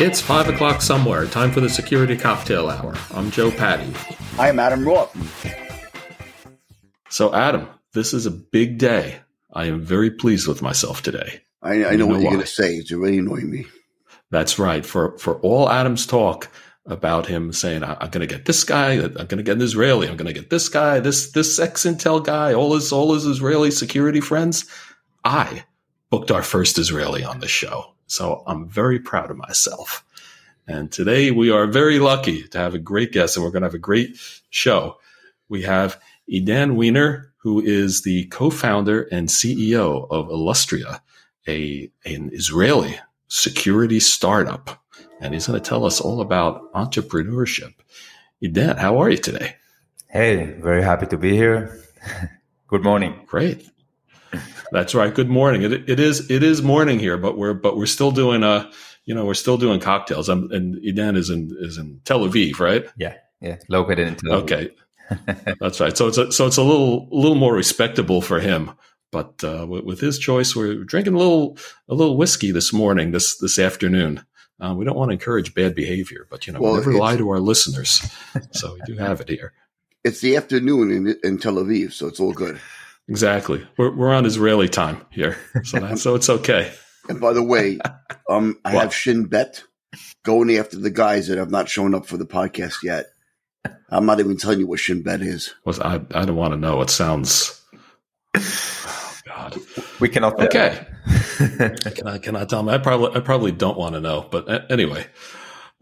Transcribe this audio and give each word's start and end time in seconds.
It's 0.00 0.20
5 0.20 0.48
o'clock 0.50 0.82
somewhere. 0.82 1.26
Time 1.26 1.50
for 1.50 1.60
the 1.60 1.68
Security 1.68 2.16
Cocktail 2.16 2.68
Hour. 2.70 2.94
I'm 3.12 3.30
Joe 3.30 3.50
Patti. 3.50 3.92
I'm 4.38 4.60
Adam 4.60 4.86
Roth. 4.86 5.16
So, 7.10 7.34
Adam, 7.34 7.68
this 7.92 8.14
is 8.14 8.26
a 8.26 8.30
big 8.30 8.78
day. 8.78 9.20
I 9.52 9.66
am 9.66 9.80
very 9.80 10.10
pleased 10.10 10.46
with 10.46 10.62
myself 10.62 11.02
today. 11.02 11.42
I, 11.62 11.84
I 11.84 11.90
know, 11.92 11.96
know, 11.96 12.06
what 12.06 12.20
you're 12.20 12.30
going 12.30 12.40
to 12.40 12.46
say. 12.46 12.74
It's 12.74 12.92
already 12.92 13.18
annoying 13.18 13.50
me. 13.50 13.66
That's 14.30 14.58
right. 14.58 14.84
For 14.84 15.16
for 15.18 15.40
all 15.40 15.70
Adam's 15.70 16.06
talk 16.06 16.50
about 16.86 17.26
him 17.26 17.52
saying, 17.52 17.82
"I'm 17.82 18.10
going 18.10 18.26
to 18.26 18.32
get 18.32 18.44
this 18.44 18.64
guy. 18.64 18.98
Uh, 18.98 19.04
I'm 19.04 19.26
going 19.26 19.38
to 19.38 19.42
get 19.42 19.56
an 19.56 19.62
Israeli. 19.62 20.08
I'm 20.08 20.16
going 20.16 20.32
to 20.32 20.38
get 20.38 20.50
this 20.50 20.68
guy. 20.68 21.00
This 21.00 21.32
this 21.32 21.58
ex 21.58 21.84
Intel 21.84 22.22
guy. 22.22 22.52
All 22.52 22.74
his 22.74 22.92
all 22.92 23.14
his 23.14 23.26
Israeli 23.26 23.70
security 23.70 24.20
friends." 24.20 24.66
I 25.24 25.64
booked 26.10 26.30
our 26.30 26.42
first 26.42 26.78
Israeli 26.78 27.24
on 27.24 27.40
the 27.40 27.48
show, 27.48 27.94
so 28.06 28.42
I'm 28.46 28.68
very 28.68 28.98
proud 28.98 29.30
of 29.30 29.36
myself. 29.36 30.04
And 30.66 30.90
today 30.90 31.30
we 31.30 31.50
are 31.50 31.66
very 31.66 31.98
lucky 31.98 32.48
to 32.48 32.58
have 32.58 32.74
a 32.74 32.78
great 32.78 33.12
guest, 33.12 33.36
and 33.36 33.44
we're 33.44 33.50
going 33.50 33.62
to 33.62 33.68
have 33.68 33.74
a 33.74 33.78
great 33.78 34.16
show. 34.50 34.98
We 35.48 35.62
have 35.62 36.00
Idan 36.30 36.74
Wiener, 36.74 37.32
who 37.38 37.60
is 37.60 38.02
the 38.02 38.24
co-founder 38.26 39.02
and 39.12 39.28
CEO 39.28 40.06
of 40.10 40.30
Illustria, 40.30 41.02
a 41.46 41.90
an 42.06 42.30
Israeli 42.32 42.98
security 43.28 44.00
startup. 44.00 44.82
And 45.20 45.34
he's 45.34 45.46
going 45.46 45.60
to 45.60 45.68
tell 45.68 45.84
us 45.84 46.00
all 46.00 46.20
about 46.20 46.72
entrepreneurship. 46.72 47.74
Idan, 48.42 48.78
how 48.78 48.98
are 48.98 49.10
you 49.10 49.18
today? 49.18 49.56
Hey, 50.08 50.56
very 50.60 50.82
happy 50.82 51.06
to 51.06 51.18
be 51.18 51.32
here. 51.32 51.78
Good 52.68 52.82
morning. 52.82 53.20
Great. 53.26 53.68
That's 54.74 54.92
right. 54.92 55.14
Good 55.14 55.30
morning. 55.30 55.62
It, 55.62 55.88
it 55.88 56.00
is 56.00 56.28
it 56.32 56.42
is 56.42 56.60
morning 56.60 56.98
here, 56.98 57.16
but 57.16 57.38
we're 57.38 57.54
but 57.54 57.76
we're 57.76 57.86
still 57.86 58.10
doing 58.10 58.42
uh 58.42 58.72
you 59.04 59.14
know 59.14 59.24
we're 59.24 59.34
still 59.34 59.56
doing 59.56 59.78
cocktails. 59.78 60.28
I'm, 60.28 60.50
and 60.50 60.74
Idan 60.82 61.16
is 61.16 61.30
in 61.30 61.56
is 61.60 61.78
in 61.78 62.00
Tel 62.04 62.22
Aviv, 62.22 62.58
right? 62.58 62.84
Yeah, 62.96 63.14
yeah, 63.40 63.58
located 63.68 64.08
in 64.08 64.16
Tel 64.16 64.32
Aviv. 64.32 64.42
Okay, 64.42 64.70
that's 65.60 65.78
right. 65.78 65.96
So 65.96 66.08
it's 66.08 66.18
a, 66.18 66.32
so 66.32 66.48
it's 66.48 66.56
a 66.56 66.62
little 66.64 67.08
a 67.12 67.14
little 67.14 67.36
more 67.36 67.54
respectable 67.54 68.20
for 68.20 68.40
him. 68.40 68.72
But 69.12 69.44
uh, 69.44 69.64
with, 69.68 69.84
with, 69.84 70.00
his 70.00 70.18
choice, 70.18 70.56
we're 70.56 70.82
drinking 70.82 71.14
a 71.14 71.18
little 71.18 71.56
a 71.88 71.94
little 71.94 72.16
whiskey 72.16 72.50
this 72.50 72.72
morning, 72.72 73.12
this 73.12 73.38
this 73.38 73.60
afternoon. 73.60 74.26
Uh, 74.58 74.74
we 74.76 74.84
don't 74.84 74.96
want 74.96 75.10
to 75.10 75.12
encourage 75.12 75.54
bad 75.54 75.76
behavior, 75.76 76.26
but 76.28 76.48
you 76.48 76.52
know, 76.52 76.60
well, 76.60 76.72
we 76.72 76.78
never 76.78 76.94
lie 76.94 77.16
to 77.16 77.30
our 77.30 77.38
listeners, 77.38 78.02
so 78.50 78.74
we 78.74 78.80
do 78.86 78.96
have 78.96 79.20
it 79.20 79.28
here. 79.28 79.52
It's 80.02 80.20
the 80.20 80.36
afternoon 80.36 80.90
in, 80.90 81.16
in 81.22 81.38
Tel 81.38 81.54
Aviv, 81.54 81.92
so 81.92 82.08
it's 82.08 82.18
all 82.18 82.32
good. 82.32 82.60
Exactly. 83.08 83.66
We're 83.76 83.94
we're 83.94 84.14
on 84.14 84.26
Israeli 84.26 84.68
time 84.68 85.04
here, 85.10 85.36
so 85.62 85.80
that, 85.80 85.98
so 85.98 86.14
it's 86.14 86.28
okay. 86.30 86.72
And 87.06 87.20
by 87.20 87.34
the 87.34 87.42
way, 87.42 87.78
um, 88.30 88.58
I 88.64 88.72
what? 88.72 88.84
have 88.84 88.94
Shin 88.94 89.26
Bet 89.26 89.62
going 90.24 90.56
after 90.56 90.78
the 90.78 90.88
guys 90.88 91.28
that 91.28 91.36
have 91.36 91.50
not 91.50 91.68
shown 91.68 91.94
up 91.94 92.06
for 92.06 92.16
the 92.16 92.24
podcast 92.24 92.82
yet. 92.82 93.04
I'm 93.90 94.06
not 94.06 94.20
even 94.20 94.38
telling 94.38 94.60
you 94.60 94.66
what 94.66 94.80
Shin 94.80 95.02
Bet 95.02 95.20
is. 95.20 95.54
Was 95.66 95.78
I? 95.78 95.96
I 95.96 96.24
don't 96.24 96.36
want 96.36 96.54
to 96.54 96.56
know. 96.56 96.80
It 96.80 96.88
sounds 96.88 97.62
God. 99.26 99.56
We 100.00 100.08
cannot. 100.08 100.40
Okay. 100.40 100.86
can 101.36 102.06
I 102.06 102.18
can 102.18 102.36
I 102.36 102.44
tell 102.44 102.62
me? 102.62 102.72
I 102.72 102.78
probably 102.78 103.14
I 103.14 103.20
probably 103.20 103.52
don't 103.52 103.76
want 103.76 103.94
to 103.96 104.00
know, 104.00 104.26
but 104.30 104.70
anyway. 104.70 105.06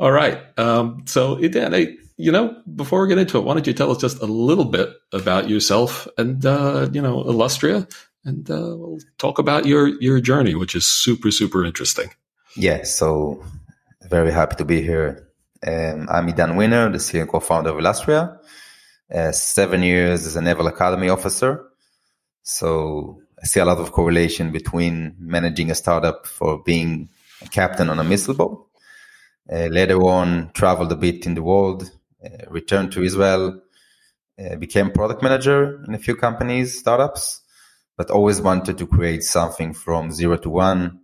All 0.03 0.11
right. 0.11 0.43
Um, 0.59 1.05
so, 1.07 1.37
Idan, 1.37 1.97
you 2.17 2.33
know, 2.33 2.61
before 2.75 3.03
we 3.03 3.09
get 3.09 3.19
into 3.19 3.39
it, 3.39 3.45
why 3.45 3.55
don't 3.55 3.69
you 3.69 3.73
tell 3.73 3.93
us 3.93 3.99
just 3.99 4.21
a 4.21 4.27
little 4.27 4.65
bit 4.65 4.89
about 5.13 5.49
yourself 5.49 6.09
and 6.19 6.45
uh, 6.45 6.89
you 6.93 7.01
know 7.01 7.21
Illustria, 7.23 7.87
and 8.25 8.51
uh, 8.51 8.75
we'll 8.77 8.99
talk 9.19 9.39
about 9.39 9.65
your 9.65 9.87
your 10.03 10.19
journey, 10.19 10.57
which 10.57 10.75
is 10.75 10.85
super 10.85 11.31
super 11.31 11.65
interesting. 11.65 12.11
Yeah. 12.57 12.83
So, 12.83 13.45
very 14.11 14.33
happy 14.33 14.57
to 14.57 14.65
be 14.65 14.83
here. 14.83 15.29
Um, 15.65 16.09
I'm 16.11 16.27
Idan 16.27 16.57
Wiener, 16.57 16.91
the 16.91 16.99
CEO 16.99 17.21
and 17.21 17.31
co-founder 17.31 17.71
of 17.71 17.79
Illustria. 17.79 18.41
Uh, 19.15 19.31
seven 19.31 19.85
years 19.85 20.27
as 20.27 20.35
a 20.35 20.41
Naval 20.41 20.67
Academy 20.67 21.11
officer. 21.11 21.65
So 22.43 23.21
I 23.41 23.47
see 23.47 23.61
a 23.61 23.65
lot 23.65 23.79
of 23.79 23.93
correlation 23.93 24.51
between 24.51 25.15
managing 25.21 25.71
a 25.71 25.77
startup 25.77 26.27
for 26.27 26.61
being 26.61 27.09
a 27.41 27.49
captain 27.49 27.89
on 27.89 28.01
a 28.01 28.05
missile 28.05 28.35
boat. 28.35 28.67
Uh, 29.51 29.67
later 29.67 30.01
on, 30.03 30.51
traveled 30.55 30.93
a 30.93 30.97
bit 30.97 31.27
in 31.27 31.35
the 31.35 31.43
world, 31.43 31.91
uh, 32.25 32.29
returned 32.49 32.93
to 32.93 33.03
Israel, 33.03 33.61
uh, 34.39 34.57
became 34.57 34.91
product 34.91 35.23
manager 35.23 35.83
in 35.87 35.95
a 35.95 35.99
few 35.99 36.15
companies, 36.15 36.79
startups, 36.79 37.41
but 37.97 38.11
always 38.11 38.41
wanted 38.41 38.79
to 38.79 38.87
create 38.87 39.23
something 39.23 39.75
from 39.75 40.11
zero 40.13 40.37
to 40.37 40.49
one. 40.49 41.01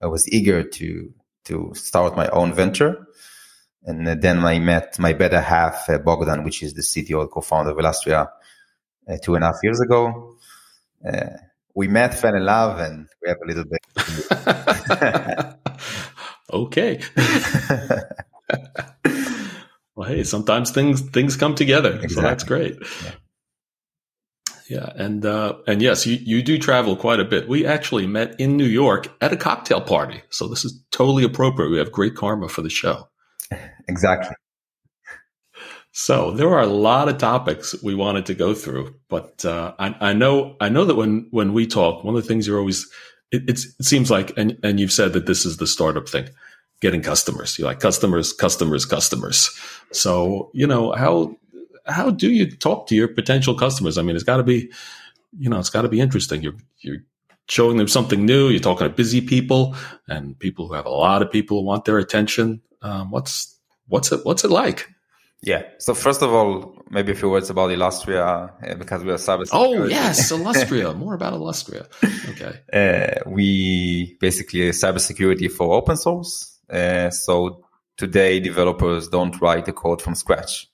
I 0.00 0.06
was 0.06 0.28
eager 0.32 0.62
to 0.62 1.12
to 1.44 1.72
start 1.74 2.16
my 2.16 2.28
own 2.28 2.52
venture. 2.52 3.06
And 3.84 4.06
then 4.06 4.44
I 4.44 4.58
met 4.58 4.98
my 4.98 5.14
better 5.14 5.40
half, 5.40 5.88
Bogdan, 6.04 6.44
which 6.44 6.62
is 6.62 6.74
the 6.74 6.82
CTO 6.82 7.22
and 7.22 7.30
co-founder 7.30 7.70
of 7.70 7.78
Illustria, 7.78 8.30
uh, 9.08 9.16
two 9.22 9.34
and 9.34 9.42
a 9.42 9.48
half 9.48 9.56
years 9.62 9.80
ago. 9.80 10.36
Uh, 11.06 11.30
we 11.74 11.88
met, 11.88 12.14
fell 12.14 12.34
in 12.34 12.44
love, 12.44 12.78
and 12.78 13.08
we 13.22 13.28
have 13.30 13.38
a 13.42 13.46
little 13.46 13.64
bit. 13.64 13.80
okay. 16.50 17.00
well, 19.94 20.08
hey, 20.08 20.24
sometimes 20.24 20.70
things 20.70 21.00
things 21.00 21.36
come 21.36 21.54
together, 21.54 21.92
exactly. 21.94 22.14
so 22.14 22.20
that's 22.22 22.44
great. 22.44 22.76
Yeah. 23.04 23.12
Yeah, 24.70 24.92
and 24.94 25.26
uh, 25.26 25.56
and 25.66 25.82
yes, 25.82 26.06
you, 26.06 26.16
you 26.22 26.42
do 26.44 26.56
travel 26.56 26.94
quite 26.94 27.18
a 27.18 27.24
bit. 27.24 27.48
We 27.48 27.66
actually 27.66 28.06
met 28.06 28.38
in 28.38 28.56
New 28.56 28.66
York 28.66 29.08
at 29.20 29.32
a 29.32 29.36
cocktail 29.36 29.80
party, 29.80 30.22
so 30.30 30.46
this 30.46 30.64
is 30.64 30.80
totally 30.92 31.24
appropriate. 31.24 31.70
We 31.70 31.78
have 31.78 31.90
great 31.90 32.14
karma 32.14 32.48
for 32.48 32.62
the 32.62 32.70
show. 32.70 33.08
Exactly. 33.88 34.36
So 35.90 36.30
there 36.30 36.48
are 36.50 36.62
a 36.62 36.66
lot 36.66 37.08
of 37.08 37.18
topics 37.18 37.74
we 37.82 37.96
wanted 37.96 38.26
to 38.26 38.34
go 38.34 38.54
through, 38.54 38.94
but 39.08 39.44
uh, 39.44 39.74
I, 39.80 39.96
I, 40.00 40.12
know 40.12 40.54
I 40.60 40.68
know 40.68 40.84
that 40.84 40.94
when 40.94 41.26
when 41.32 41.52
we 41.52 41.66
talk, 41.66 42.04
one 42.04 42.14
of 42.14 42.22
the 42.22 42.28
things 42.28 42.46
you're 42.46 42.60
always 42.60 42.88
it, 43.32 43.48
it 43.48 43.58
seems 43.84 44.10
like, 44.10 44.36
and 44.36 44.58
and 44.62 44.80
you've 44.80 44.92
said 44.92 45.12
that 45.12 45.26
this 45.26 45.44
is 45.44 45.56
the 45.58 45.66
startup 45.66 46.08
thing, 46.08 46.28
getting 46.80 47.02
customers. 47.02 47.58
You 47.58 47.64
like 47.64 47.80
customers, 47.80 48.32
customers, 48.32 48.84
customers. 48.84 49.50
So 49.92 50.50
you 50.52 50.66
know 50.66 50.92
how 50.92 51.36
how 51.86 52.10
do 52.10 52.30
you 52.30 52.50
talk 52.50 52.86
to 52.88 52.94
your 52.94 53.08
potential 53.08 53.54
customers? 53.54 53.98
I 53.98 54.02
mean, 54.02 54.16
it's 54.16 54.24
got 54.24 54.38
to 54.38 54.42
be, 54.42 54.70
you 55.38 55.48
know, 55.48 55.58
it's 55.58 55.70
got 55.70 55.82
to 55.82 55.88
be 55.88 56.00
interesting. 56.00 56.42
You're 56.42 56.56
you're 56.80 57.04
showing 57.48 57.76
them 57.76 57.88
something 57.88 58.24
new. 58.24 58.48
You're 58.48 58.60
talking 58.60 58.88
to 58.88 58.94
busy 58.94 59.20
people 59.20 59.74
and 60.08 60.38
people 60.38 60.68
who 60.68 60.74
have 60.74 60.86
a 60.86 60.90
lot 60.90 61.22
of 61.22 61.30
people 61.30 61.60
who 61.60 61.66
want 61.66 61.84
their 61.84 61.98
attention. 61.98 62.60
Um, 62.82 63.10
what's 63.10 63.56
what's 63.88 64.12
it 64.12 64.24
what's 64.24 64.44
it 64.44 64.50
like? 64.50 64.88
Yeah. 65.42 65.62
So 65.78 65.94
first 65.94 66.22
of 66.22 66.32
all, 66.32 66.82
maybe 66.90 67.12
a 67.12 67.14
few 67.14 67.30
words 67.30 67.48
about 67.48 67.70
Illustria 67.70 68.24
uh, 68.24 68.74
because 68.74 69.02
we 69.02 69.10
are 69.10 69.16
cyber. 69.16 69.48
Oh 69.52 69.86
yes, 69.86 70.30
Illustria. 70.38 70.92
More 70.92 71.14
about 71.14 71.32
Illustria. 71.34 71.86
Okay. 72.30 72.60
Uh, 72.72 73.20
we 73.26 74.16
basically 74.20 74.60
cybersecurity 74.70 75.50
for 75.50 75.74
open 75.74 75.96
source. 75.96 76.58
Uh, 76.68 77.10
so 77.10 77.64
today, 77.96 78.38
developers 78.40 79.08
don't 79.08 79.40
write 79.40 79.64
the 79.64 79.72
code 79.72 80.00
from 80.00 80.14
scratch. 80.14 80.68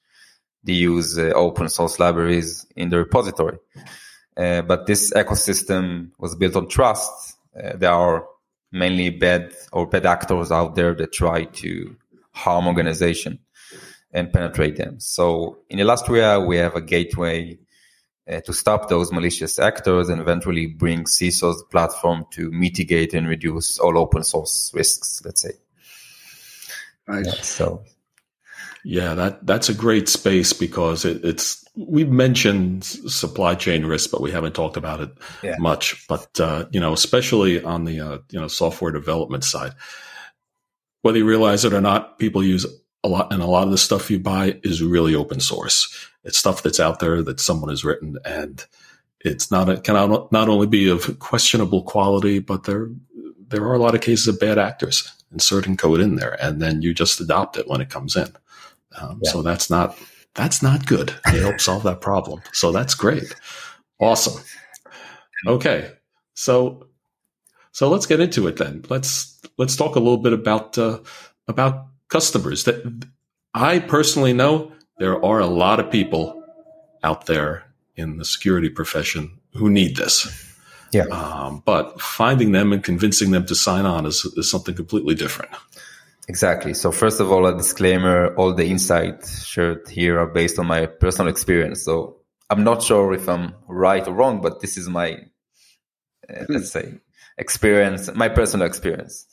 They 0.63 0.75
use 0.75 1.19
uh, 1.19 1.33
open 1.35 1.69
source 1.69 1.99
libraries 1.99 2.67
in 2.77 2.91
the 2.91 2.99
repository. 2.99 3.59
Uh, 4.37 4.63
but 4.63 4.87
this 4.87 5.13
ecosystem 5.15 6.11
was 6.19 6.35
built 6.35 6.57
on 6.57 6.69
trust. 6.69 7.37
Uh, 7.57 7.77
there 7.77 7.93
are 7.93 8.27
mainly 8.73 9.11
bad 9.11 9.55
or 9.73 9.87
bad 9.87 10.05
actors 10.05 10.53
out 10.53 10.75
there 10.75 10.93
that 10.95 11.13
try 11.13 11.45
to 11.45 11.97
harm 12.33 12.67
organization 12.67 13.39
and 14.13 14.33
penetrate 14.33 14.77
them. 14.77 15.01
So 15.01 15.59
in 15.69 15.79
Illustria, 15.79 16.41
we 16.41 16.57
have 16.57 16.75
a 16.75 16.81
gateway 16.81 17.59
uh, 18.31 18.41
to 18.41 18.53
stop 18.53 18.89
those 18.89 19.13
malicious 19.13 19.59
actors 19.59 20.09
and 20.09 20.21
eventually 20.21 20.67
bring 20.67 21.05
CISO's 21.05 21.63
platform 21.71 22.25
to 22.33 22.51
mitigate 22.51 23.15
and 23.15 23.29
reduce 23.29 23.79
all 23.79 23.99
open 23.99 24.25
source 24.25 24.73
risks, 24.75 25.23
let's 25.25 25.43
say. 25.43 25.53
Right. 27.07 27.25
Yeah, 27.25 27.33
so 27.35 27.85
yeah, 28.85 29.15
that 29.15 29.47
that's 29.47 29.69
a 29.69 29.75
great 29.75 30.09
space 30.09 30.53
because 30.53 31.05
it, 31.05 31.25
it's 31.25 31.65
we've 31.77 32.11
mentioned 32.11 32.85
supply 32.85 33.55
chain 33.55 33.85
risk, 33.85 34.11
but 34.11 34.21
we 34.21 34.31
haven't 34.31 34.55
talked 34.55 34.77
about 34.77 35.01
it 35.01 35.11
yeah. 35.43 35.57
much. 35.59 36.07
But 36.09 36.29
uh, 36.41 36.67
you 36.71 36.81
know, 36.81 36.93
especially 36.93 37.63
on 37.63 37.85
the 37.85 38.01
uh, 38.01 38.19
you 38.31 38.41
know 38.41 38.49
software 38.49 38.93
development 38.93 39.45
side, 39.45 39.73
whether 41.03 41.19
you 41.19 41.27
realize 41.27 41.65
it 41.65 41.73
or 41.73 41.81
not, 41.81 42.19
people 42.19 42.43
use 42.43 42.67
a 43.07 43.09
lot, 43.09 43.33
and 43.33 43.43
a 43.43 43.47
lot 43.47 43.65
of 43.65 43.71
the 43.71 43.79
stuff 43.79 44.11
you 44.11 44.19
buy 44.19 44.59
is 44.63 44.83
really 44.83 45.15
open 45.15 45.41
source. 45.41 46.09
It's 46.25 46.39
stuff 46.39 46.63
that's 46.63 46.81
out 46.81 46.99
there 46.99 47.23
that 47.23 47.41
someone 47.41 47.71
has 47.71 47.85
written, 47.85 48.19
and 48.25 48.65
it's 49.21 49.51
not 49.51 49.69
it 49.69 49.85
can 49.85 49.95
not 50.31 50.49
only 50.49 50.67
be 50.67 50.89
of 50.89 51.19
questionable 51.19 51.83
quality, 51.83 52.41
but 52.41 52.65
there 52.65 52.91
there 53.49 53.63
are 53.63 53.75
a 53.75 53.79
lot 53.79 53.95
of 53.95 54.01
cases 54.01 54.27
of 54.29 54.41
bad 54.41 54.59
actors 54.59 55.13
inserting 55.33 55.77
code 55.77 56.01
in 56.01 56.17
there, 56.17 56.37
and 56.43 56.61
then 56.61 56.83
you 56.83 56.93
just 56.93 57.21
adopt 57.21 57.57
it 57.57 57.69
when 57.69 57.81
it 57.81 57.91
comes 57.91 58.17
in. 58.17 58.29
Um, 59.01 59.21
yeah. 59.23 59.31
So 59.31 59.43
that's 59.43 59.71
not 59.71 59.97
that's 60.35 60.63
not 60.63 60.87
good. 60.87 61.11
It 61.27 61.41
help 61.41 61.61
solve 61.61 61.85
that 61.85 62.01
problem. 62.01 62.43
So 62.53 62.73
that's 62.73 62.95
great. 62.95 63.35
Awesome. 64.01 64.43
Okay, 65.47 65.91
so 66.35 66.87
So 67.77 67.91
let's 67.91 68.07
get 68.07 68.21
into 68.21 68.47
it 68.47 68.57
then. 68.57 68.87
Let's 68.89 69.39
let's 69.59 69.77
talk 69.77 69.97
a 69.97 70.01
little 70.01 70.17
bit 70.17 70.33
about 70.33 70.79
uh, 70.79 71.01
about 71.47 71.87
customers. 72.09 72.65
That 72.65 73.07
I 73.55 73.79
personally 73.79 74.33
know 74.33 74.73
there 74.99 75.23
are 75.25 75.41
a 75.41 75.47
lot 75.47 75.81
of 75.81 75.91
people 75.91 76.43
out 77.03 77.27
there 77.27 77.65
in 77.97 78.19
the 78.19 78.25
security 78.25 78.69
profession 78.69 79.39
who 79.55 79.71
need 79.71 79.97
this. 79.97 80.29
Yeah. 80.93 81.05
Um, 81.05 81.63
but 81.65 82.01
finding 82.01 82.53
them 82.53 82.73
and 82.73 82.83
convincing 82.83 83.31
them 83.31 83.47
to 83.47 83.55
sign 83.55 83.87
on 83.87 84.07
is, 84.07 84.25
is 84.37 84.51
something 84.51 84.75
completely 84.75 85.15
different. 85.15 85.51
Exactly. 86.29 86.75
So 86.75 86.91
first 86.91 87.21
of 87.21 87.31
all, 87.31 87.47
a 87.47 87.57
disclaimer: 87.57 88.35
all 88.35 88.55
the 88.55 88.67
insights 88.67 89.45
shared 89.45 89.89
here 89.89 90.19
are 90.19 90.27
based 90.27 90.59
on 90.59 90.67
my 90.67 90.87
personal 90.87 91.31
experience. 91.31 91.85
So 91.85 92.17
I'm 92.51 92.65
not 92.65 92.83
sure 92.83 93.13
if 93.13 93.29
I'm 93.29 93.55
right 93.69 94.07
or 94.07 94.13
wrong, 94.13 94.41
but 94.41 94.61
this 94.61 94.77
is 94.77 94.89
my, 94.89 95.19
uh, 96.29 96.45
let's 96.49 96.71
say, 96.71 96.95
experience, 97.39 98.13
my 98.15 98.29
personal 98.29 98.67
experience. 98.67 99.27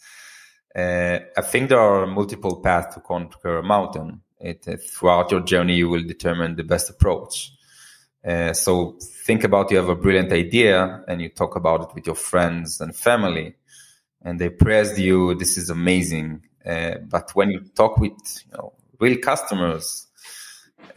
Uh, 0.76 1.20
I 1.38 1.42
think 1.42 1.70
there 1.70 1.80
are 1.80 2.08
multiple 2.08 2.62
paths 2.62 2.96
to 2.96 3.02
conquer 3.02 3.58
a 3.58 3.64
mountain. 3.64 4.22
It, 4.40 4.68
uh, 4.68 4.78
throughout 4.78 5.32
your 5.32 5.42
journey, 5.42 5.76
you 5.76 5.90
will 5.90 6.04
determine 6.04 6.56
the 6.56 6.64
best 6.64 6.90
approach. 6.90 7.52
Uh, 8.26 8.54
so 8.54 8.98
think 9.26 9.44
about 9.44 9.70
you 9.70 9.78
have 9.78 9.90
a 9.90 9.96
brilliant 9.96 10.32
idea 10.32 11.04
and 11.08 11.22
you 11.22 11.30
talk 11.30 11.56
about 11.56 11.82
it 11.82 11.96
with 11.96 12.06
your 12.06 12.16
friends 12.16 12.80
and 12.82 12.96
family, 12.96 13.56
and 14.22 14.40
they 14.40 14.50
praise 14.50 14.98
you. 15.00 15.36
This 15.36 15.58
is 15.58 15.70
amazing. 15.70 16.42
Uh, 16.66 16.96
but 17.10 17.32
when 17.36 17.52
you 17.52 17.60
talk 17.76 17.98
with 17.98 18.14
you 18.46 18.58
know, 18.58 18.74
real 19.00 19.18
customers, 19.18 20.08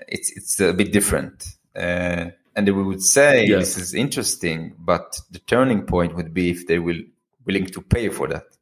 it's 0.09 0.33
it's 0.37 0.61
a 0.61 0.73
bit 0.73 0.93
different. 0.93 1.45
Uh, 1.75 2.31
and 2.55 2.67
they 2.67 2.71
would 2.71 3.03
say 3.03 3.47
yes. 3.47 3.75
this 3.75 3.77
is 3.77 3.95
interesting, 3.95 4.75
but 4.79 5.21
the 5.31 5.41
turning 5.41 5.83
point 5.83 6.15
would 6.15 6.33
be 6.33 6.51
if 6.51 6.67
they 6.67 6.79
will 6.79 7.01
willing 7.45 7.67
to 7.67 7.83
pay 7.83 8.09
for 8.09 8.29
that. 8.29 8.56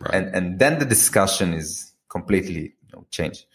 Right. 0.00 0.14
And 0.14 0.34
and 0.34 0.58
then 0.58 0.78
the 0.78 0.84
discussion 0.84 1.54
is 1.54 1.92
completely 2.08 2.60
you 2.60 2.92
know, 2.92 3.06
changed. 3.10 3.46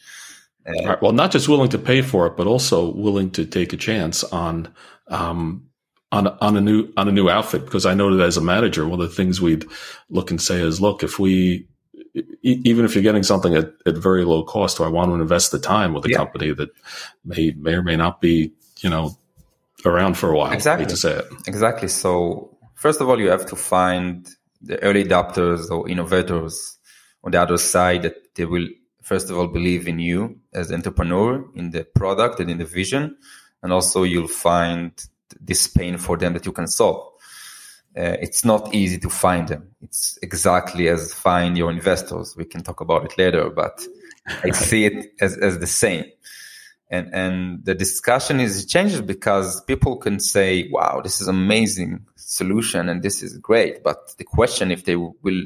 Uh, 0.67 0.87
right. 0.87 1.01
Well, 1.01 1.11
not 1.11 1.31
just 1.31 1.49
willing 1.49 1.69
to 1.69 1.79
pay 1.79 2.01
for 2.01 2.27
it, 2.27 2.37
but 2.37 2.47
also 2.47 2.91
willing 2.91 3.31
to 3.31 3.45
take 3.45 3.73
a 3.73 3.77
chance 3.77 4.23
on 4.23 4.73
um, 5.07 5.69
on 6.11 6.27
on 6.27 6.57
a 6.57 6.61
new 6.61 6.91
on 6.97 7.07
a 7.07 7.11
new 7.11 7.29
outfit. 7.29 7.65
Because 7.65 7.85
I 7.85 7.93
know 7.93 8.15
that 8.15 8.23
as 8.23 8.37
a 8.37 8.41
manager, 8.41 8.87
one 8.87 9.01
of 9.01 9.09
the 9.09 9.15
things 9.15 9.41
we'd 9.41 9.65
look 10.09 10.31
and 10.31 10.41
say 10.41 10.61
is, 10.61 10.81
look, 10.81 11.03
if 11.03 11.19
we 11.19 11.67
even 12.43 12.85
if 12.85 12.93
you're 12.93 13.03
getting 13.03 13.23
something 13.23 13.55
at, 13.55 13.71
at 13.85 13.95
very 13.95 14.25
low 14.25 14.43
cost, 14.43 14.77
do 14.77 14.83
I 14.83 14.89
want 14.89 15.11
to 15.11 15.15
invest 15.15 15.51
the 15.51 15.59
time 15.59 15.93
with 15.93 16.05
a 16.05 16.09
yeah. 16.09 16.17
company 16.17 16.53
that 16.53 16.69
may 17.23 17.51
may 17.57 17.73
or 17.73 17.83
may 17.83 17.95
not 17.95 18.19
be, 18.19 18.53
you 18.81 18.89
know, 18.89 19.17
around 19.85 20.17
for 20.17 20.31
a 20.31 20.37
while? 20.37 20.51
Exactly. 20.51 20.85
to 20.85 20.97
say 20.97 21.13
it. 21.13 21.25
Exactly. 21.47 21.87
So 21.87 22.57
first 22.75 22.99
of 22.99 23.09
all, 23.09 23.19
you 23.19 23.29
have 23.29 23.45
to 23.47 23.55
find 23.55 24.27
the 24.61 24.81
early 24.83 25.03
adopters 25.03 25.69
or 25.69 25.89
innovators 25.89 26.77
on 27.23 27.31
the 27.31 27.41
other 27.41 27.57
side 27.57 28.03
that 28.03 28.35
they 28.35 28.45
will 28.45 28.67
first 29.01 29.29
of 29.29 29.37
all 29.37 29.47
believe 29.47 29.87
in 29.87 29.99
you 29.99 30.39
as 30.53 30.71
entrepreneur 30.71 31.43
in 31.55 31.71
the 31.71 31.83
product 31.83 32.39
and 32.39 32.49
in 32.49 32.57
the 32.57 32.65
vision. 32.65 33.17
And 33.63 33.73
also 33.73 34.03
you'll 34.03 34.27
find 34.27 34.91
this 35.39 35.67
pain 35.67 35.97
for 35.97 36.17
them 36.17 36.33
that 36.33 36.45
you 36.45 36.51
can 36.51 36.67
solve. 36.67 37.07
Uh, 37.97 38.15
it's 38.21 38.45
not 38.45 38.73
easy 38.73 38.97
to 38.99 39.09
find 39.09 39.47
them. 39.47 39.69
It's 39.81 40.17
exactly 40.21 40.87
as 40.87 41.13
find 41.13 41.57
your 41.57 41.71
investors. 41.71 42.35
We 42.37 42.45
can 42.45 42.63
talk 42.63 42.79
about 42.81 43.05
it 43.05 43.17
later 43.17 43.49
but 43.49 43.85
i 44.43 44.51
see 44.51 44.85
it 44.85 45.13
as, 45.19 45.37
as 45.37 45.59
the 45.59 45.67
same 45.67 46.05
and 46.91 47.13
and 47.13 47.65
the 47.65 47.73
discussion 47.73 48.39
is 48.39 48.65
changes 48.65 49.01
because 49.01 49.63
people 49.63 49.97
can 49.97 50.19
say 50.19 50.69
wow 50.71 51.01
this 51.03 51.21
is 51.21 51.27
amazing 51.27 52.05
solution 52.15 52.89
and 52.89 53.01
this 53.01 53.23
is 53.23 53.37
great 53.39 53.83
but 53.83 54.15
the 54.17 54.23
question 54.23 54.71
if 54.71 54.85
they 54.85 54.95
will 54.95 55.43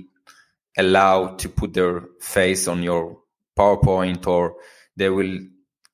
allow 0.78 1.28
to 1.36 1.50
put 1.50 1.74
their 1.74 2.04
face 2.20 2.68
on 2.68 2.84
your 2.84 3.18
PowerPoint 3.58 4.28
or 4.28 4.56
they 4.96 5.10
will 5.10 5.40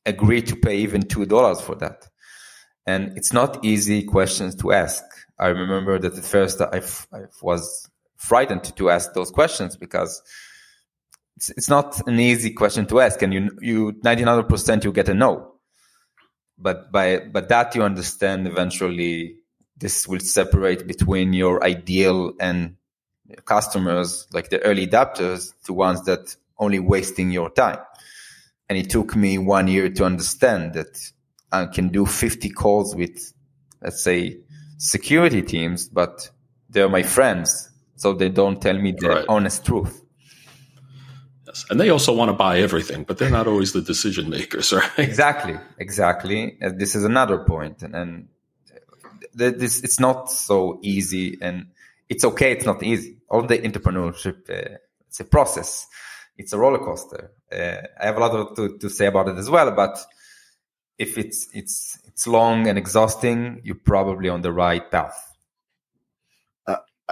agree 0.06 0.42
to 0.42 0.56
pay 0.56 0.77
even 0.77 1.03
two 1.03 1.25
dollars 1.25 1.62
for 1.62 1.75
that. 1.75 2.07
And 2.88 3.15
it's 3.18 3.31
not 3.31 3.63
easy 3.63 4.04
questions 4.04 4.56
to 4.56 4.71
ask. 4.71 5.04
I 5.39 5.47
remember 5.47 6.00
that 6.00 6.18
at 6.18 6.25
first 6.25 6.62
I, 6.62 6.81
was 7.42 7.89
frightened 8.15 8.75
to 8.75 8.89
ask 8.89 9.13
those 9.13 9.31
questions 9.31 9.75
because 9.77 10.21
it's, 11.36 11.50
it's 11.51 11.69
not 11.69 12.07
an 12.07 12.19
easy 12.19 12.51
question 12.51 12.86
to 12.88 13.00
ask, 13.00 13.22
and 13.22 13.33
you 13.33 13.51
you 13.62 14.00
ninety 14.04 14.24
nine 14.24 14.44
percent 14.45 14.83
you 14.83 14.92
get 14.92 15.10
a 15.10 15.13
no. 15.13 15.56
But 16.57 16.92
by 16.92 17.19
but 17.19 17.50
that 17.50 17.75
you 17.75 17.83
understand 17.83 18.48
eventually 18.48 19.38
this 19.78 20.07
will 20.07 20.19
separate 20.19 20.86
between 20.88 21.33
your 21.33 21.63
ideal 21.63 22.33
and 22.39 22.75
customers 23.45 24.28
like 24.31 24.50
the 24.50 24.62
early 24.62 24.88
adapters 24.88 25.54
to 25.66 25.74
ones 25.74 26.04
that 26.06 26.36
only 26.57 26.80
wasting 26.80 27.31
your 27.31 27.50
time. 27.50 27.80
And 28.69 28.78
it 28.78 28.89
took 28.89 29.16
me 29.16 29.38
one 29.38 29.68
year 29.68 29.89
to 29.89 30.06
understand 30.06 30.75
that 30.75 31.12
I 31.51 31.66
can 31.66 31.89
do 31.89 32.06
50 32.06 32.50
calls 32.51 32.95
with, 32.95 33.33
let's 33.81 34.04
say, 34.04 34.38
security 34.78 35.42
teams, 35.42 35.89
but 35.89 36.30
they're 36.69 36.88
my 36.88 37.04
friends. 37.04 37.69
So 37.95 38.13
they 38.13 38.30
don't 38.30 38.62
tell 38.62 38.78
me 38.78 38.94
the 38.98 39.10
right. 39.10 39.25
honest 39.28 39.66
truth. 39.66 40.00
And 41.69 41.80
they 41.80 41.89
also 41.89 42.13
want 42.13 42.30
to 42.30 42.33
buy 42.33 42.59
everything, 42.59 43.03
but 43.03 43.18
they're 43.18 43.30
not 43.30 43.48
always 43.48 43.74
the 43.74 43.81
decision 43.81 44.30
makers, 44.30 44.71
right? 44.74 44.89
Exactly. 44.98 45.57
Exactly. 45.77 46.57
And 46.62 46.80
this 46.80 46.95
is 46.95 47.03
another 47.03 47.39
point. 47.39 47.81
And, 47.83 47.95
and 47.95 48.27
this, 49.33 49.83
it's 49.83 50.00
not 50.00 50.31
so 50.31 50.80
easy 50.81 51.38
and 51.42 51.68
it's 52.09 52.24
okay. 52.25 52.51
It's 52.51 52.65
not 52.65 52.83
easy. 52.83 53.18
All 53.30 53.44
the 53.44 53.57
entrepreneurship, 53.59 54.50
uh, 54.50 54.77
it's 55.07 55.19
a 55.19 55.25
process 55.25 55.88
it's 56.38 56.53
a 56.53 56.57
roller 56.57 56.80
coaster. 56.80 57.31
Uh, 57.51 57.88
I 58.00 58.06
have 58.06 58.18
a 58.18 58.19
lot 58.19 58.56
to, 58.56 58.77
to 58.77 58.89
say 58.89 59.06
about 59.06 59.27
it 59.27 59.38
as 59.38 59.50
well, 59.50 59.71
but 59.71 59.97
if 60.97 61.18
it's 61.18 61.47
it's 61.54 62.00
it's 62.06 62.27
long 62.27 62.68
and 62.68 62.77
exhausting, 62.77 63.62
you're 63.63 63.75
probably 63.75 64.30
on 64.30 64.42
the 64.42 64.51
right 64.51 64.89
path. 64.89 65.31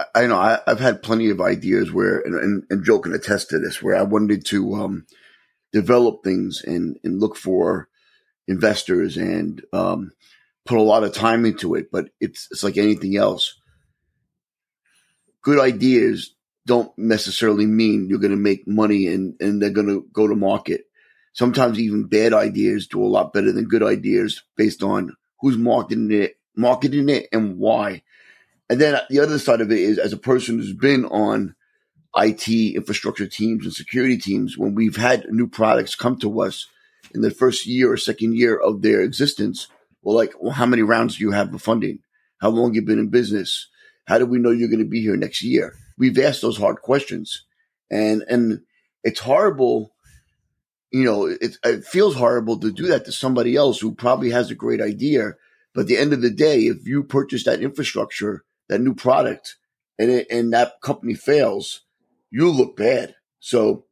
Uh, 0.00 0.04
I 0.14 0.26
know 0.26 0.36
I, 0.38 0.58
have 0.66 0.80
had 0.80 1.02
plenty 1.02 1.30
of 1.30 1.40
ideas 1.40 1.92
where, 1.92 2.20
and, 2.20 2.34
and, 2.34 2.62
and, 2.70 2.84
Joe 2.84 3.00
can 3.00 3.12
attest 3.12 3.50
to 3.50 3.58
this, 3.58 3.82
where 3.82 3.96
I 3.96 4.02
wanted 4.02 4.44
to 4.46 4.74
um, 4.74 5.06
develop 5.72 6.22
things 6.24 6.62
and 6.64 6.98
and 7.04 7.20
look 7.20 7.36
for 7.36 7.88
investors 8.48 9.16
and 9.16 9.62
um, 9.72 10.12
put 10.64 10.78
a 10.78 10.82
lot 10.82 11.04
of 11.04 11.12
time 11.12 11.44
into 11.44 11.74
it. 11.74 11.90
But 11.92 12.10
it's 12.20 12.48
it's 12.50 12.64
like 12.64 12.76
anything 12.76 13.16
else. 13.16 13.60
Good 15.42 15.60
ideas 15.60 16.34
don't 16.66 16.96
necessarily 16.98 17.66
mean 17.66 18.08
you're 18.08 18.18
going 18.18 18.30
to 18.30 18.36
make 18.36 18.68
money 18.68 19.06
and, 19.06 19.34
and 19.40 19.60
they're 19.60 19.70
going 19.70 19.88
to 19.88 20.06
go 20.12 20.26
to 20.28 20.36
market. 20.36 20.84
Sometimes 21.32 21.78
even 21.78 22.08
bad 22.08 22.34
ideas 22.34 22.86
do 22.86 23.02
a 23.02 23.06
lot 23.06 23.32
better 23.32 23.50
than 23.50 23.64
good 23.64 23.82
ideas 23.82 24.42
based 24.56 24.82
on 24.82 25.16
who's 25.40 25.56
marketing 25.56 26.12
it, 26.12 26.38
marketing 26.54 27.08
it 27.08 27.28
and 27.32 27.58
why. 27.58 28.02
And 28.70 28.80
then 28.80 28.98
the 29.10 29.20
other 29.20 29.38
side 29.38 29.60
of 29.60 29.70
it 29.70 29.78
is 29.78 29.98
as 29.98 30.14
a 30.14 30.16
person 30.16 30.56
who's 30.56 30.72
been 30.72 31.04
on 31.04 31.54
IT 32.16 32.48
infrastructure 32.48 33.26
teams 33.26 33.64
and 33.64 33.74
security 33.74 34.16
teams, 34.16 34.56
when 34.56 34.74
we've 34.74 34.96
had 34.96 35.26
new 35.28 35.46
products 35.46 35.94
come 35.94 36.18
to 36.20 36.40
us 36.40 36.66
in 37.14 37.20
the 37.20 37.30
first 37.30 37.66
year 37.66 37.92
or 37.92 37.98
second 37.98 38.34
year 38.34 38.56
of 38.56 38.80
their 38.80 39.02
existence, 39.02 39.68
well, 40.00 40.16
like, 40.16 40.32
well, 40.40 40.52
how 40.52 40.64
many 40.64 40.82
rounds 40.82 41.18
do 41.18 41.24
you 41.24 41.32
have 41.32 41.52
of 41.52 41.60
funding? 41.60 41.98
How 42.40 42.48
long 42.48 42.72
you 42.72 42.80
been 42.80 42.98
in 42.98 43.08
business? 43.08 43.68
How 44.06 44.18
do 44.18 44.24
we 44.24 44.38
know 44.38 44.50
you're 44.50 44.70
going 44.70 44.78
to 44.78 44.88
be 44.88 45.02
here 45.02 45.16
next 45.16 45.42
year? 45.42 45.74
we've 46.00 46.18
asked 46.18 46.40
those 46.40 46.56
hard 46.56 46.80
questions, 46.80 47.44
and 47.88 48.24
and 48.28 48.62
it's 49.04 49.20
horrible. 49.20 49.94
You 50.90 51.04
know, 51.04 51.26
it, 51.26 51.56
it 51.64 51.84
feels 51.84 52.16
horrible 52.16 52.58
to 52.58 52.72
do 52.72 52.88
that 52.88 53.04
to 53.04 53.12
somebody 53.12 53.54
else 53.54 53.78
who 53.78 53.94
probably 53.94 54.30
has 54.30 54.50
a 54.50 54.56
great 54.56 54.80
idea. 54.80 55.34
But 55.72 55.82
at 55.82 55.86
the 55.86 55.98
end 55.98 56.12
of 56.12 56.20
the 56.20 56.30
day, 56.30 56.62
if 56.62 56.84
you 56.84 57.04
purchase 57.04 57.44
that 57.44 57.60
infrastructure, 57.60 58.44
that 58.70 58.80
new 58.80 58.94
product, 58.94 59.56
and 59.98 60.10
it, 60.10 60.28
and 60.30 60.52
that 60.52 60.80
company 60.80 61.14
fails, 61.14 61.82
you 62.30 62.48
look 62.48 62.76
bad. 62.76 63.16
So 63.40 63.84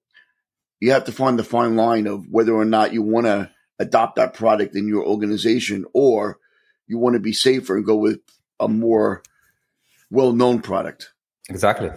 you 0.80 0.92
have 0.92 1.04
to 1.04 1.12
find 1.12 1.38
the 1.38 1.44
fine 1.44 1.76
line 1.76 2.06
of 2.06 2.26
whether 2.30 2.54
or 2.54 2.64
not 2.64 2.92
you 2.92 3.02
want 3.02 3.26
to 3.26 3.50
adopt 3.80 4.16
that 4.16 4.35
product 4.35 4.76
in 4.76 4.87
your 4.87 5.04
organization 5.04 5.85
or 5.92 6.38
you 6.87 6.97
want 6.97 7.14
to 7.14 7.20
be 7.20 7.32
safer 7.32 7.76
and 7.76 7.85
go 7.85 7.97
with 7.97 8.20
a 8.61 8.68
more 8.68 9.23
well-known 10.11 10.62
product. 10.62 11.12
Exactly, 11.50 11.90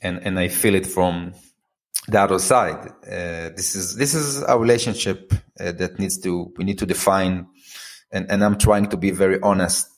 and 0.00 0.18
and 0.22 0.38
I 0.38 0.48
feel 0.48 0.76
it 0.76 0.86
from 0.86 1.34
the 2.06 2.20
other 2.20 2.38
side. 2.38 2.88
Uh, 3.04 3.50
this 3.56 3.74
is 3.74 3.96
this 3.96 4.14
is 4.14 4.42
a 4.42 4.56
relationship 4.56 5.32
uh, 5.58 5.72
that 5.72 5.98
needs 5.98 6.18
to 6.18 6.52
we 6.56 6.64
need 6.64 6.78
to 6.78 6.86
define, 6.86 7.48
and 8.12 8.30
and 8.30 8.44
I'm 8.44 8.58
trying 8.58 8.86
to 8.90 8.96
be 8.96 9.10
very 9.10 9.40
honest 9.40 9.88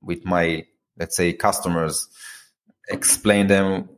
with 0.00 0.24
my 0.24 0.64
let's 1.00 1.16
say 1.16 1.32
customers, 1.32 2.08
explain 2.90 3.48
them 3.48 3.88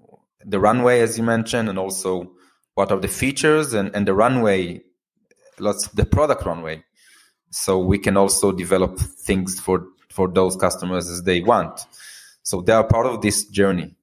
the 0.47 0.61
runway 0.61 1.03
as 1.03 1.19
you 1.19 1.25
mentioned, 1.25 1.69
and 1.69 1.79
also 1.79 2.33
what 2.77 2.93
are 2.93 3.01
the 3.01 3.09
features 3.09 3.75
and 3.75 3.95
and 3.95 4.07
the 4.09 4.15
runway, 4.15 4.81
lots 5.59 5.89
the 5.89 6.07
product 6.07 6.47
runway, 6.47 6.83
so 7.51 7.79
we 7.79 7.99
can 7.99 8.17
also 8.17 8.53
develop 8.53 8.99
things 8.99 9.61
for 9.61 9.89
for 10.11 10.29
those 10.29 10.57
customers 10.57 11.11
as 11.11 11.23
they 11.25 11.43
want. 11.43 11.87
So 12.45 12.63
they 12.63 12.73
are 12.73 12.85
part 12.85 13.07
of 13.07 13.21
this 13.23 13.47
journey 13.47 13.97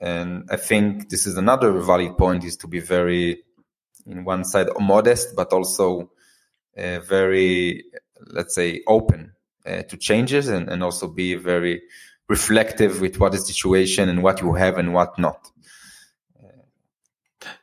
And 0.00 0.44
I 0.50 0.56
think 0.56 1.08
this 1.08 1.26
is 1.26 1.36
another 1.36 1.72
valid 1.80 2.16
point 2.16 2.44
is 2.44 2.56
to 2.58 2.68
be 2.68 2.80
very, 2.80 3.42
in 4.06 4.24
one 4.24 4.44
side, 4.44 4.68
modest, 4.78 5.34
but 5.34 5.52
also 5.52 6.12
uh, 6.76 7.00
very, 7.00 7.84
let's 8.26 8.54
say, 8.54 8.82
open 8.86 9.32
uh, 9.66 9.82
to 9.82 9.96
changes 9.96 10.48
and, 10.48 10.68
and 10.68 10.82
also 10.82 11.08
be 11.08 11.34
very 11.34 11.82
reflective 12.28 13.00
with 13.00 13.18
what 13.18 13.34
is 13.34 13.46
the 13.46 13.52
situation 13.52 14.08
and 14.08 14.22
what 14.22 14.40
you 14.40 14.54
have 14.54 14.78
and 14.78 14.92
what 14.92 15.18
not. 15.18 15.50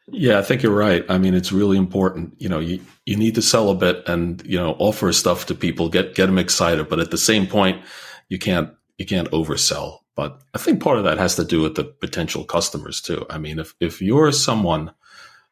Yeah, 0.07 0.38
I 0.38 0.43
think 0.43 0.62
you're 0.62 0.75
right. 0.75 1.03
I 1.10 1.17
mean, 1.17 1.34
it's 1.34 1.51
really 1.51 1.77
important. 1.77 2.36
You 2.39 2.50
know, 2.50 2.60
you, 2.60 2.79
you 3.05 3.15
need 3.15 3.36
to 3.36 3.41
sell 3.41 3.69
a 3.69 3.75
bit 3.75 4.07
and, 4.07 4.43
you 4.45 4.57
know, 4.57 4.75
offer 4.79 5.12
stuff 5.12 5.48
to 5.48 5.55
people, 5.55 5.89
get, 5.89 6.15
get 6.15 6.27
them 6.27 6.38
excited. 6.38 6.88
But 6.89 7.00
at 7.00 7.12
the 7.12 7.17
same 7.17 7.48
point, 7.48 7.81
you 8.29 8.38
can't, 8.38 8.69
you 8.98 9.05
can't 9.05 9.29
oversell. 9.31 10.00
But 10.15 10.41
I 10.53 10.60
think 10.60 10.81
part 10.81 10.98
of 10.98 11.03
that 11.03 11.17
has 11.17 11.36
to 11.36 11.43
do 11.43 11.62
with 11.62 11.75
the 11.75 11.84
potential 11.84 12.45
customers 12.45 13.01
too. 13.01 13.25
I 13.29 13.38
mean, 13.38 13.60
if, 13.60 13.74
if 13.79 14.01
you're 14.01 14.31
someone 14.31 14.91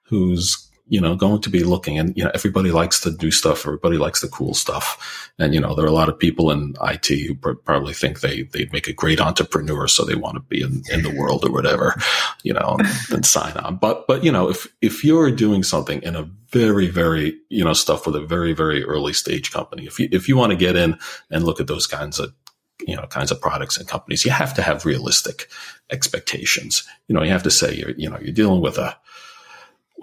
who's 0.04 0.63
you 0.88 1.00
know, 1.00 1.16
going 1.16 1.42
to 1.42 1.50
be 1.50 1.64
looking 1.64 1.98
and, 1.98 2.16
you 2.18 2.24
know, 2.24 2.32
everybody 2.34 2.70
likes 2.70 3.00
to 3.00 3.12
do 3.12 3.32
stuff. 3.32 3.66
Everybody 3.66 3.98
likes 3.98 4.22
the 4.22 4.28
cool 4.28 4.54
stuff. 4.54 5.32
And, 5.40 5.54
you 5.54 5.62
know, 5.62 5.76
there 5.76 5.86
are 5.86 5.90
a 5.90 5.94
lot 5.94 6.10
of 6.10 6.20
people 6.20 6.52
in 6.52 6.76
IT 6.82 7.08
who 7.08 7.36
pr- 7.36 7.54
probably 7.54 7.94
think 7.94 8.20
they, 8.20 8.44
they'd 8.44 8.74
make 8.74 8.88
a 8.88 8.94
great 8.94 9.22
entrepreneur. 9.22 9.88
So 9.88 10.04
they 10.04 10.16
want 10.16 10.36
to 10.36 10.42
be 10.42 10.62
in, 10.62 10.84
in 10.92 11.04
the 11.04 11.16
world 11.18 11.46
or 11.46 11.52
whatever, 11.52 11.96
you 12.44 12.54
know, 12.54 12.76
and, 12.78 12.88
and 13.12 13.26
sign 13.26 13.56
on. 13.58 13.78
But, 13.78 14.08
but, 14.08 14.26
you 14.26 14.32
know, 14.32 14.50
if, 14.50 14.68
if 14.82 15.06
you're 15.06 15.32
doing 15.32 15.64
something 15.64 16.04
in 16.04 16.18
a 16.18 16.30
very, 16.50 16.88
very, 16.88 17.40
you 17.50 17.64
know, 17.64 17.74
stuff 17.74 18.06
with 18.06 18.18
a 18.18 18.26
very, 18.26 18.52
very 18.52 18.84
early 18.84 19.14
stage 19.14 19.52
company, 19.52 19.86
if 19.86 20.00
you, 20.00 20.10
if 20.12 20.28
you 20.28 20.36
want 20.36 20.52
to 20.52 20.58
get 20.58 20.76
in 20.76 21.00
and 21.32 21.46
look 21.46 21.62
at 21.62 21.68
those 21.68 21.88
kinds 21.88 22.20
of, 22.20 22.34
you 22.86 22.96
know, 22.96 23.08
kinds 23.08 23.32
of 23.32 23.40
products 23.40 23.78
and 23.78 23.88
companies, 23.88 24.26
you 24.26 24.32
have 24.32 24.54
to 24.54 24.62
have 24.62 24.86
realistic 24.86 25.48
expectations. 25.90 26.86
You 27.08 27.16
know, 27.16 27.24
you 27.24 27.32
have 27.32 27.44
to 27.44 27.52
say 27.52 27.74
you're, 27.74 27.92
you 27.92 28.10
know, 28.10 28.20
you're 28.20 28.34
dealing 28.34 28.62
with 28.62 28.78
a, 28.78 28.98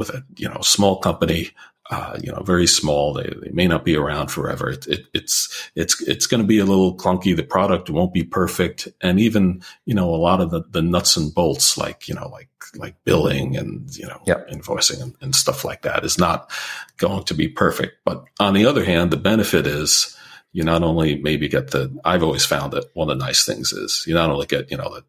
with 0.01 0.09
a 0.09 0.25
you 0.37 0.49
know 0.49 0.63
small 0.63 0.97
company, 0.97 1.51
uh, 1.91 2.19
you 2.23 2.33
know, 2.33 2.43
very 2.43 2.67
small. 2.67 3.13
They, 3.13 3.31
they 3.43 3.51
may 3.53 3.69
not 3.69 3.85
be 3.85 3.97
around 3.97 4.29
forever. 4.29 4.71
It, 4.71 4.87
it, 4.87 5.01
it's 5.13 5.71
it's 5.77 6.01
it's 6.03 6.27
going 6.27 6.41
to 6.41 6.47
be 6.47 6.59
a 6.59 6.65
little 6.65 6.97
clunky. 6.97 7.37
The 7.37 7.43
product 7.43 7.91
won't 7.91 8.15
be 8.15 8.25
perfect, 8.25 8.89
and 9.03 9.21
even 9.21 9.63
you 9.85 9.95
know 9.95 10.13
a 10.13 10.17
lot 10.17 10.41
of 10.41 10.51
the, 10.51 10.63
the 10.71 10.83
nuts 10.83 11.17
and 11.17 11.33
bolts, 11.33 11.77
like 11.77 12.09
you 12.09 12.15
know, 12.15 12.29
like 12.29 12.49
like 12.77 12.97
billing 13.05 13.57
and 13.57 13.95
you 13.95 14.07
know 14.07 14.23
yep. 14.27 14.49
invoicing 14.49 15.03
and, 15.03 15.15
and 15.21 15.37
stuff 15.37 15.65
like 15.65 15.83
that, 15.83 16.03
is 16.03 16.19
not 16.19 16.51
going 16.97 17.25
to 17.25 17.35
be 17.35 17.47
perfect. 17.47 17.99
But 18.05 18.25
on 18.41 18.55
the 18.55 18.65
other 18.65 18.85
hand, 18.85 19.11
the 19.11 19.19
benefit 19.19 19.67
is 19.67 20.17
you 20.53 20.65
not 20.65 20.83
only 20.83 21.21
maybe 21.21 21.47
get 21.49 21.73
the. 21.73 21.95
I've 22.05 22.23
always 22.23 22.47
found 22.47 22.73
that 22.73 22.87
one 22.95 23.11
of 23.11 23.19
the 23.19 23.25
nice 23.25 23.45
things 23.45 23.73
is 23.73 24.05
you 24.07 24.15
not 24.15 24.31
only 24.31 24.47
get 24.47 24.71
you 24.71 24.79
know 24.79 24.95
the 24.95 25.05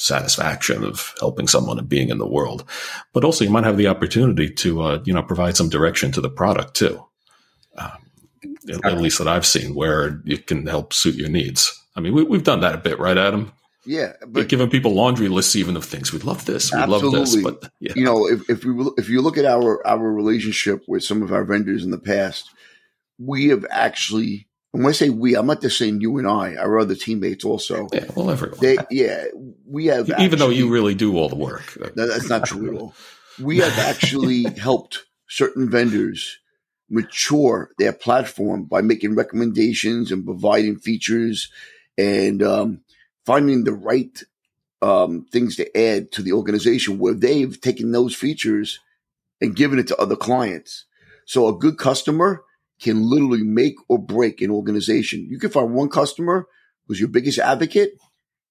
satisfaction 0.00 0.84
of 0.84 1.14
helping 1.20 1.46
someone 1.46 1.78
and 1.78 1.88
being 1.88 2.08
in 2.08 2.18
the 2.18 2.26
world, 2.26 2.64
but 3.12 3.24
also 3.24 3.44
you 3.44 3.50
might 3.50 3.64
have 3.64 3.76
the 3.76 3.88
opportunity 3.88 4.50
to, 4.50 4.82
uh, 4.82 5.02
you 5.04 5.12
know, 5.12 5.22
provide 5.22 5.56
some 5.56 5.68
direction 5.68 6.12
to 6.12 6.20
the 6.20 6.30
product 6.30 6.74
too. 6.74 7.04
Um, 7.76 8.10
at, 8.84 8.98
least 8.98 9.18
that 9.18 9.28
I've 9.28 9.46
seen 9.46 9.74
where 9.74 10.20
you 10.24 10.38
can 10.38 10.66
help 10.66 10.92
suit 10.92 11.14
your 11.14 11.28
needs. 11.28 11.76
I 11.96 12.00
mean, 12.00 12.14
we, 12.14 12.36
have 12.36 12.44
done 12.44 12.60
that 12.60 12.74
a 12.74 12.78
bit, 12.78 12.98
right, 12.98 13.16
Adam? 13.16 13.52
Yeah, 13.86 14.12
but 14.26 14.48
giving 14.48 14.68
people 14.68 14.92
laundry 14.92 15.28
lists 15.28 15.56
even 15.56 15.76
of 15.76 15.84
things. 15.84 16.12
We'd 16.12 16.24
love 16.24 16.44
this. 16.44 16.72
We'd 16.72 16.86
love 16.86 17.10
this. 17.12 17.34
But 17.42 17.70
yeah. 17.80 17.94
you 17.96 18.04
know, 18.04 18.28
if, 18.28 18.48
if 18.50 18.64
we 18.64 18.90
if 18.98 19.08
you 19.08 19.22
look 19.22 19.38
at 19.38 19.46
our 19.46 19.84
our 19.86 20.12
relationship 20.12 20.82
with 20.86 21.02
some 21.02 21.22
of 21.22 21.32
our 21.32 21.44
vendors 21.44 21.82
in 21.82 21.90
the 21.90 21.98
past, 21.98 22.50
we 23.18 23.48
have 23.48 23.64
actually 23.70 24.48
and 24.72 24.84
when 24.84 24.90
I 24.90 24.92
say 24.92 25.10
we, 25.10 25.36
I'm 25.36 25.46
not 25.46 25.60
just 25.60 25.78
saying 25.78 26.00
you 26.00 26.18
and 26.18 26.28
I, 26.28 26.54
our 26.54 26.78
other 26.78 26.94
teammates 26.94 27.44
also. 27.44 27.88
Yeah, 27.92 28.04
well, 28.14 28.30
everyone. 28.30 28.58
They, 28.60 28.78
yeah, 28.90 29.24
we 29.66 29.86
have. 29.86 30.08
Even 30.08 30.22
actually, 30.22 30.38
though 30.38 30.48
you 30.50 30.68
really 30.70 30.94
do 30.94 31.16
all 31.16 31.28
the 31.28 31.36
work. 31.36 31.76
that's 31.96 32.28
not 32.28 32.46
true 32.46 32.74
at 32.74 32.80
all. 32.80 32.94
We 33.40 33.58
have 33.58 33.78
actually 33.78 34.42
helped 34.58 35.06
certain 35.26 35.70
vendors 35.70 36.40
mature 36.90 37.70
their 37.78 37.94
platform 37.94 38.64
by 38.64 38.82
making 38.82 39.14
recommendations 39.14 40.12
and 40.12 40.26
providing 40.26 40.78
features 40.78 41.50
and 41.96 42.42
um, 42.42 42.80
finding 43.24 43.64
the 43.64 43.72
right 43.72 44.22
um, 44.82 45.24
things 45.32 45.56
to 45.56 45.74
add 45.74 46.12
to 46.12 46.22
the 46.22 46.32
organization 46.32 46.98
where 46.98 47.14
they've 47.14 47.58
taken 47.58 47.92
those 47.92 48.14
features 48.14 48.80
and 49.40 49.56
given 49.56 49.78
it 49.78 49.86
to 49.86 49.96
other 49.96 50.16
clients. 50.16 50.84
So 51.24 51.48
a 51.48 51.56
good 51.56 51.78
customer 51.78 52.44
can 52.80 53.08
literally 53.08 53.42
make 53.42 53.76
or 53.88 53.98
break 53.98 54.40
an 54.40 54.50
organization. 54.50 55.26
You 55.30 55.38
can 55.38 55.50
find 55.50 55.72
one 55.74 55.88
customer 55.88 56.46
who's 56.86 56.98
your 56.98 57.08
biggest 57.08 57.38
advocate 57.38 57.92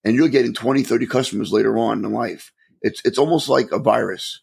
and 0.04 0.16
you're 0.16 0.30
getting 0.30 0.54
20, 0.54 0.84
30 0.84 1.08
customers 1.08 1.52
later 1.52 1.78
on 1.78 2.06
in 2.06 2.12
life. 2.12 2.52
It's, 2.82 3.02
it's 3.04 3.18
almost 3.18 3.50
like 3.50 3.72
a 3.72 3.80
virus. 3.80 4.42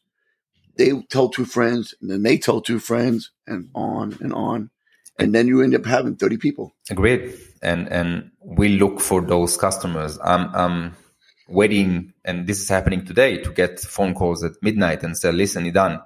They 0.76 0.92
tell 1.08 1.30
two 1.30 1.46
friends 1.46 1.94
and 2.00 2.10
then 2.10 2.22
they 2.22 2.36
tell 2.36 2.60
two 2.60 2.78
friends 2.78 3.30
and 3.46 3.70
on 3.74 4.18
and 4.20 4.32
on. 4.32 4.70
And 5.18 5.34
then 5.34 5.48
you 5.48 5.62
end 5.62 5.74
up 5.74 5.86
having 5.86 6.16
30 6.16 6.36
people. 6.36 6.74
Agreed. 6.90 7.34
And, 7.62 7.88
and 7.88 8.32
we 8.44 8.68
look 8.68 9.00
for 9.00 9.22
those 9.22 9.56
customers. 9.56 10.18
I'm, 10.22 10.54
I'm 10.54 10.96
waiting 11.48 12.12
and 12.24 12.46
this 12.46 12.60
is 12.60 12.68
happening 12.68 13.06
today 13.06 13.38
to 13.38 13.50
get 13.50 13.80
phone 13.80 14.12
calls 14.14 14.44
at 14.44 14.52
midnight 14.60 15.02
and 15.04 15.16
say, 15.16 15.32
listen, 15.32 15.64
Idan, 15.64 16.02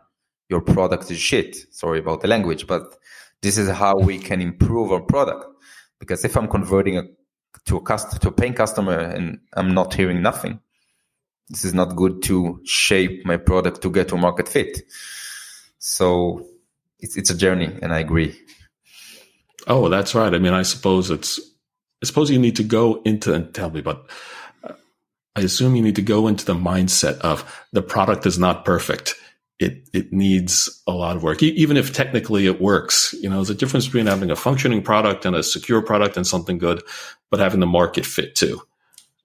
your 0.49 0.60
product 0.60 1.10
is 1.10 1.18
shit. 1.18 1.56
Sorry 1.72 1.99
about 1.99 2.20
the 2.20 2.28
language, 2.28 2.66
but 2.66 2.96
this 3.42 3.59
is 3.59 3.68
how 3.68 3.97
we 3.99 4.18
can 4.18 4.40
improve 4.40 4.92
our 4.92 5.00
product. 5.00 5.47
Because 5.99 6.25
if 6.25 6.37
I'm 6.37 6.49
converting 6.49 6.99
a, 6.99 7.02
to 7.66 7.76
a 7.76 7.82
cust- 7.82 8.20
to 8.23 8.28
a 8.28 8.32
paying 8.32 8.54
customer 8.54 8.99
and 8.99 9.40
I'm 9.54 9.75
not 9.75 9.94
hearing 9.94 10.23
nothing, 10.23 10.61
this 11.49 11.64
is 11.64 11.75
not 11.75 11.97
good 11.97 12.23
to 12.25 12.61
shape 12.64 13.26
my 13.26 13.37
product 13.37 13.82
to 13.82 13.90
get 13.90 14.09
to 14.09 14.16
market 14.16 14.49
fit. 14.49 14.82
So 15.78 16.47
it's 17.00 17.16
it's 17.16 17.30
a 17.30 17.37
journey, 17.37 17.70
and 17.82 17.92
I 17.92 17.99
agree. 17.99 18.38
Oh, 19.66 19.88
that's 19.88 20.14
right. 20.14 20.32
I 20.32 20.38
mean, 20.38 20.54
I 20.54 20.62
suppose 20.62 21.11
it's. 21.11 21.40
I 22.02 22.06
suppose 22.06 22.30
you 22.30 22.38
need 22.38 22.56
to 22.56 22.62
go 22.62 23.02
into 23.04 23.35
and 23.35 23.52
tell 23.52 23.70
me, 23.70 23.82
but 23.82 24.06
uh, 24.64 24.73
I 25.37 25.42
assume 25.42 25.76
you 25.76 25.82
need 25.82 25.97
to 25.97 26.02
go 26.02 26.28
into 26.28 26.47
the 26.47 26.54
mindset 26.54 27.18
of 27.18 27.44
the 27.73 27.82
product 27.82 28.25
is 28.25 28.38
not 28.38 28.64
perfect 28.64 29.16
it 29.61 29.88
it 29.93 30.12
needs 30.12 30.83
a 30.87 30.93
lot 30.93 31.17
of 31.17 31.23
work. 31.23 31.43
even 31.43 31.76
if 31.76 31.93
technically 31.93 32.47
it 32.47 32.61
works, 32.61 33.14
you 33.21 33.29
know, 33.29 33.37
there's 33.37 33.50
a 33.50 33.55
difference 33.55 33.85
between 33.85 34.07
having 34.07 34.31
a 34.31 34.37
functioning 34.37 34.83
product 34.83 35.26
and 35.26 35.37
a 35.37 35.43
secure 35.43 35.83
product 35.83 36.17
and 36.17 36.26
something 36.26 36.57
good, 36.57 36.83
but 37.31 37.40
having 37.40 37.61
the 37.61 37.67
market 37.67 38.07
fit 38.07 38.35
too. 38.35 38.61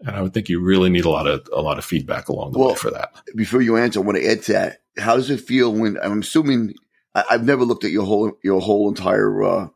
And 0.01 0.13
I 0.13 0.21
would 0.21 0.33
think 0.33 0.49
you 0.49 0.59
really 0.59 0.89
need 0.89 1.05
a 1.05 1.09
lot 1.09 1.25
of 1.25 1.47
a 1.53 1.61
lot 1.61 1.77
of 1.77 1.85
feedback 1.85 2.27
along 2.27 2.51
the 2.51 2.59
well, 2.59 2.69
way 2.69 2.75
for 2.75 2.91
that. 2.91 3.13
Before 3.33 3.61
you 3.61 3.77
answer, 3.77 4.01
I 4.01 4.03
want 4.03 4.17
to 4.17 4.29
add 4.29 4.43
to 4.43 4.53
that. 4.53 4.81
How 4.97 5.15
does 5.15 5.29
it 5.29 5.39
feel 5.39 5.71
when 5.71 5.97
I'm 6.03 6.19
assuming 6.19 6.75
I, 7.15 7.23
have 7.29 7.45
never 7.45 7.63
looked 7.63 7.85
at 7.85 7.91
your 7.91 8.05
whole 8.05 8.37
your 8.43 8.59
whole 8.59 8.89
entire 8.89 9.41
uh, 9.41 9.67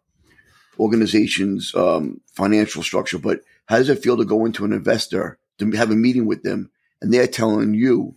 organization's 0.77 1.73
um, 1.73 2.19
financial 2.33 2.83
structure, 2.83 3.17
but 3.17 3.39
how 3.67 3.77
does 3.77 3.87
it 3.87 4.03
feel 4.03 4.17
to 4.17 4.25
go 4.25 4.45
into 4.45 4.65
an 4.65 4.73
investor 4.73 5.39
to 5.59 5.71
have 5.71 5.89
a 5.89 5.95
meeting 5.95 6.25
with 6.25 6.43
them 6.43 6.69
and 7.01 7.13
they're 7.13 7.27
telling 7.27 7.73
you 7.73 8.15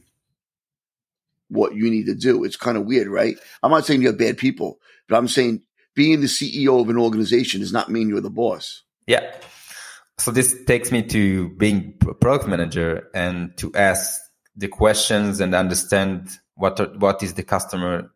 what 1.53 1.75
you 1.75 1.91
need 1.91 2.07
to 2.07 2.15
do. 2.15 2.45
It's 2.45 2.57
kind 2.57 2.77
of 2.77 2.87
weird, 2.87 3.09
right? 3.09 3.37
I'm 3.63 3.71
not 3.71 3.85
saying 3.85 4.03
you 4.03 4.09
have 4.09 4.19
bad 4.19 4.39
people, 4.39 4.79
but 5.09 5.17
I'm 5.17 5.29
saying 5.29 5.63
being 5.95 6.21
the 6.21 6.27
CEO 6.27 6.81
of 6.81 6.89
an 6.89 6.99
organization 6.99 7.61
does 7.61 7.73
not 7.73 7.91
mean 7.91 8.09
you're 8.09 8.21
the 8.21 8.31
boss. 8.31 8.83
Yeah. 9.07 9.35
So 10.19 10.31
this 10.31 10.57
takes 10.65 10.91
me 10.91 11.03
to 11.05 11.51
being 11.51 11.95
a 12.09 12.15
product 12.15 12.49
manager 12.49 13.09
and 13.15 13.57
to 13.59 13.73
ask 13.75 14.21
the 14.57 14.69
questions 14.69 15.41
and 15.41 15.55
understand 15.55 16.31
what 16.55 16.81
are, 16.81 16.87
what 16.99 17.23
is 17.23 17.35
the 17.35 17.43
customer, 17.43 18.11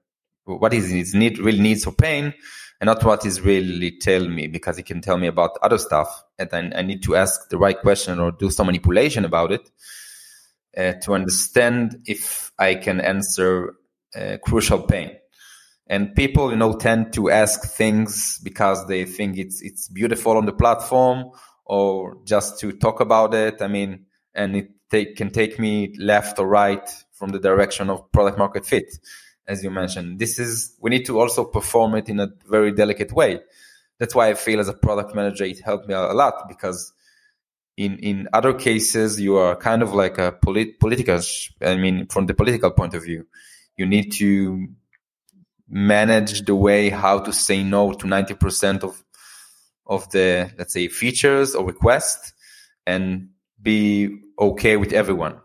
what 0.44 0.72
is 0.72 0.90
his 0.90 1.14
need, 1.14 1.38
real 1.38 1.60
needs 1.60 1.86
or 1.86 1.92
pain, 1.92 2.32
and 2.80 2.86
not 2.86 3.02
what 3.04 3.24
is 3.26 3.40
really 3.40 3.90
tell 3.98 4.28
me 4.28 4.46
because 4.46 4.76
he 4.76 4.82
can 4.82 5.00
tell 5.00 5.16
me 5.16 5.26
about 5.26 5.58
other 5.62 5.78
stuff, 5.78 6.24
and 6.38 6.48
I, 6.52 6.78
I 6.78 6.82
need 6.82 7.02
to 7.04 7.16
ask 7.16 7.48
the 7.48 7.58
right 7.58 7.78
question 7.78 8.18
or 8.18 8.32
do 8.32 8.50
some 8.50 8.66
manipulation 8.66 9.24
about 9.24 9.52
it 9.52 9.68
uh, 10.76 10.92
to 11.02 11.14
understand 11.14 12.02
if 12.06 12.52
I 12.58 12.74
can 12.74 13.00
answer 13.00 13.74
a 14.14 14.38
crucial 14.38 14.82
pain. 14.82 15.12
And 15.88 16.14
people, 16.14 16.50
you 16.50 16.56
know, 16.56 16.74
tend 16.74 17.12
to 17.14 17.30
ask 17.30 17.62
things 17.64 18.40
because 18.42 18.86
they 18.88 19.04
think 19.04 19.38
it's 19.38 19.62
it's 19.62 19.88
beautiful 19.88 20.36
on 20.36 20.44
the 20.44 20.52
platform 20.52 21.30
or 21.64 22.18
just 22.24 22.58
to 22.60 22.72
talk 22.72 23.00
about 23.00 23.34
it. 23.34 23.62
I 23.62 23.68
mean, 23.68 24.06
and 24.34 24.56
it 24.56 24.70
take, 24.90 25.16
can 25.16 25.30
take 25.30 25.58
me 25.58 25.94
left 25.98 26.38
or 26.38 26.46
right 26.46 26.88
from 27.12 27.30
the 27.30 27.38
direction 27.38 27.88
of 27.88 28.10
product 28.12 28.36
market 28.36 28.66
fit, 28.66 28.98
as 29.46 29.62
you 29.62 29.70
mentioned. 29.70 30.18
This 30.18 30.38
is 30.38 30.76
we 30.80 30.90
need 30.90 31.06
to 31.06 31.20
also 31.20 31.44
perform 31.44 31.94
it 31.94 32.08
in 32.08 32.18
a 32.20 32.32
very 32.48 32.72
delicate 32.72 33.12
way. 33.12 33.40
That's 33.98 34.14
why 34.14 34.28
I 34.28 34.34
feel 34.34 34.60
as 34.60 34.68
a 34.68 34.74
product 34.74 35.14
manager, 35.14 35.44
it 35.44 35.60
helped 35.60 35.88
me 35.88 35.94
a 35.94 36.12
lot 36.12 36.48
because 36.48 36.92
in 37.76 37.98
in 37.98 38.28
other 38.32 38.52
cases 38.54 39.20
you 39.20 39.36
are 39.36 39.54
kind 39.56 39.82
of 39.82 39.92
like 39.94 40.18
a 40.18 40.32
polit- 40.32 40.78
political 40.80 41.20
i 41.62 41.76
mean 41.76 42.06
from 42.06 42.26
the 42.26 42.34
political 42.34 42.70
point 42.70 42.94
of 42.94 43.02
view 43.02 43.26
you 43.76 43.86
need 43.86 44.12
to 44.12 44.66
manage 45.68 46.44
the 46.46 46.54
way 46.54 46.88
how 46.90 47.18
to 47.18 47.32
say 47.32 47.62
no 47.62 47.92
to 47.92 48.06
90% 48.06 48.82
of 48.82 49.02
of 49.86 50.08
the 50.10 50.50
let's 50.58 50.72
say 50.72 50.88
features 50.88 51.54
or 51.54 51.66
requests 51.66 52.32
and 52.86 53.30
be 53.60 54.18
okay 54.38 54.76
with 54.76 54.92
everyone 54.92 55.40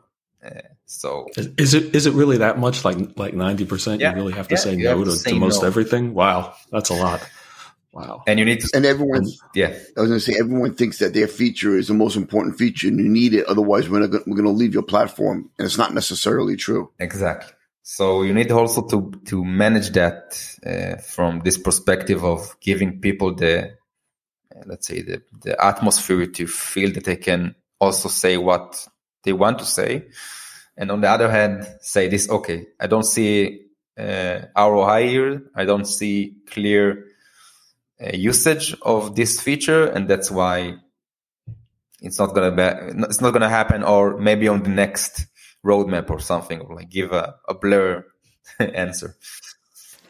uh, 0.45 0.61
So 0.85 1.27
is, 1.37 1.73
it 1.73 1.95
is 1.95 2.05
it 2.05 2.13
really 2.13 2.39
that 2.39 2.59
much? 2.59 2.83
Like 2.83 2.97
like 3.15 3.33
ninety 3.33 3.63
percent? 3.65 4.01
Yeah. 4.01 4.11
You 4.11 4.17
really 4.17 4.33
have 4.33 4.47
to 4.49 4.55
Yeah, 4.55 4.59
say 4.59 4.75
no 4.75 4.97
to, 5.03 5.05
to 5.05 5.15
say 5.15 5.31
to 5.31 5.39
most 5.39 5.61
no. 5.61 5.67
everything. 5.67 6.13
Wow, 6.13 6.53
that's 6.69 6.89
a 6.91 6.95
lot. 6.95 7.23
Wow. 7.93 8.23
and 8.25 8.39
you 8.39 8.45
need 8.45 8.61
to 8.61 8.69
And 8.73 8.85
everyone, 8.85 9.25
yeah 9.53 9.67
I 9.97 10.01
was 10.01 10.09
going 10.09 10.19
to 10.19 10.19
say, 10.19 10.35
everyone 10.39 10.75
thinks 10.75 10.99
that 10.99 11.13
their 11.13 11.27
feature 11.27 11.77
is 11.77 11.89
the 11.89 11.93
most 11.93 12.15
important 12.15 12.57
feature, 12.57 12.87
and 12.87 12.97
you 12.97 13.09
need 13.09 13.33
it. 13.33 13.45
Otherwise, 13.47 13.89
we're 13.89 13.99
not, 13.99 14.11
we're 14.25 14.35
going 14.35 14.45
to 14.45 14.51
leave 14.51 14.73
your 14.73 14.83
platform, 14.83 15.49
and 15.57 15.65
it's 15.65 15.77
not 15.77 15.93
necessarily 15.93 16.55
true. 16.55 16.89
Exactly. 16.99 17.53
So 17.83 18.21
you 18.21 18.33
need 18.33 18.51
also 18.51 18.87
to 18.87 19.11
to 19.25 19.43
manage 19.43 19.89
that 19.91 20.39
uh, 20.65 21.01
from 21.01 21.41
this 21.43 21.57
perspective 21.57 22.23
of 22.23 22.55
giving 22.61 23.01
people 23.01 23.35
the 23.35 23.71
uh, 24.55 24.63
let's 24.65 24.87
say 24.87 25.01
the 25.01 25.21
the 25.41 25.61
atmosphere 25.61 26.27
to 26.27 26.47
feel 26.47 26.91
that 26.93 27.03
they 27.03 27.17
can 27.17 27.55
also 27.79 28.07
say 28.07 28.37
what 28.37 28.87
they 29.23 29.33
want 29.33 29.59
to 29.59 29.65
say, 29.65 30.05
and 30.77 30.91
on 30.91 31.01
the 31.01 31.09
other 31.09 31.29
hand, 31.29 31.67
say 31.81 32.07
this. 32.07 32.29
Okay, 32.29 32.67
I 32.79 32.87
don't 32.87 33.05
see 33.05 33.65
uh, 33.97 34.41
ROI 34.55 35.09
here. 35.09 35.43
I 35.55 35.65
don't 35.65 35.85
see 35.85 36.35
clear 36.47 37.10
Uh, 38.01 38.15
usage 38.15 38.75
of 38.81 39.15
this 39.15 39.39
feature, 39.39 39.85
and 39.85 40.09
that's 40.09 40.31
why 40.31 40.75
it's 42.01 42.19
not 42.19 42.33
gonna 42.33 42.51
be 42.51 43.03
it's 43.05 43.21
not 43.21 43.31
gonna 43.31 43.49
happen, 43.49 43.83
or 43.83 44.17
maybe 44.17 44.47
on 44.47 44.63
the 44.63 44.69
next 44.69 45.27
roadmap 45.65 46.09
or 46.09 46.19
something, 46.19 46.67
like 46.73 46.89
give 46.89 47.11
a, 47.11 47.35
a 47.47 47.53
blur 47.53 48.05
answer. 48.59 49.15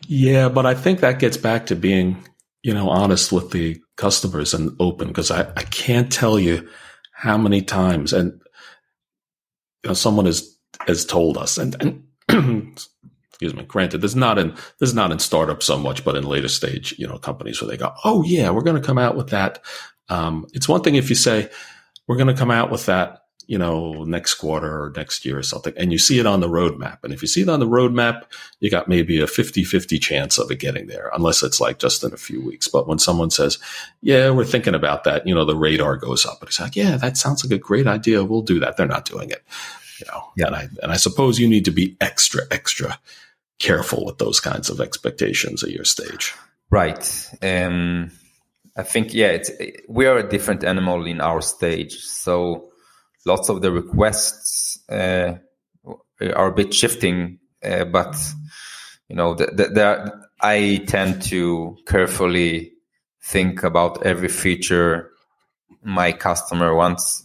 Yeah, 0.08 0.50
but 0.50 0.66
I 0.66 0.74
think 0.74 1.00
that 1.02 1.20
gets 1.20 1.38
back 1.38 1.68
to 1.68 1.76
being, 1.76 2.24
you 2.64 2.74
know, 2.74 2.90
honest 2.90 3.32
with 3.32 3.52
the 3.52 3.82
customers 3.98 4.54
and 4.54 4.76
open 4.80 5.10
because 5.10 5.32
I, 5.32 5.42
I 5.56 5.64
can't 5.64 6.12
tell 6.12 6.40
you 6.40 6.68
how 7.12 7.38
many 7.38 7.62
times 7.62 8.14
and 8.14 8.42
you 9.84 9.90
know 9.90 9.94
someone 9.94 10.26
has 10.26 10.58
has 10.88 11.06
told 11.06 11.38
us 11.38 11.58
and, 11.58 12.04
and 12.30 12.78
excuse 13.42 13.56
me, 13.56 13.64
granted, 13.64 14.02
this 14.02 14.12
is 14.12 14.16
not 14.16 14.38
in 14.38 14.52
this 14.80 14.90
is 14.90 14.94
not 14.94 15.12
in 15.12 15.18
startups 15.18 15.66
so 15.66 15.78
much, 15.78 16.06
but 16.06 16.16
in 16.16 16.24
later 16.26 16.48
stage, 16.48 16.94
you 17.00 17.08
know, 17.08 17.18
companies 17.18 17.60
where 17.60 17.70
they 17.70 17.78
go, 17.78 17.92
Oh 18.04 18.24
yeah, 18.24 18.52
we're 18.52 18.62
gonna 18.62 18.82
come 18.82 19.00
out 19.00 19.16
with 19.16 19.30
that. 19.30 19.64
Um, 20.10 20.46
it's 20.54 20.70
one 20.70 20.82
thing 20.82 20.94
if 20.96 21.10
you 21.10 21.16
say, 21.16 21.50
We're 22.08 22.18
gonna 22.18 22.38
come 22.38 22.52
out 22.52 22.70
with 22.70 22.86
that 22.86 23.18
you 23.48 23.58
know, 23.58 24.06
next 24.06 24.36
quarter 24.36 24.84
or 24.84 24.94
next 24.96 25.26
year 25.26 25.38
or 25.38 25.44
something, 25.44 25.74
and 25.76 25.92
you 25.92 25.98
see 25.98 26.20
it 26.20 26.26
on 26.26 26.40
the 26.40 26.48
roadmap. 26.48 27.00
And 27.04 27.12
if 27.12 27.22
you 27.22 27.28
see 27.28 27.42
it 27.42 27.50
on 27.50 27.60
the 27.60 27.68
roadmap, 27.68 28.22
you 28.62 28.70
got 28.70 28.88
maybe 28.88 29.20
a 29.20 29.28
50 29.28 29.66
50 29.66 29.98
chance 30.00 30.38
of 30.38 30.50
it 30.52 30.60
getting 30.60 30.88
there, 30.88 31.10
unless 31.14 31.44
it's 31.44 31.60
like 31.60 31.78
just 31.80 32.02
in 32.04 32.14
a 32.14 32.18
few 32.18 32.40
weeks. 32.46 32.70
But 32.70 32.88
when 32.88 33.00
someone 33.00 33.30
says, 33.32 33.58
Yeah, 34.02 34.30
we're 34.30 34.46
thinking 34.46 34.76
about 34.76 35.04
that, 35.06 35.28
you 35.28 35.34
know, 35.36 35.44
the 35.44 35.56
radar 35.58 35.98
goes 35.98 36.26
up. 36.26 36.40
And 36.40 36.48
it's 36.48 36.60
like, 36.62 36.76
Yeah, 36.78 36.96
that 36.98 37.18
sounds 37.18 37.44
like 37.44 37.52
a 37.52 37.58
great 37.58 37.88
idea. 37.88 38.24
We'll 38.24 38.44
do 38.44 38.60
that. 38.60 38.78
They're 38.78 38.86
not 38.86 39.06
doing 39.06 39.32
it. 39.32 39.44
You 40.00 40.06
know, 40.12 40.24
Yeah. 40.38 40.48
and 40.48 40.56
I 40.56 40.70
and 40.84 40.92
I 40.92 40.96
suppose 40.96 41.38
you 41.38 41.50
need 41.50 41.66
to 41.66 41.72
be 41.72 41.98
extra, 42.00 42.44
extra 42.52 43.00
careful 43.62 44.06
with 44.06 44.18
those 44.18 44.40
kinds 44.40 44.70
of 44.70 44.82
expectations 44.82 45.64
at 45.64 45.70
your 45.70 45.86
stage. 45.86 46.34
Right. 46.70 47.30
Um, 47.42 48.12
I 48.76 48.84
think 48.84 49.14
yeah, 49.14 49.28
it's 49.28 49.52
we 49.88 50.08
are 50.08 50.18
a 50.18 50.30
different 50.30 50.64
animal 50.64 51.06
in 51.06 51.22
our 51.22 51.42
stage. 51.42 51.98
So 51.98 52.72
lots 53.26 53.50
of 53.50 53.62
the 53.62 53.72
requests 53.72 54.80
uh, 54.90 55.36
are 56.20 56.48
a 56.48 56.56
bit 56.56 56.74
shifting, 56.74 57.40
uh, 57.64 57.86
but 57.86 58.16
you 59.10 59.16
know, 59.16 59.34
the, 59.34 59.48
the, 59.48 59.68
the, 59.68 60.28
I 60.42 60.84
tend 60.88 61.22
to 61.24 61.78
carefully 61.86 62.72
think 63.22 63.64
about 63.64 64.06
every 64.06 64.30
feature 64.30 65.12
my 65.84 66.14
customer 66.14 66.74
wants, 66.74 67.24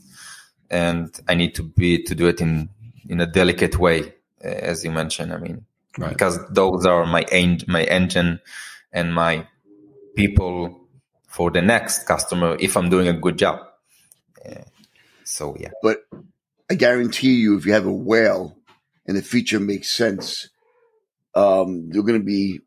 and 0.69 1.19
I 1.29 1.35
need 1.35 1.55
to 1.55 1.63
be 1.63 2.03
to 2.03 2.15
do 2.15 2.27
it 2.27 2.41
in 2.41 2.69
in 3.09 3.21
a 3.21 3.27
delicate 3.27 3.79
way, 3.79 4.15
uh, 4.45 4.49
as 4.49 4.85
you 4.85 4.91
mentioned. 4.91 5.33
I 5.33 5.39
mean, 5.39 5.65
Right. 5.99 6.11
because 6.13 6.39
those 6.51 6.85
are 6.87 7.07
my 7.07 7.25
en- 7.31 7.61
my 7.67 7.85
engine 7.85 8.41
and 8.93 9.15
my 9.15 9.47
people 10.15 10.89
for 11.29 11.51
the 11.51 11.63
next 11.63 12.07
customer 12.07 12.57
if 12.61 12.77
I'm 12.77 12.89
doing 12.91 13.09
a 13.09 13.13
good 13.13 13.39
job. 13.39 13.61
Uh, 14.45 14.63
so 15.25 15.57
yeah, 15.59 15.71
But 15.83 15.99
I 16.71 16.75
guarantee 16.75 17.35
you, 17.35 17.57
if 17.57 17.67
you 17.67 17.73
have 17.73 17.87
a 17.87 17.93
whale 17.93 18.57
and 19.07 19.17
the 19.17 19.23
feature 19.23 19.61
makes 19.61 19.91
sense, 19.91 20.49
um, 21.35 21.91
they're 21.91 22.03
going 22.03 22.21
to 22.21 22.25
be 22.25 22.61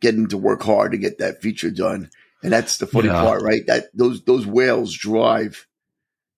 getting 0.00 0.28
to 0.28 0.36
work 0.38 0.62
hard 0.62 0.92
to 0.92 0.98
get 0.98 1.18
that 1.18 1.40
feature 1.40 1.70
done. 1.70 2.10
And 2.42 2.52
that's 2.52 2.78
the 2.78 2.86
funny 2.86 3.08
Yeah. 3.08 3.20
part, 3.20 3.42
right? 3.42 3.64
That 3.66 3.84
those 3.94 4.22
those 4.24 4.46
whales 4.46 4.92
drive 4.92 5.66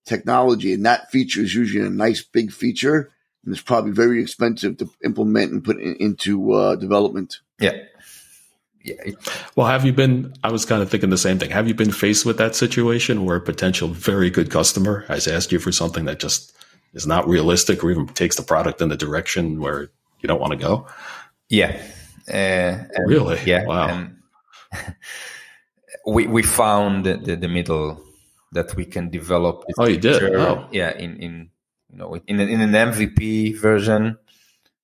technology, 0.05 0.75
and 0.75 0.85
that 0.85 1.11
feature 1.11 1.41
is 1.41 1.55
usually 1.55 1.87
a 1.87 1.91
nice 1.91 2.23
big 2.23 2.53
feature, 2.53 3.11
and 3.45 3.55
it's 3.55 3.63
probably 3.63 3.93
very 3.93 4.21
expensive 4.23 4.77
to 4.79 4.91
implement 5.05 5.53
and 5.53 5.65
put 5.65 5.79
in, 5.81 5.97
into 5.97 6.53
uh, 6.53 6.77
development. 6.77 7.41
yeah, 7.61 7.77
yeah. 8.83 8.95
Well, 9.57 9.67
have 9.67 9.85
you 9.85 9.93
been? 9.93 10.35
I 10.45 10.51
was 10.53 10.65
kind 10.65 10.83
of 10.83 10.91
thinking 10.91 11.11
the 11.11 11.19
same 11.19 11.39
thing. 11.39 11.51
Have 11.51 11.69
you 11.69 11.75
been 11.75 11.93
faced 11.93 12.27
with 12.27 12.39
that 12.39 12.55
situation 12.55 13.25
where 13.25 13.37
a 13.37 13.41
potential 13.41 13.89
very 13.89 14.31
good 14.31 14.51
customer 14.51 15.05
has 15.09 15.27
asked 15.27 15.53
you 15.53 15.59
for 15.59 15.73
something 15.73 16.05
that 16.05 16.21
just 16.21 16.53
is 16.93 17.07
not 17.07 17.27
realistic 17.27 17.83
or 17.83 17.91
even 17.91 18.07
takes 18.09 18.37
the 18.37 18.43
product 18.43 18.81
in 18.81 18.89
the 18.89 18.97
direction 18.97 19.61
where 19.61 19.91
you 20.21 20.27
don't 20.29 20.41
want 20.41 20.53
to 20.53 20.59
go? 20.59 20.87
yeah. 21.49 21.81
Uh, 22.33 22.85
Really? 23.07 23.39
Yeah. 23.45 23.67
Wow. 23.67 23.89
And 23.89 24.17
we 26.07 26.27
we 26.27 26.43
found 26.43 27.05
the, 27.05 27.17
the, 27.17 27.37
the 27.37 27.49
middle 27.49 28.03
that 28.53 28.75
we 28.77 28.85
can 28.85 29.11
develop. 29.11 29.65
Oh, 29.79 29.87
you 29.87 29.99
did? 29.99 30.23
Oh. 30.35 30.67
Yeah. 30.73 30.97
In 30.97 31.17
in 31.19 31.51
you 31.95 32.01
know 32.01 32.15
in 32.27 32.41
an, 32.41 32.49
in 32.49 32.61
an 32.61 32.73
MVP 32.73 33.57
version. 33.59 34.19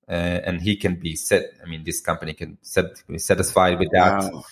Uh, 0.09 0.43
and 0.45 0.61
he 0.61 0.75
can 0.75 0.97
be 0.97 1.15
set. 1.15 1.53
I 1.65 1.69
mean, 1.69 1.85
this 1.85 2.01
company 2.01 2.33
can 2.33 2.59
set, 2.63 3.01
be 3.07 3.17
satisfied 3.19 3.79
with 3.79 3.91
that. 3.93 4.33
Wow. 4.33 4.45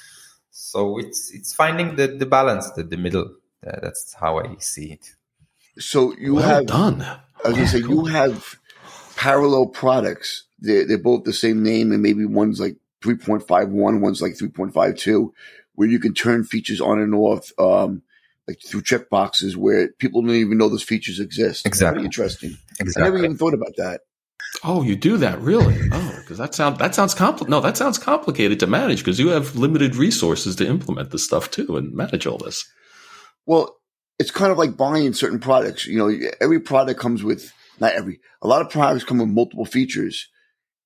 So 0.53 0.99
it's 0.99 1.33
it's 1.35 1.53
finding 1.53 1.97
the 1.97 2.07
the 2.07 2.27
balance, 2.27 2.71
the, 2.71 2.85
the 2.85 2.97
middle. 2.97 3.35
Uh, 3.67 3.81
that's 3.83 4.15
how 4.15 4.39
I 4.39 4.55
see 4.61 4.93
it. 4.93 5.17
So 5.79 6.15
you 6.17 6.37
well 6.37 6.45
have 6.45 6.67
done. 6.67 7.03
I 7.03 7.49
was 7.49 7.57
going 7.57 7.67
to 7.67 7.73
say 7.73 7.79
you 7.79 8.05
have 8.05 8.57
parallel 9.17 9.67
products. 9.67 10.45
They're, 10.61 10.87
they're 10.87 10.99
both 10.99 11.25
the 11.25 11.33
same 11.33 11.63
name, 11.63 11.93
and 11.93 12.03
maybe 12.03 12.25
one's 12.25 12.61
like 12.61 12.77
3.51, 13.03 14.01
one's 14.01 14.23
like 14.23 14.35
3.52, 14.35 15.33
where 15.75 15.89
you 15.89 15.99
can 15.99 16.15
turn 16.15 16.45
features 16.45 16.81
on 16.81 17.01
and 17.01 17.15
off, 17.15 17.53
um, 17.59 18.03
like 18.49 18.59
through 18.67 18.83
checkboxes 18.83 19.55
where 19.55 19.91
people 19.99 20.23
don't 20.23 20.31
even 20.33 20.59
know 20.59 20.69
those 20.69 20.83
features 20.83 21.21
exist. 21.21 21.67
Exactly. 21.67 21.99
Very 21.99 22.07
interesting. 22.07 22.57
I 22.81 23.01
never 23.01 23.19
even 23.19 23.37
thought 23.37 23.55
about 23.55 23.77
that. 23.77 24.01
Oh, 24.65 24.83
you 24.83 24.97
do 24.97 25.19
that 25.19 25.41
really? 25.41 25.77
Oh, 25.93 26.17
because 26.21 26.39
that 26.39 26.55
sounds 26.55 26.79
that 26.79 26.95
sounds 26.95 27.15
compli- 27.15 27.49
No, 27.49 27.61
that 27.61 27.77
sounds 27.77 27.99
complicated 27.99 28.59
to 28.61 28.67
manage 28.67 29.01
because 29.01 29.21
you 29.21 29.29
have 29.29 29.57
limited 29.57 29.95
resources 29.95 30.57
to 30.57 30.67
implement 30.67 31.11
this 31.11 31.25
stuff 31.25 31.51
too 31.51 31.77
and 31.77 31.93
manage 31.93 32.27
all 32.27 32.39
this. 32.39 32.65
Well, 33.47 33.77
it's 34.19 34.31
kind 34.31 34.51
of 34.51 34.59
like 34.59 34.77
buying 34.77 35.13
certain 35.13 35.39
products. 35.39 35.87
You 35.87 35.99
know, 35.99 36.29
every 36.41 36.61
product 36.61 36.99
comes 36.99 37.23
with 37.23 37.53
not 37.79 37.93
every. 37.93 38.21
A 38.43 38.49
lot 38.49 38.63
of 38.63 38.71
products 38.71 39.05
come 39.05 39.19
with 39.19 39.29
multiple 39.29 39.67
features, 39.67 40.29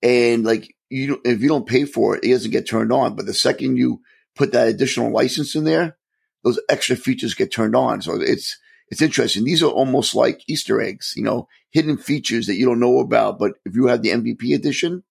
and 0.02 0.44
like 0.44 0.74
you, 0.90 1.20
if 1.24 1.40
you 1.40 1.48
don't 1.48 1.66
pay 1.66 1.84
for 1.84 2.16
it, 2.16 2.24
it 2.24 2.32
doesn't 2.32 2.50
get 2.50 2.68
turned 2.68 2.92
on. 2.92 3.16
But 3.16 3.26
the 3.26 3.34
second 3.34 3.76
you 3.76 4.00
put 4.34 4.52
that 4.52 4.68
additional 4.68 5.12
license 5.12 5.54
in 5.54 5.64
there, 5.64 5.96
those 6.44 6.60
extra 6.68 6.96
features 6.96 7.34
get 7.34 7.52
turned 7.52 7.76
on. 7.76 8.02
So 8.02 8.20
it's 8.20 8.58
it's 8.88 9.02
interesting. 9.02 9.44
These 9.44 9.62
are 9.62 9.70
almost 9.70 10.14
like 10.14 10.42
Easter 10.48 10.80
eggs. 10.80 11.14
You 11.16 11.22
know, 11.22 11.48
hidden 11.70 11.96
features 11.96 12.46
that 12.46 12.56
you 12.56 12.66
don't 12.66 12.80
know 12.80 12.98
about. 12.98 13.38
But 13.38 13.52
if 13.64 13.74
you 13.74 13.86
have 13.86 14.02
the 14.02 14.10
MVP 14.10 14.54
edition, 14.54 15.02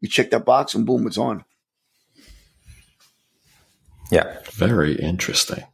you 0.00 0.08
check 0.08 0.30
that 0.30 0.44
box 0.44 0.74
and 0.74 0.84
boom, 0.84 1.06
it's 1.06 1.18
on. 1.18 1.44
Yeah. 4.10 4.38
Very 4.52 4.94
interesting. 4.94 5.64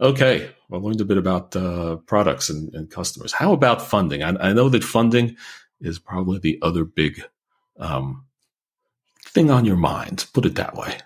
Okay, 0.00 0.50
I 0.72 0.76
learned 0.76 1.00
a 1.00 1.04
bit 1.04 1.18
about 1.18 1.54
uh, 1.54 1.96
products 2.06 2.50
and, 2.50 2.74
and 2.74 2.90
customers. 2.90 3.32
How 3.32 3.52
about 3.52 3.82
funding? 3.82 4.22
I, 4.22 4.30
I 4.48 4.52
know 4.52 4.68
that 4.68 4.82
funding 4.82 5.36
is 5.80 5.98
probably 5.98 6.38
the 6.38 6.58
other 6.62 6.84
big 6.84 7.22
um, 7.78 8.24
thing 9.24 9.50
on 9.50 9.64
your 9.64 9.76
mind. 9.76 10.26
Put 10.32 10.46
it 10.46 10.56
that 10.56 10.74
way. 10.74 10.98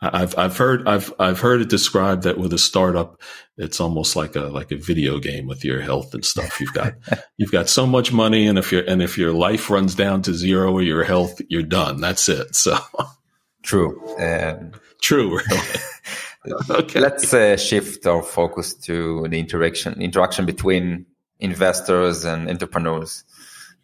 I've 0.00 0.36
I've 0.38 0.56
heard 0.56 0.86
I've 0.88 1.12
I've 1.18 1.40
heard 1.40 1.60
it 1.60 1.68
described 1.68 2.22
that 2.24 2.38
with 2.38 2.52
a 2.52 2.58
startup, 2.58 3.20
it's 3.56 3.80
almost 3.80 4.16
like 4.16 4.36
a 4.36 4.44
like 4.44 4.70
a 4.72 4.76
video 4.76 5.18
game 5.18 5.46
with 5.46 5.64
your 5.64 5.80
health 5.80 6.14
and 6.14 6.24
stuff. 6.24 6.60
You've 6.60 6.72
got 6.72 6.94
you've 7.36 7.52
got 7.52 7.68
so 7.68 7.86
much 7.86 8.12
money, 8.12 8.46
and 8.46 8.58
if 8.58 8.72
your 8.72 8.82
and 8.82 9.02
if 9.02 9.18
your 9.18 9.32
life 9.32 9.70
runs 9.70 9.94
down 9.94 10.22
to 10.22 10.34
zero 10.34 10.72
or 10.72 10.82
your 10.82 11.04
health, 11.04 11.40
you're 11.48 11.62
done. 11.62 12.00
That's 12.00 12.28
it. 12.28 12.54
So 12.54 12.78
True. 13.64 13.98
Um, 14.18 14.72
true, 15.00 15.38
really. 15.38 16.54
okay. 16.70 17.00
let's 17.00 17.32
uh, 17.32 17.56
shift 17.56 18.06
our 18.06 18.22
focus 18.22 18.74
to 18.74 19.26
the 19.28 19.38
interaction 19.38 20.00
interaction 20.00 20.44
between 20.44 21.06
investors 21.40 22.24
and 22.24 22.48
entrepreneurs, 22.48 23.24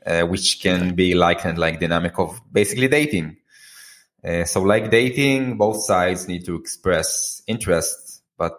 uh, 0.07 0.23
which 0.23 0.61
can 0.61 0.95
be 0.95 1.15
likened 1.15 1.59
like 1.59 1.81
dynamic 1.81 2.19
of 2.19 2.41
basically 2.53 2.89
dating. 2.89 3.39
Uh, 4.23 4.45
so, 4.45 4.63
like 4.63 4.91
dating, 4.91 5.57
both 5.57 5.83
sides 5.85 6.29
need 6.29 6.45
to 6.45 6.57
express 6.57 7.43
interest, 7.47 8.23
but 8.37 8.53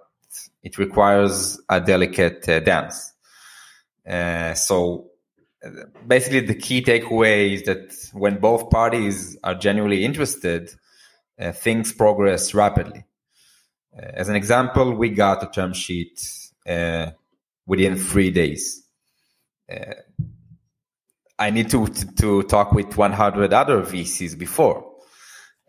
it 0.64 0.78
requires 0.78 1.60
a 1.70 1.80
delicate 1.80 2.48
uh, 2.50 2.60
dance. 2.60 3.14
Uh, 4.08 4.54
so, 4.54 5.12
basically 6.08 6.40
the 6.42 6.56
key 6.56 6.82
takeaway 6.82 7.54
is 7.54 7.64
that 7.64 7.94
when 8.14 8.40
both 8.40 8.70
parties 8.70 9.38
are 9.44 9.56
genuinely 9.56 10.04
interested, 10.04 10.72
uh, 11.40 11.52
things 11.52 11.94
progress 11.94 12.54
rapidly. 12.54 13.04
Uh, 13.96 14.06
as 14.14 14.30
an 14.30 14.36
example, 14.36 14.94
we 14.94 15.10
got 15.10 15.44
a 15.44 15.48
term 15.48 15.74
sheet 15.74 16.22
uh, 16.68 17.12
within 17.66 17.96
three 17.96 18.32
days. 18.32 18.84
Uh, 19.72 19.94
I 21.38 21.50
need 21.50 21.70
to, 21.72 21.88
to, 21.88 22.12
to 22.18 22.44
talk 22.44 22.72
with 22.72 22.98
100 22.98 23.54
other 23.54 23.82
VCs 23.82 24.38
before, 24.38 24.91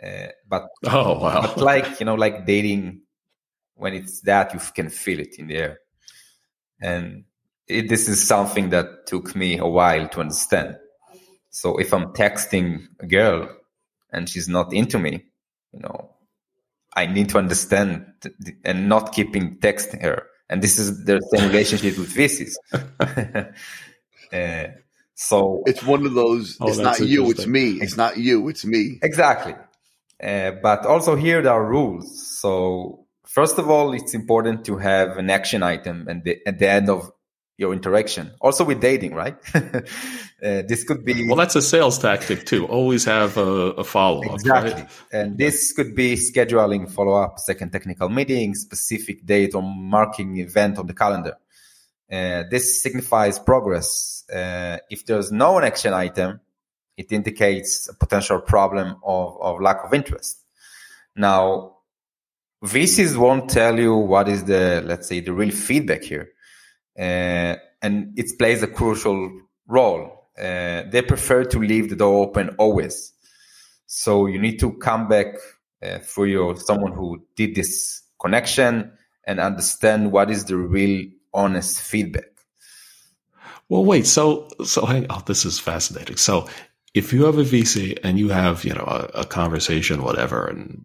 uh, 0.04 0.28
but 0.48 0.68
oh 0.86 1.18
wow, 1.18 1.42
but 1.42 1.58
like 1.58 2.00
you 2.00 2.06
know, 2.06 2.14
like 2.14 2.46
dating, 2.46 3.02
when 3.74 3.94
it's 3.94 4.20
that 4.22 4.52
you 4.52 4.60
can 4.74 4.90
feel 4.90 5.20
it 5.20 5.36
in 5.38 5.46
the 5.46 5.56
air, 5.56 5.78
and 6.80 7.24
it, 7.68 7.88
this 7.88 8.08
is 8.08 8.26
something 8.26 8.70
that 8.70 9.06
took 9.06 9.34
me 9.36 9.58
a 9.58 9.66
while 9.66 10.08
to 10.08 10.20
understand. 10.20 10.76
So 11.50 11.78
if 11.78 11.92
I'm 11.92 12.12
texting 12.14 12.86
a 13.00 13.06
girl 13.06 13.48
and 14.10 14.28
she's 14.28 14.48
not 14.48 14.72
into 14.72 14.98
me, 14.98 15.24
you 15.72 15.80
know, 15.80 16.10
I 16.94 17.06
need 17.06 17.28
to 17.30 17.38
understand 17.38 18.06
and 18.64 18.88
not 18.88 19.12
keeping 19.12 19.58
texting 19.58 20.02
her. 20.02 20.26
And 20.48 20.62
this 20.62 20.78
is 20.78 21.04
the 21.04 21.20
same 21.32 21.48
relationship 21.48 21.96
with 21.96 22.14
VCs. 22.14 22.54
uh, 24.32 24.72
so 25.14 25.62
it's 25.66 25.82
one 25.82 26.04
of 26.04 26.14
those. 26.14 26.56
Oh, 26.60 26.68
it's 26.68 26.78
not 26.78 27.00
you, 27.00 27.30
it's 27.30 27.46
me. 27.46 27.72
It's 27.80 27.96
not 27.96 28.16
you, 28.16 28.48
it's 28.48 28.64
me. 28.64 28.98
Exactly. 29.02 29.54
Uh, 30.22 30.52
but 30.62 30.86
also 30.86 31.16
here 31.16 31.42
there 31.42 31.52
are 31.52 31.64
rules. 31.64 32.38
So 32.40 33.06
first 33.24 33.58
of 33.58 33.68
all, 33.68 33.92
it's 33.92 34.14
important 34.14 34.64
to 34.66 34.76
have 34.76 35.16
an 35.16 35.30
action 35.30 35.62
item 35.62 36.06
and 36.08 36.26
at 36.46 36.58
the 36.58 36.68
end 36.68 36.88
of 36.88 37.10
your 37.58 37.72
interaction. 37.72 38.32
Also 38.40 38.64
with 38.64 38.80
dating, 38.80 39.14
right? 39.14 39.36
uh, 39.54 39.80
this 40.40 40.84
could 40.84 41.04
be 41.04 41.26
well. 41.26 41.36
That's 41.36 41.56
a 41.56 41.62
sales 41.62 41.98
tactic 41.98 42.46
too. 42.46 42.66
Always 42.66 43.04
have 43.04 43.36
a, 43.36 43.72
a 43.82 43.84
follow 43.84 44.24
up. 44.24 44.34
Exactly, 44.34 44.72
right? 44.72 44.90
and 45.12 45.38
this 45.38 45.72
could 45.72 45.94
be 45.94 46.14
scheduling 46.14 46.90
follow 46.90 47.14
up, 47.14 47.38
second 47.38 47.70
technical 47.70 48.08
meeting, 48.08 48.54
specific 48.54 49.24
date 49.24 49.54
or 49.54 49.62
marking 49.62 50.38
event 50.38 50.78
on 50.78 50.86
the 50.86 50.94
calendar. 50.94 51.36
Uh, 52.10 52.44
this 52.50 52.82
signifies 52.82 53.38
progress. 53.38 54.24
Uh, 54.30 54.78
if 54.90 55.06
there's 55.06 55.32
no 55.32 55.58
action 55.60 55.94
item, 55.94 56.40
it 57.02 57.12
indicates 57.12 57.88
a 57.88 57.94
potential 57.94 58.40
problem 58.40 58.96
of, 59.04 59.40
of 59.40 59.60
lack 59.60 59.84
of 59.84 59.92
interest. 59.92 60.44
Now, 61.14 61.76
VCs 62.64 63.16
won't 63.16 63.50
tell 63.50 63.78
you 63.78 63.94
what 63.96 64.28
is 64.28 64.44
the, 64.44 64.82
let's 64.84 65.08
say, 65.08 65.20
the 65.20 65.32
real 65.32 65.50
feedback 65.50 66.02
here 66.02 66.28
uh, 66.98 67.56
and 67.80 68.18
it 68.18 68.38
plays 68.38 68.62
a 68.62 68.66
crucial 68.66 69.40
role. 69.66 70.28
Uh, 70.38 70.82
they 70.90 71.02
prefer 71.02 71.44
to 71.44 71.58
leave 71.58 71.90
the 71.90 71.96
door 71.96 72.26
open 72.26 72.54
always. 72.58 73.12
So 73.86 74.26
you 74.26 74.38
need 74.38 74.58
to 74.60 74.72
come 74.74 75.08
back 75.08 75.34
uh, 75.82 75.98
for 75.98 76.26
your 76.26 76.56
someone 76.56 76.92
who 76.92 77.24
did 77.36 77.54
this 77.54 78.02
connection 78.20 78.92
and 79.24 79.40
understand 79.40 80.12
what 80.12 80.30
is 80.30 80.44
the 80.44 80.56
real 80.56 81.06
honest 81.34 81.80
feedback. 81.80 82.24
Well, 83.68 83.84
wait. 83.84 84.06
So, 84.06 84.48
so 84.64 84.84
hang. 84.86 85.06
Oh, 85.10 85.22
this 85.26 85.44
is 85.44 85.58
fascinating. 85.58 86.16
So, 86.16 86.48
if 86.94 87.12
you 87.12 87.24
have 87.24 87.38
a 87.38 87.44
VC 87.44 87.98
and 88.02 88.18
you 88.18 88.28
have, 88.28 88.64
you 88.64 88.74
know, 88.74 88.84
a, 88.84 89.20
a 89.20 89.24
conversation, 89.24 90.02
whatever, 90.02 90.46
and 90.46 90.84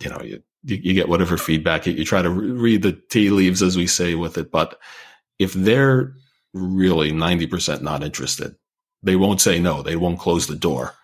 you 0.00 0.10
know, 0.10 0.20
you, 0.22 0.42
you, 0.62 0.92
get 0.94 1.08
whatever 1.08 1.38
feedback, 1.38 1.86
you, 1.86 1.94
you 1.94 2.04
try 2.04 2.20
to 2.22 2.30
re- 2.30 2.50
read 2.50 2.82
the 2.82 2.92
tea 2.92 3.30
leaves, 3.30 3.62
as 3.62 3.76
we 3.76 3.86
say, 3.86 4.14
with 4.14 4.36
it, 4.36 4.50
but 4.50 4.78
if 5.38 5.52
they're 5.54 6.14
really 6.52 7.12
90% 7.12 7.82
not 7.82 8.02
interested, 8.02 8.56
they 9.02 9.16
won't 9.16 9.40
say 9.40 9.58
no. 9.58 9.82
They 9.82 9.96
won't 9.96 10.18
close 10.18 10.46
the 10.46 10.56
door. 10.56 10.94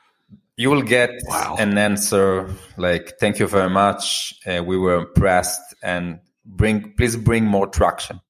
You 0.56 0.70
will 0.70 0.82
get 0.82 1.10
wow. 1.24 1.56
an 1.58 1.78
answer 1.78 2.50
like, 2.76 3.14
thank 3.18 3.38
you 3.38 3.46
very 3.46 3.70
much. 3.70 4.34
Uh, 4.46 4.62
we 4.62 4.76
were 4.76 4.96
impressed 4.96 5.74
and 5.82 6.20
bring, 6.44 6.92
please 6.94 7.16
bring 7.16 7.44
more 7.44 7.66
traction, 7.66 8.20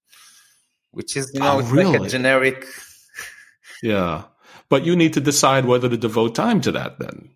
which 0.93 1.17
is, 1.17 1.33
you 1.35 1.41
know, 1.41 1.61
oh, 1.61 1.63
really? 1.63 1.99
like 1.99 2.09
a 2.09 2.11
generic. 2.11 2.65
yeah. 3.83 4.25
But 4.73 4.87
you 4.87 4.97
need 4.97 5.13
to 5.13 5.21
decide 5.21 5.67
whether 5.67 5.91
to 5.91 5.99
devote 5.99 6.35
time 6.35 6.63
to 6.63 6.73
that 6.73 6.99
then, 6.99 7.29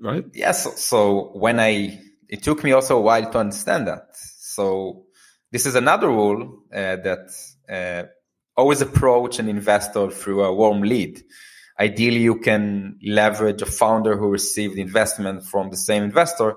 right? 0.00 0.24
Yes. 0.32 0.80
So 0.80 1.32
when 1.34 1.58
I, 1.58 1.98
it 2.28 2.44
took 2.44 2.62
me 2.62 2.70
also 2.70 2.98
a 2.98 3.00
while 3.00 3.28
to 3.32 3.38
understand 3.38 3.88
that. 3.88 4.04
So 4.14 5.06
this 5.50 5.66
is 5.66 5.74
another 5.74 6.06
rule 6.06 6.62
uh, 6.72 6.94
that 7.08 7.24
uh, 7.68 8.04
always 8.56 8.82
approach 8.82 9.40
an 9.40 9.48
investor 9.48 10.12
through 10.12 10.44
a 10.44 10.54
warm 10.54 10.82
lead. 10.82 11.24
Ideally, 11.76 12.20
you 12.20 12.38
can 12.38 13.00
leverage 13.02 13.62
a 13.62 13.66
founder 13.66 14.16
who 14.16 14.28
received 14.28 14.78
investment 14.78 15.44
from 15.44 15.70
the 15.70 15.76
same 15.76 16.04
investor 16.04 16.54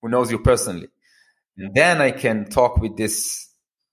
who 0.00 0.08
knows 0.08 0.30
you 0.30 0.38
personally. 0.38 0.90
And 1.56 1.74
then 1.74 2.00
I 2.00 2.12
can 2.12 2.48
talk 2.48 2.76
with 2.76 2.96
this, 2.96 3.48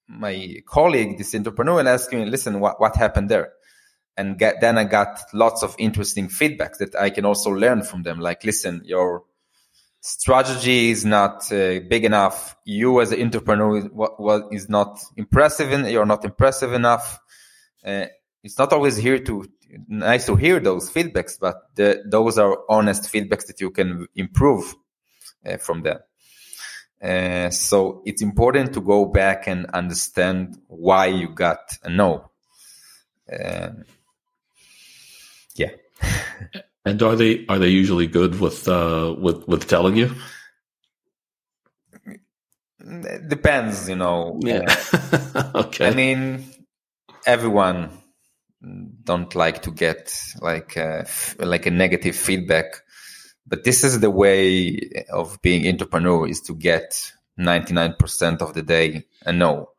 my 0.07 0.57
colleague, 0.67 1.17
this 1.17 1.33
entrepreneur 1.33 1.79
and 1.79 1.89
ask 1.89 2.11
him, 2.13 2.29
listen, 2.29 2.59
what, 2.59 2.79
what 2.79 2.95
happened 2.95 3.29
there? 3.29 3.53
And 4.19 4.37
get, 4.37 4.59
then 4.59 4.77
I 4.77 4.83
got 4.83 5.21
lots 5.33 5.63
of 5.63 5.75
interesting 5.79 6.27
feedback 6.27 6.77
that 6.79 6.93
I 6.93 7.09
can 7.09 7.23
also 7.23 7.51
learn 7.51 7.83
from 7.83 8.03
them. 8.03 8.19
Like, 8.19 8.43
listen, 8.43 8.81
your 8.83 9.23
strategy 10.01 10.91
is 10.91 11.05
not 11.05 11.49
uh, 11.53 11.79
big 11.87 12.03
enough. 12.03 12.57
You 12.65 12.99
as 12.99 13.13
an 13.13 13.21
entrepreneur 13.21 13.79
what, 13.83 14.19
what 14.19 14.43
is 14.51 14.67
not 14.67 14.99
impressive 15.15 15.71
and 15.71 15.89
you're 15.89 16.05
not 16.05 16.25
impressive 16.25 16.73
enough. 16.73 17.17
Uh, 17.81 18.07
it's 18.43 18.57
not 18.57 18.73
always 18.73 18.97
here 18.97 19.19
to 19.19 19.47
nice 19.87 20.25
to 20.25 20.35
hear 20.35 20.59
those 20.59 20.91
feedbacks, 20.91 21.39
but 21.39 21.55
the, 21.75 22.03
those 22.05 22.37
are 22.37 22.57
honest 22.69 23.03
feedbacks 23.03 23.47
that 23.47 23.61
you 23.61 23.71
can 23.71 24.05
improve 24.15 24.75
uh, 25.45 25.55
from 25.55 25.81
them. 25.83 25.99
Uh, 27.01 27.49
so 27.51 28.01
it's 28.05 28.21
important 28.21 28.73
to 28.73 28.81
go 28.81 29.05
back 29.05 29.47
and 29.47 29.65
understand 29.67 30.57
why 30.67 31.05
you 31.05 31.29
got 31.29 31.77
a 31.83 31.89
no. 31.89 32.29
Uh, 33.31 33.69
yeah. 35.59 35.71
And 36.85 37.03
are 37.03 37.15
they 37.15 37.45
are 37.47 37.59
they 37.59 37.69
usually 37.69 38.07
good 38.07 38.39
with 38.39 38.67
uh, 38.67 39.13
with 39.19 39.47
with 39.47 39.67
telling 39.67 39.97
you? 39.97 40.15
It 42.79 43.27
depends, 43.27 43.89
you 43.89 43.97
know. 43.97 44.39
Yeah. 44.41 44.63
okay. 45.55 45.87
I 45.87 45.93
mean, 45.93 46.45
everyone 47.25 47.91
don't 49.03 49.35
like 49.35 49.63
to 49.63 49.71
get 49.71 50.17
like 50.41 50.77
a, 50.77 51.05
uh, 51.39 51.45
like 51.45 51.65
a 51.65 51.71
negative 51.71 52.15
feedback, 52.15 52.65
but 53.45 53.63
this 53.63 53.83
is 53.83 53.99
the 53.99 54.09
way 54.09 54.79
of 55.11 55.41
being 55.41 55.67
entrepreneur 55.67 56.27
is 56.27 56.41
to 56.41 56.55
get 56.55 57.11
99% 57.37 58.41
of 58.41 58.53
the 58.53 58.63
day 58.63 59.05
a 59.25 59.33
no. 59.33 59.71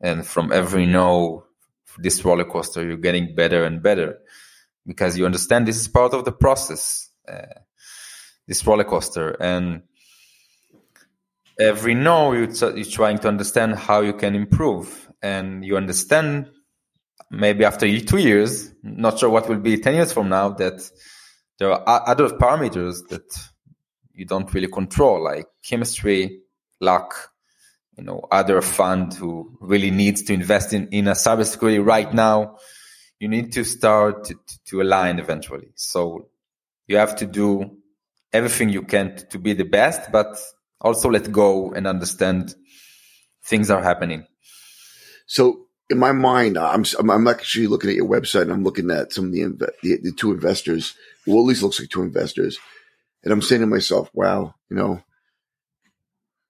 And 0.00 0.26
from 0.26 0.52
every 0.52 0.86
no, 0.86 1.44
this 1.98 2.24
roller 2.24 2.44
coaster, 2.44 2.84
you're 2.84 2.98
getting 2.98 3.34
better 3.34 3.64
and 3.64 3.82
better 3.82 4.18
because 4.86 5.18
you 5.18 5.24
understand 5.26 5.66
this 5.66 5.80
is 5.80 5.88
part 5.88 6.14
of 6.14 6.24
the 6.24 6.32
process, 6.32 7.10
uh, 7.28 7.60
this 8.46 8.66
roller 8.66 8.84
coaster. 8.84 9.30
And 9.40 9.82
every 11.58 11.94
no, 11.94 12.32
you're, 12.32 12.50
you're 12.76 12.84
trying 12.84 13.18
to 13.20 13.28
understand 13.28 13.76
how 13.76 14.00
you 14.00 14.12
can 14.12 14.34
improve. 14.34 15.10
And 15.22 15.64
you 15.64 15.76
understand 15.76 16.50
maybe 17.30 17.64
after 17.64 17.86
two 18.00 18.18
years, 18.18 18.72
not 18.82 19.18
sure 19.18 19.30
what 19.30 19.48
will 19.48 19.58
be 19.58 19.78
10 19.78 19.94
years 19.94 20.12
from 20.12 20.28
now, 20.28 20.50
that 20.50 20.90
there 21.58 21.70
are 21.70 22.08
other 22.08 22.28
parameters 22.28 23.08
that 23.08 23.22
you 24.12 24.26
don't 24.26 24.52
really 24.52 24.68
control, 24.68 25.22
like 25.24 25.46
chemistry, 25.64 26.40
luck, 26.80 27.30
you 27.96 28.04
know, 28.04 28.26
other 28.30 28.60
fund 28.60 29.14
who 29.14 29.56
really 29.60 29.90
needs 29.90 30.22
to 30.24 30.34
invest 30.34 30.72
in, 30.72 30.88
in 30.88 31.08
a 31.08 31.12
cybersecurity 31.12 31.84
right 31.84 32.12
now 32.12 32.56
you 33.20 33.28
need 33.28 33.52
to 33.52 33.64
start 33.64 34.24
to, 34.24 34.34
to 34.66 34.82
align 34.82 35.18
eventually. 35.18 35.68
So 35.74 36.28
you 36.86 36.96
have 36.96 37.16
to 37.16 37.26
do 37.26 37.78
everything 38.32 38.68
you 38.68 38.82
can 38.82 39.16
to, 39.30 39.38
be 39.38 39.52
the 39.52 39.64
best, 39.64 40.10
but 40.12 40.38
also 40.80 41.08
let 41.10 41.30
go 41.30 41.72
and 41.72 41.86
understand 41.86 42.54
things 43.44 43.70
are 43.70 43.82
happening. 43.82 44.26
So 45.26 45.66
in 45.90 45.98
my 45.98 46.12
mind, 46.12 46.58
I'm 46.58 46.84
I'm 46.98 47.28
actually 47.28 47.66
looking 47.66 47.90
at 47.90 47.96
your 47.96 48.08
website 48.08 48.42
and 48.42 48.52
I'm 48.52 48.64
looking 48.64 48.90
at 48.90 49.12
some 49.12 49.26
of 49.26 49.32
the 49.32 49.72
the, 49.82 49.98
the 50.02 50.12
two 50.12 50.32
investors. 50.32 50.94
Well, 51.26 51.38
at 51.38 51.46
least 51.46 51.62
looks 51.62 51.80
like 51.80 51.90
two 51.90 52.02
investors, 52.02 52.58
and 53.22 53.32
I'm 53.32 53.42
saying 53.42 53.60
to 53.60 53.66
myself, 53.66 54.10
"Wow, 54.12 54.54
you 54.68 54.76
know, 54.76 55.02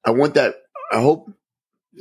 I 0.04 0.10
want 0.10 0.34
that. 0.34 0.56
I 0.92 1.00
hope, 1.00 1.30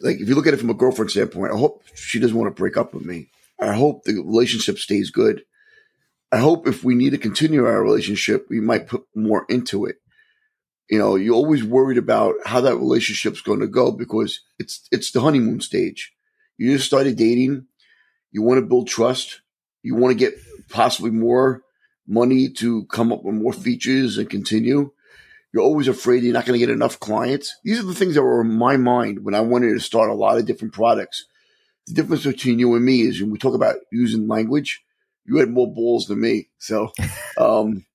like, 0.01 0.19
if 0.19 0.27
you 0.27 0.35
look 0.35 0.47
at 0.47 0.53
it 0.53 0.59
from 0.59 0.69
a 0.69 0.75
girlfriend 0.75 1.11
standpoint, 1.11 1.53
I 1.53 1.57
hope 1.57 1.83
she 1.95 2.19
doesn't 2.19 2.37
want 2.37 2.53
to 2.53 2.59
break 2.59 2.77
up 2.77 2.93
with 2.93 3.05
me. 3.05 3.29
I 3.63 3.73
hope 3.73 4.03
the 4.03 4.13
relationship 4.13 4.77
stays 4.77 5.11
good. 5.11 5.43
I 6.31 6.37
hope 6.37 6.67
if 6.67 6.83
we 6.83 6.95
need 6.95 7.11
to 7.11 7.17
continue 7.17 7.65
our 7.65 7.81
relationship, 7.81 8.47
we 8.49 8.59
might 8.59 8.87
put 8.87 9.03
more 9.15 9.45
into 9.49 9.85
it. 9.85 9.97
You 10.89 10.99
know, 10.99 11.15
you're 11.15 11.35
always 11.35 11.63
worried 11.63 11.97
about 11.97 12.35
how 12.45 12.61
that 12.61 12.77
relationship's 12.77 13.41
going 13.41 13.59
to 13.59 13.67
go 13.67 13.91
because 13.91 14.41
it's 14.59 14.87
it's 14.91 15.11
the 15.11 15.21
honeymoon 15.21 15.61
stage. 15.61 16.11
You 16.57 16.73
just 16.73 16.87
started 16.87 17.17
dating. 17.17 17.67
You 18.31 18.41
want 18.41 18.59
to 18.59 18.65
build 18.65 18.87
trust. 18.87 19.41
You 19.83 19.95
want 19.95 20.11
to 20.11 20.17
get 20.17 20.33
possibly 20.69 21.11
more 21.11 21.61
money 22.07 22.49
to 22.49 22.85
come 22.85 23.11
up 23.11 23.23
with 23.23 23.35
more 23.35 23.53
features 23.53 24.17
and 24.17 24.29
continue. 24.29 24.91
You're 25.53 25.63
always 25.63 25.87
afraid 25.87 26.23
you're 26.23 26.33
not 26.33 26.45
going 26.45 26.59
to 26.59 26.65
get 26.65 26.73
enough 26.73 26.99
clients. 26.99 27.55
These 27.63 27.79
are 27.79 27.83
the 27.83 27.93
things 27.93 28.15
that 28.15 28.23
were 28.23 28.41
in 28.41 28.51
my 28.51 28.75
mind 28.75 29.23
when 29.23 29.35
I 29.35 29.41
wanted 29.41 29.73
to 29.73 29.79
start 29.79 30.09
a 30.09 30.15
lot 30.15 30.37
of 30.37 30.45
different 30.45 30.73
products. 30.73 31.25
The 31.87 31.93
difference 31.93 32.25
between 32.25 32.59
you 32.59 32.73
and 32.75 32.85
me 32.85 33.01
is 33.01 33.21
when 33.21 33.31
we 33.31 33.37
talk 33.37 33.55
about 33.55 33.75
using 33.91 34.27
language, 34.27 34.83
you 35.25 35.37
had 35.37 35.49
more 35.49 35.71
balls 35.71 36.07
than 36.07 36.21
me. 36.21 36.49
So, 36.59 36.91
um, 37.37 37.85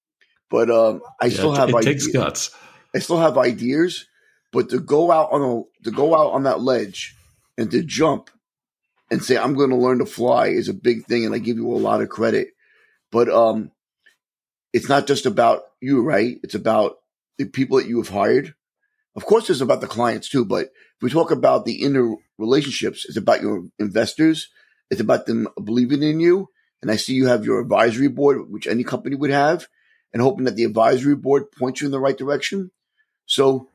but 0.51 0.71
um, 0.71 1.01
I 1.21 1.27
yeah, 1.27 1.31
still 1.31 1.55
have 1.55 1.71
it 1.71 1.77
ideas. 1.77 2.05
takes 2.05 2.13
guts. 2.13 2.51
I 2.95 2.99
still 3.01 3.19
have 3.19 3.37
ideas, 3.39 4.07
but 4.53 4.71
to 4.71 4.81
go 4.81 5.11
out 5.11 5.31
on 5.33 5.43
a 5.43 5.85
to 5.85 5.91
go 5.91 6.15
out 6.15 6.33
on 6.33 6.45
that 6.45 6.61
ledge 6.61 7.15
and 7.57 7.71
to 7.71 7.83
jump 7.83 8.31
and 9.11 9.23
say 9.23 9.37
I'm 9.37 9.55
going 9.55 9.71
to 9.71 9.77
learn 9.77 9.99
to 9.99 10.07
fly 10.07 10.49
is 10.49 10.69
a 10.69 10.75
big 10.75 11.07
thing, 11.07 11.25
and 11.25 11.35
I 11.35 11.39
give 11.39 11.57
you 11.57 11.71
a 11.71 11.77
lot 11.77 12.03
of 12.03 12.09
credit. 12.09 12.49
But 13.11 13.29
um, 13.29 13.71
it's 14.73 14.89
not 14.89 15.07
just 15.07 15.27
about 15.27 15.63
you, 15.81 16.03
right? 16.03 16.39
It's 16.43 16.55
about 16.55 16.97
the 17.39 17.47
people 17.47 17.79
that 17.79 17.89
you 17.89 17.99
have 17.99 18.09
hired. 18.09 18.55
Of 19.17 19.25
course, 19.25 19.51
it's 19.51 19.61
about 19.61 19.81
the 19.81 19.87
clients 19.87 20.29
too, 20.29 20.45
but 20.45 20.69
if 20.99 21.03
we 21.03 21.11
talk 21.11 21.31
about 21.31 21.65
the 21.65 21.83
inner 21.85 22.17
relationships, 22.39 23.07
it's 23.09 23.17
about 23.17 23.41
your 23.41 23.65
investors. 23.79 24.49
It's 24.91 25.01
about 25.01 25.27
them 25.27 25.47
believing 25.63 26.03
in 26.03 26.19
you. 26.19 26.49
And 26.83 26.91
I 26.91 26.97
see 26.97 27.15
you 27.15 27.29
have 27.29 27.45
your 27.45 27.61
advisory 27.61 28.09
board, 28.09 28.51
which 28.51 28.67
any 28.67 28.83
company 28.83 29.15
would 29.15 29.31
have, 29.31 29.69
and 30.13 30.21
hoping 30.21 30.45
that 30.47 30.57
the 30.57 30.65
advisory 30.65 31.15
board 31.15 31.53
points 31.53 31.81
you 31.81 31.87
in 31.87 31.93
the 31.93 32.01
right 32.01 32.19
direction. 32.19 32.73
So 33.27 33.69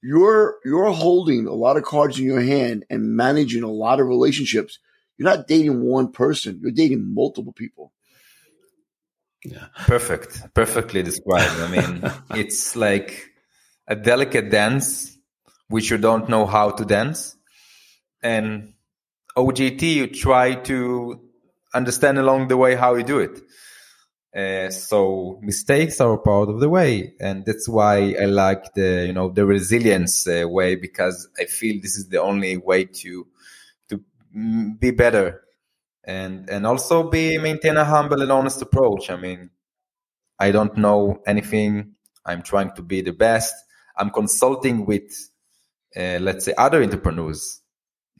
you're 0.00 0.58
you're 0.64 0.92
holding 0.92 1.48
a 1.48 1.54
lot 1.54 1.76
of 1.76 1.82
cards 1.82 2.18
in 2.20 2.24
your 2.24 2.40
hand 2.40 2.84
and 2.88 3.16
managing 3.16 3.64
a 3.64 3.70
lot 3.70 3.98
of 3.98 4.06
relationships. 4.06 4.78
You're 5.18 5.28
not 5.28 5.48
dating 5.48 5.82
one 5.82 6.12
person, 6.12 6.60
you're 6.62 6.70
dating 6.70 7.12
multiple 7.12 7.52
people. 7.52 7.92
Yeah. 9.44 9.66
Perfect. 9.86 10.54
Perfectly 10.54 11.02
described. 11.02 11.60
I 11.60 11.68
mean, 11.68 12.12
it's 12.40 12.76
like 12.76 13.30
a 13.88 13.96
delicate 13.96 14.50
dance 14.50 15.16
which 15.70 15.90
you 15.90 15.96
don't 15.96 16.28
know 16.28 16.44
how 16.44 16.70
to 16.70 16.84
dance. 16.84 17.36
And 18.22 18.74
OJT, 19.36 19.82
you 19.82 20.06
try 20.08 20.56
to 20.56 21.20
understand 21.72 22.18
along 22.18 22.48
the 22.48 22.58
way 22.58 22.74
how 22.74 22.96
you 22.96 23.04
do 23.04 23.20
it. 23.20 23.40
Uh, 24.36 24.70
so 24.70 25.40
mistakes 25.42 26.00
are 26.00 26.18
part 26.18 26.48
of 26.48 26.60
the 26.60 26.68
way, 26.68 27.14
and 27.18 27.44
that's 27.44 27.68
why 27.68 28.14
I 28.20 28.26
like 28.26 28.74
the 28.74 29.06
you 29.06 29.12
know 29.12 29.28
the 29.28 29.44
resilience 29.44 30.24
uh, 30.28 30.44
way 30.48 30.76
because 30.76 31.28
I 31.40 31.46
feel 31.46 31.80
this 31.82 31.96
is 31.96 32.08
the 32.08 32.22
only 32.22 32.56
way 32.56 32.84
to 32.84 33.26
to 33.88 34.04
be 34.78 34.92
better, 34.92 35.42
and 36.04 36.48
and 36.48 36.64
also 36.64 37.10
be 37.10 37.38
maintain 37.38 37.76
a 37.76 37.84
humble 37.84 38.22
and 38.22 38.30
honest 38.30 38.62
approach. 38.62 39.10
I 39.10 39.16
mean, 39.16 39.50
I 40.38 40.52
don't 40.52 40.76
know 40.76 41.20
anything. 41.26 41.96
I'm 42.24 42.42
trying 42.42 42.72
to 42.76 42.82
be 42.82 43.00
the 43.02 43.12
best. 43.12 43.54
I'm 43.96 44.10
consulting 44.10 44.86
with, 44.86 45.10
let's 45.96 46.44
say, 46.44 46.54
other 46.56 46.82
entrepreneurs 46.82 47.60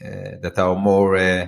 uh, 0.04 0.38
that 0.40 0.58
are 0.58 0.76
more 0.76 1.16
uh, 1.16 1.46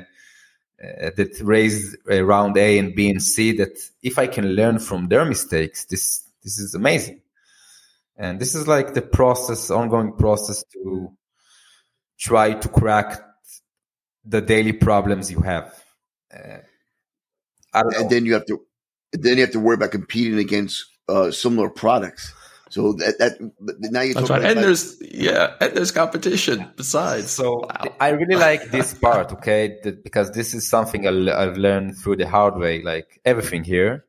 uh, 0.83 1.11
that 1.17 1.41
raise 1.43 1.97
round 2.07 2.57
A 2.57 2.79
and 2.79 2.95
B 2.95 3.09
and 3.09 3.23
C 3.23 3.53
that 3.53 3.79
if 4.03 4.19
I 4.19 4.27
can 4.27 4.55
learn 4.55 4.79
from 4.79 5.09
their 5.09 5.25
mistakes, 5.25 5.85
this 5.87 6.23
this 6.43 6.59
is 6.59 6.75
amazing. 6.75 7.21
And 8.17 8.41
this 8.41 8.55
is 8.55 8.69
like 8.69 8.95
the 8.95 9.03
process, 9.03 9.71
ongoing 9.71 10.13
process 10.17 10.65
to 10.73 11.13
try 12.19 12.55
to 12.55 12.69
crack 12.69 13.23
the 14.25 14.41
daily 14.41 14.73
problems 14.73 15.31
you 15.31 15.41
have. 15.41 15.75
Uh, 16.33 16.59
and 17.75 18.11
then 18.11 18.27
you 18.27 18.35
have 18.35 18.47
to 18.47 18.61
then 19.13 19.37
you 19.37 19.43
have 19.43 19.53
to 19.53 19.61
worry 19.61 19.75
about 19.75 19.91
competing 19.91 20.39
against 20.39 20.85
uh, 21.09 21.31
similar 21.31 21.69
products. 21.69 22.33
So 22.73 22.95
that, 22.95 23.19
that 23.19 23.37
now 23.93 24.01
you're 24.01 24.15
That's 24.15 24.31
right. 24.31 24.43
And 24.43 24.61
there's 24.61 24.97
yeah, 25.03 25.57
and 25.61 25.77
there's 25.77 25.91
competition 25.91 26.71
besides. 26.75 27.31
So 27.31 27.67
wow. 27.67 27.95
I 28.01 28.09
really 28.09 28.37
like 28.37 28.71
this 28.71 28.95
part, 28.95 29.31
okay, 29.31 29.77
that, 29.83 30.03
because 30.03 30.31
this 30.31 30.55
is 30.55 30.67
something 30.67 31.07
I've 31.07 31.59
learned 31.59 31.99
through 31.99 32.17
the 32.17 32.27
hard 32.27 32.57
way. 32.57 32.83
Like 32.83 33.21
everything 33.27 33.63
here, 33.63 34.07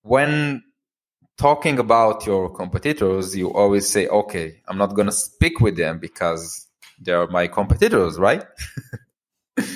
when 0.00 0.64
talking 1.36 1.78
about 1.78 2.24
your 2.24 2.48
competitors, 2.48 3.36
you 3.36 3.52
always 3.52 3.86
say, 3.86 4.08
"Okay, 4.08 4.62
I'm 4.66 4.78
not 4.78 4.94
gonna 4.94 5.12
speak 5.12 5.60
with 5.60 5.76
them 5.76 5.98
because 5.98 6.66
they 6.98 7.12
are 7.12 7.26
my 7.26 7.46
competitors," 7.46 8.18
right? 8.18 8.42
right. 9.58 9.66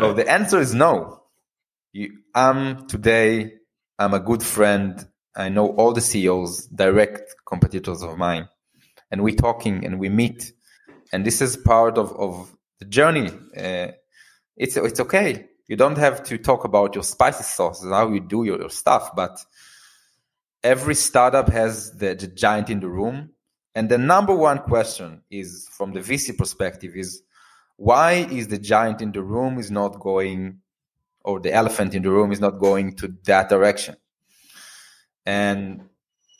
So 0.00 0.14
the 0.14 0.28
answer 0.28 0.58
is 0.58 0.74
no. 0.74 1.22
You, 1.92 2.10
I'm 2.34 2.88
today. 2.88 3.52
I'm 4.00 4.14
a 4.14 4.20
good 4.20 4.42
friend 4.42 5.06
I 5.36 5.48
know 5.48 5.68
all 5.68 5.92
the 5.92 6.00
CEOs, 6.00 6.66
direct 6.66 7.34
competitors 7.46 8.02
of 8.02 8.18
mine, 8.18 8.48
and 9.10 9.22
we're 9.22 9.36
talking 9.36 9.84
and 9.84 9.98
we 9.98 10.08
meet, 10.08 10.52
and 11.12 11.24
this 11.24 11.40
is 11.40 11.56
part 11.56 11.98
of, 11.98 12.12
of 12.18 12.54
the 12.80 12.84
journey. 12.86 13.30
Uh, 13.56 13.92
it's 14.56 14.76
it's 14.76 15.00
okay. 15.00 15.46
You 15.68 15.76
don't 15.76 15.98
have 15.98 16.22
to 16.24 16.38
talk 16.38 16.64
about 16.64 16.94
your 16.94 17.04
spicy 17.04 17.44
sauce 17.44 17.82
and 17.82 17.92
how 17.92 18.10
you 18.10 18.20
do 18.20 18.44
your, 18.44 18.58
your 18.58 18.70
stuff, 18.70 19.14
but 19.14 19.38
every 20.64 20.94
startup 20.94 21.48
has 21.50 21.92
the, 21.92 22.14
the 22.14 22.26
giant 22.26 22.70
in 22.70 22.80
the 22.80 22.88
room. 22.88 23.30
And 23.74 23.88
the 23.88 23.98
number 23.98 24.34
one 24.34 24.58
question 24.58 25.22
is 25.30 25.68
from 25.70 25.92
the 25.92 26.00
VC 26.00 26.36
perspective 26.36 26.92
is 26.96 27.22
why 27.76 28.12
is 28.12 28.48
the 28.48 28.58
giant 28.58 29.02
in 29.02 29.12
the 29.12 29.22
room 29.22 29.58
is 29.58 29.70
not 29.70 30.00
going 30.00 30.58
or 31.24 31.38
the 31.38 31.52
elephant 31.52 31.94
in 31.94 32.02
the 32.02 32.10
room 32.10 32.32
is 32.32 32.40
not 32.40 32.58
going 32.58 32.96
to 32.96 33.14
that 33.24 33.48
direction? 33.48 33.96
And 35.28 35.82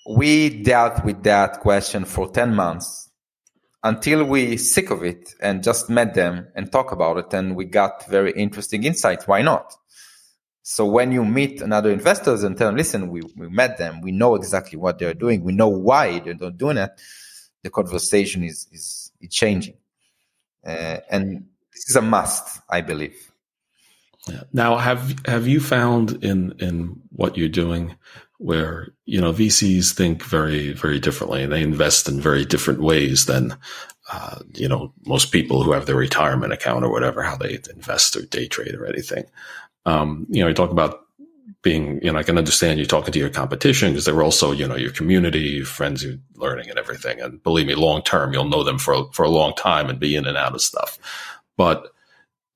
we 0.08 0.62
dealt 0.62 1.04
with 1.04 1.22
that 1.24 1.60
question 1.60 2.06
for 2.06 2.30
10 2.30 2.54
months 2.54 3.10
until 3.84 4.24
we 4.24 4.56
sick 4.56 4.88
of 4.88 5.04
it 5.04 5.34
and 5.42 5.62
just 5.62 5.90
met 5.90 6.14
them 6.14 6.48
and 6.54 6.72
talk 6.72 6.90
about 6.90 7.18
it. 7.18 7.34
And 7.34 7.54
we 7.54 7.66
got 7.66 8.08
very 8.08 8.32
interesting 8.32 8.84
insights. 8.84 9.28
Why 9.28 9.42
not? 9.42 9.76
So 10.62 10.86
when 10.86 11.12
you 11.12 11.22
meet 11.22 11.60
another 11.60 11.90
investors 11.90 12.44
and 12.44 12.56
tell 12.56 12.68
them, 12.68 12.76
listen, 12.76 13.10
we, 13.10 13.20
we 13.36 13.50
met 13.50 13.76
them, 13.76 14.00
we 14.00 14.10
know 14.10 14.36
exactly 14.36 14.78
what 14.78 14.98
they're 14.98 15.12
doing, 15.12 15.42
we 15.42 15.52
know 15.52 15.68
why 15.68 16.20
they're 16.20 16.34
not 16.34 16.56
doing 16.56 16.78
it, 16.78 16.90
the 17.62 17.68
conversation 17.68 18.42
is, 18.42 18.68
is, 18.72 19.12
is 19.20 19.28
changing. 19.28 19.76
Uh, 20.66 21.00
and 21.10 21.44
this 21.74 21.90
is 21.90 21.96
a 21.96 22.02
must, 22.02 22.62
I 22.70 22.80
believe. 22.80 23.27
Yeah. 24.28 24.42
Now, 24.52 24.76
have 24.76 25.14
have 25.26 25.46
you 25.46 25.60
found 25.60 26.24
in 26.24 26.54
in 26.58 27.00
what 27.10 27.36
you're 27.36 27.48
doing 27.48 27.96
where 28.38 28.88
you 29.04 29.20
know 29.20 29.32
VCs 29.32 29.94
think 29.94 30.22
very 30.22 30.72
very 30.72 31.00
differently 31.00 31.42
and 31.42 31.52
they 31.52 31.62
invest 31.62 32.08
in 32.08 32.20
very 32.20 32.44
different 32.44 32.80
ways 32.80 33.26
than 33.26 33.56
uh, 34.12 34.38
you 34.54 34.68
know 34.68 34.92
most 35.06 35.32
people 35.32 35.62
who 35.62 35.72
have 35.72 35.86
their 35.86 35.96
retirement 35.96 36.52
account 36.52 36.84
or 36.84 36.90
whatever 36.90 37.22
how 37.22 37.36
they 37.36 37.58
invest 37.74 38.16
or 38.16 38.22
day 38.22 38.46
trade 38.46 38.74
or 38.74 38.86
anything. 38.86 39.24
Um, 39.86 40.26
you 40.30 40.42
know, 40.42 40.48
you 40.48 40.54
talk 40.54 40.70
about 40.70 41.00
being 41.62 42.00
you 42.02 42.12
know 42.12 42.18
I 42.18 42.22
can 42.22 42.38
understand 42.38 42.78
you 42.78 42.86
talking 42.86 43.12
to 43.12 43.18
your 43.18 43.30
competition 43.30 43.90
because 43.90 44.04
they're 44.04 44.22
also 44.22 44.52
you 44.52 44.68
know 44.68 44.76
your 44.76 44.92
community, 44.92 45.40
your 45.40 45.66
friends, 45.66 46.04
you're 46.04 46.18
learning 46.36 46.70
and 46.70 46.78
everything. 46.78 47.20
And 47.20 47.42
believe 47.42 47.66
me, 47.66 47.74
long 47.74 48.02
term 48.02 48.32
you'll 48.32 48.44
know 48.44 48.62
them 48.62 48.78
for 48.78 49.10
for 49.12 49.24
a 49.24 49.30
long 49.30 49.54
time 49.54 49.90
and 49.90 49.98
be 49.98 50.14
in 50.14 50.26
and 50.26 50.36
out 50.36 50.54
of 50.54 50.62
stuff. 50.62 50.98
But 51.56 51.90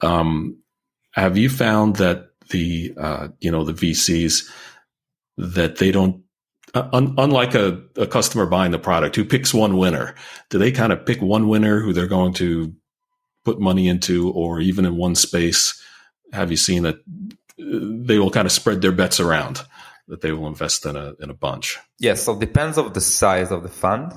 um, 0.01 0.62
have 1.13 1.37
you 1.37 1.49
found 1.49 1.97
that 1.97 2.31
the 2.51 2.95
uh, 2.97 3.29
you 3.41 3.51
know 3.51 3.65
the 3.65 3.73
VCs 3.73 4.49
that 5.39 5.77
they 5.77 5.91
don't 5.91 6.23
uh, 6.75 6.89
un, 6.93 7.15
unlike 7.19 7.55
a, 7.55 7.83
a 7.97 8.07
customer 8.07 8.47
buying 8.47 8.73
the 8.73 8.79
product 8.79 9.17
who 9.17 9.25
picks 9.25 9.53
one 9.53 9.77
winner 9.77 10.15
do 10.51 10.59
they 10.59 10.73
kind 10.73 10.93
of 10.93 11.07
pick 11.07 11.21
one 11.21 11.49
winner 11.49 11.81
who 11.81 11.93
they're 11.93 12.07
going 12.07 12.35
to 12.35 12.75
put 13.45 13.61
money 13.61 13.89
into 13.89 14.31
or 14.31 14.61
even 14.61 14.85
in 14.85 14.97
one 14.97 15.17
space? 15.17 15.83
Have 16.33 16.51
you 16.51 16.57
seen 16.57 16.85
that 16.85 16.97
uh, 16.97 16.99
they 17.59 18.19
will 18.19 18.31
kind 18.31 18.47
of 18.47 18.53
spread 18.53 18.81
their 18.81 18.93
bets 18.93 19.21
around 19.21 19.61
that 20.09 20.21
they 20.21 20.33
will 20.33 20.47
invest 20.47 20.87
in 20.87 20.97
a 20.97 21.15
in 21.21 21.31
a 21.31 21.35
bunch? 21.35 21.79
Yes 21.99 22.23
so 22.23 22.35
it 22.35 22.41
depends 22.41 22.79
of 22.79 22.95
the 22.95 23.01
size 23.01 23.51
of 23.51 23.63
the 23.63 23.69
fund. 23.69 24.13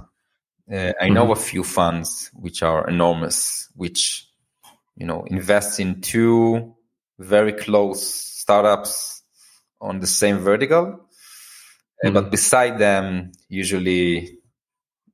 Uh, 0.71 0.93
i 0.99 1.09
know 1.09 1.25
mm-hmm. 1.25 1.33
a 1.33 1.35
few 1.35 1.63
funds 1.63 2.31
which 2.33 2.63
are 2.63 2.87
enormous 2.87 3.69
which 3.75 4.27
you 4.95 5.05
know 5.05 5.23
invest 5.27 5.79
in 5.79 6.01
two 6.01 6.74
very 7.17 7.53
close 7.53 8.03
startups 8.05 9.23
on 9.79 9.99
the 9.99 10.07
same 10.07 10.39
vertical 10.39 11.05
mm-hmm. 12.03 12.13
but 12.13 12.31
beside 12.31 12.77
them, 12.79 13.31
usually 13.49 14.37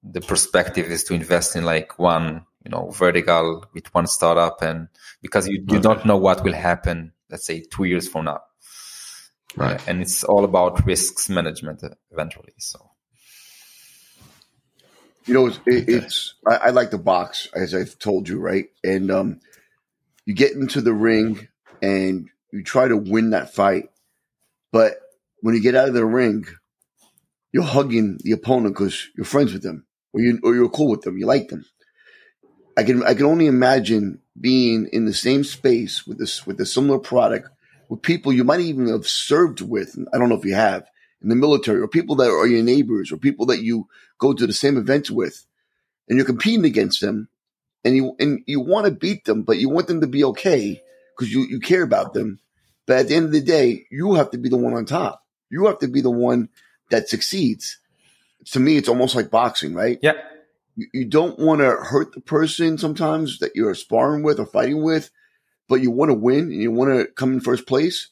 the 0.04 0.22
perspective 0.22 0.88
is 0.88 1.04
to 1.06 1.14
invest 1.14 1.56
in 1.56 1.64
like 1.64 2.00
one, 2.00 2.46
you 2.64 2.72
know, 2.72 2.90
vertical 2.90 3.66
with 3.74 3.94
one 3.94 4.08
startup, 4.08 4.62
and 4.62 4.88
because 5.22 5.48
you, 5.48 5.64
you 5.68 5.78
okay. 5.78 5.82
don't 5.82 6.06
know 6.06 6.18
what 6.18 6.44
will 6.44 6.54
happen, 6.54 7.14
let's 7.30 7.46
say 7.46 7.64
two 7.72 7.84
years 7.84 8.08
from 8.08 8.26
now, 8.26 8.42
right? 9.56 9.80
Uh, 9.80 9.84
and 9.88 10.02
it's 10.02 10.24
all 10.24 10.44
about 10.44 10.86
risks 10.86 11.30
management 11.30 11.84
eventually. 12.12 12.54
So. 12.58 12.88
You 15.26 15.36
know, 15.36 15.46
it's, 15.46 15.60
it, 15.68 15.88
it's 15.88 16.34
I, 16.48 16.56
I, 16.56 16.70
like 16.72 16.90
the 16.90 16.98
box 16.98 17.48
as 17.54 17.76
I've 17.76 18.00
told 18.00 18.28
you, 18.28 18.40
right? 18.40 18.66
And 18.84 19.12
um, 19.12 19.40
you 20.26 20.34
get 20.34 20.54
into 20.54 20.82
the 20.82 20.94
ring 20.94 21.48
and 21.82 22.30
you 22.52 22.64
try 22.64 22.88
to 22.88 22.98
win 22.98 23.32
that 23.32 23.54
fight, 23.54 23.90
But 24.72 25.00
when 25.42 25.56
you 25.56 25.62
get 25.62 25.76
out 25.76 25.88
of 25.88 25.94
the 25.94 26.06
ring, 26.06 26.46
you're 27.52 27.64
hugging 27.64 28.20
the 28.24 28.32
opponent 28.32 28.76
because 28.76 29.10
you're 29.16 29.26
friends 29.26 29.54
with 29.54 29.64
them 29.64 29.86
or 30.14 30.22
you 30.22 30.40
or 30.44 30.56
you're 30.56 30.70
cool 30.70 30.90
with 30.90 31.02
them, 31.02 31.18
you 31.18 31.26
like 31.26 31.50
them. 31.50 31.66
I 32.78 32.84
can 32.84 33.04
I 33.04 33.14
can 33.14 33.26
only 33.26 33.48
imagine 33.48 34.22
being 34.40 34.90
in 34.94 35.06
the 35.06 35.14
same 35.14 35.44
space 35.44 36.08
with 36.08 36.18
this 36.20 36.46
with 36.48 36.60
a 36.62 36.66
similar 36.66 37.00
product 37.00 37.50
with 37.90 38.02
people 38.02 38.32
you 38.32 38.46
might 38.46 38.62
even 38.62 38.88
have 38.88 39.08
served 39.08 39.62
with. 39.62 39.98
I 40.14 40.18
don't 40.18 40.30
know 40.30 40.38
if 40.38 40.46
you 40.46 40.56
have 40.56 40.88
in 41.22 41.30
the 41.30 41.36
military 41.36 41.82
or 41.82 41.88
people 41.88 42.16
that 42.18 42.30
are 42.30 42.48
your 42.48 42.64
neighbors 42.64 43.12
or 43.12 43.18
people 43.18 43.46
that 43.48 43.62
you 43.62 43.88
go 44.18 44.34
to 44.34 44.48
the 44.48 44.54
same 44.54 44.78
events 44.78 45.12
with, 45.12 45.46
and 46.08 46.18
you're 46.18 46.26
competing 46.26 46.66
against 46.66 47.02
them, 47.02 47.28
and 47.84 47.96
you 47.96 48.16
and 48.20 48.42
you 48.48 48.62
want 48.62 48.86
to 48.86 48.92
beat 48.92 49.26
them, 49.26 49.44
but 49.44 49.58
you 49.58 49.70
want 49.70 49.88
them 49.88 50.02
to 50.02 50.08
be 50.08 50.24
okay 50.24 50.82
because 51.22 51.32
you 51.32 51.46
you 51.48 51.60
care 51.60 51.84
about 51.84 52.14
them. 52.14 52.40
But 52.88 52.98
at 52.98 53.08
the 53.08 53.16
end 53.16 53.26
of 53.28 53.32
the 53.32 53.42
day, 53.42 53.86
you 53.92 54.16
have 54.16 54.32
to 54.32 54.40
be 54.40 54.50
the 54.50 54.58
one 54.58 54.74
on 54.74 54.86
top. 54.86 55.24
You 55.52 55.68
have 55.68 55.78
to 55.80 55.88
be 55.88 56.02
the 56.02 56.10
one 56.10 56.50
that 56.90 57.10
succeeds. 57.10 57.78
To 58.48 58.60
me, 58.60 58.76
it's 58.76 58.90
almost 58.90 59.16
like 59.16 59.30
boxing, 59.30 59.76
right? 59.76 60.00
Yeah. 60.02 60.14
You, 60.76 60.88
you 60.92 61.06
don't 61.06 61.38
want 61.38 61.62
to 61.62 61.70
hurt 61.70 62.16
the 62.16 62.22
person 62.22 62.80
sometimes 62.80 63.38
that 63.38 63.56
you're 63.56 63.76
sparring 63.76 64.24
with 64.24 64.40
or 64.40 64.48
fighting 64.48 64.82
with, 64.82 65.12
but 65.70 65.76
you 65.76 65.92
want 65.92 66.10
to 66.10 66.16
win 66.16 66.46
and 66.46 66.62
you 66.62 66.72
want 66.72 66.90
to 66.90 67.06
come 67.14 67.34
in 67.34 67.40
first 67.40 67.68
place. 67.68 68.08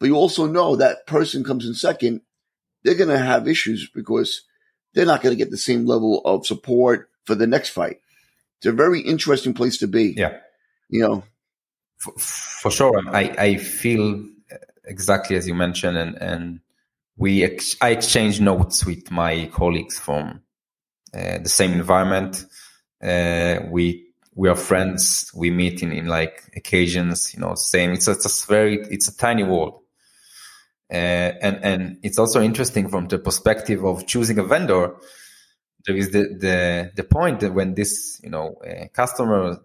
But 0.00 0.06
you 0.06 0.16
also 0.16 0.46
know 0.46 0.74
that 0.74 1.06
person 1.06 1.44
comes 1.44 1.64
in 1.64 1.74
second, 1.74 2.22
they're 2.82 2.96
going 2.96 3.08
to 3.08 3.18
have 3.18 3.46
issues 3.46 3.88
because 3.94 4.42
they're 4.94 5.06
not 5.06 5.22
going 5.22 5.32
to 5.32 5.38
get 5.38 5.52
the 5.52 5.56
same 5.56 5.86
level 5.86 6.22
of 6.24 6.44
support 6.44 7.08
for 7.24 7.36
the 7.36 7.46
next 7.46 7.68
fight. 7.68 8.00
It's 8.58 8.66
a 8.66 8.72
very 8.72 9.00
interesting 9.00 9.54
place 9.54 9.78
to 9.78 9.86
be. 9.86 10.14
Yeah. 10.16 10.38
You 10.88 11.02
know, 11.02 11.24
for, 11.98 12.70
sure. 12.70 13.02
I, 13.08 13.34
I 13.38 13.56
feel 13.56 14.24
exactly 14.84 15.36
as 15.36 15.46
you 15.46 15.54
mentioned, 15.54 15.96
and, 15.96 16.16
and 16.16 16.60
we 17.16 17.44
ex- 17.44 17.76
I 17.80 17.90
exchange 17.90 18.40
notes 18.40 18.86
with 18.86 19.10
my 19.10 19.50
colleagues 19.52 19.98
from 19.98 20.42
uh, 21.14 21.38
the 21.38 21.48
same 21.48 21.72
environment. 21.72 22.44
Uh, 23.02 23.60
we 23.70 24.06
we 24.34 24.48
are 24.48 24.56
friends. 24.56 25.30
We 25.34 25.50
meet 25.50 25.82
in, 25.82 25.92
in 25.92 26.06
like 26.06 26.44
occasions, 26.56 27.34
you 27.34 27.40
know, 27.40 27.54
same. 27.56 27.92
It's 27.92 28.08
a, 28.08 28.12
it's 28.12 28.44
a 28.44 28.46
very 28.46 28.78
it's 28.90 29.08
a 29.08 29.16
tiny 29.16 29.42
world, 29.42 29.82
uh, 30.90 30.94
and 30.94 31.64
and 31.64 31.98
it's 32.02 32.18
also 32.18 32.40
interesting 32.40 32.88
from 32.88 33.08
the 33.08 33.18
perspective 33.18 33.84
of 33.84 34.06
choosing 34.06 34.38
a 34.38 34.44
vendor. 34.44 34.96
There 35.86 35.96
is 35.96 36.10
the 36.10 36.22
the 36.38 36.92
the 36.94 37.04
point 37.04 37.40
that 37.40 37.54
when 37.54 37.74
this 37.74 38.20
you 38.22 38.30
know 38.30 38.56
customer 38.92 39.58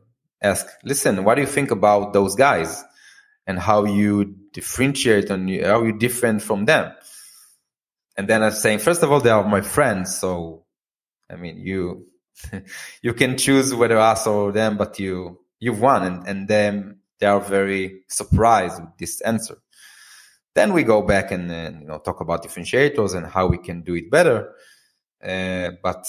ask, 0.44 0.68
listen, 0.84 1.24
what 1.24 1.36
do 1.36 1.42
you 1.42 1.48
think 1.48 1.72
about 1.72 2.14
those 2.14 2.36
guys, 2.36 2.84
and 3.48 3.58
how 3.58 3.86
you 3.86 4.36
differentiate 4.52 5.30
and 5.30 5.50
how 5.64 5.84
you 5.84 5.98
different 5.98 6.42
from 6.42 6.66
them? 6.66 6.94
And 8.16 8.28
then 8.28 8.44
I'm 8.44 8.52
saying, 8.52 8.80
first 8.80 9.02
of 9.02 9.12
all, 9.12 9.22
they 9.22 9.32
are 9.32 9.48
my 9.48 9.62
friends, 9.62 10.16
so 10.18 10.66
I 11.30 11.36
mean, 11.36 11.58
you 11.58 12.08
you 13.02 13.14
can 13.14 13.38
choose 13.38 13.74
whether 13.74 13.98
us 13.98 14.28
or 14.28 14.52
them, 14.52 14.78
but 14.78 15.00
you 15.00 15.40
you've 15.60 15.82
won, 15.82 16.04
and 16.04 16.28
and 16.28 16.48
then 16.48 17.00
they 17.20 17.28
are 17.28 17.40
very 17.40 18.04
surprised 18.08 18.82
with 18.82 18.98
this 18.98 19.22
answer. 19.22 19.56
Then 20.56 20.74
we 20.74 20.84
go 20.84 21.02
back 21.02 21.32
and, 21.32 21.50
and 21.52 21.82
you 21.82 21.88
know 21.88 22.00
talk 22.00 22.22
about 22.22 22.44
differentiators 22.44 23.16
and 23.16 23.26
how 23.26 23.48
we 23.48 23.58
can 23.58 23.82
do 23.82 23.96
it 23.96 24.12
better. 24.12 24.54
Uh, 25.24 25.72
but 25.82 26.06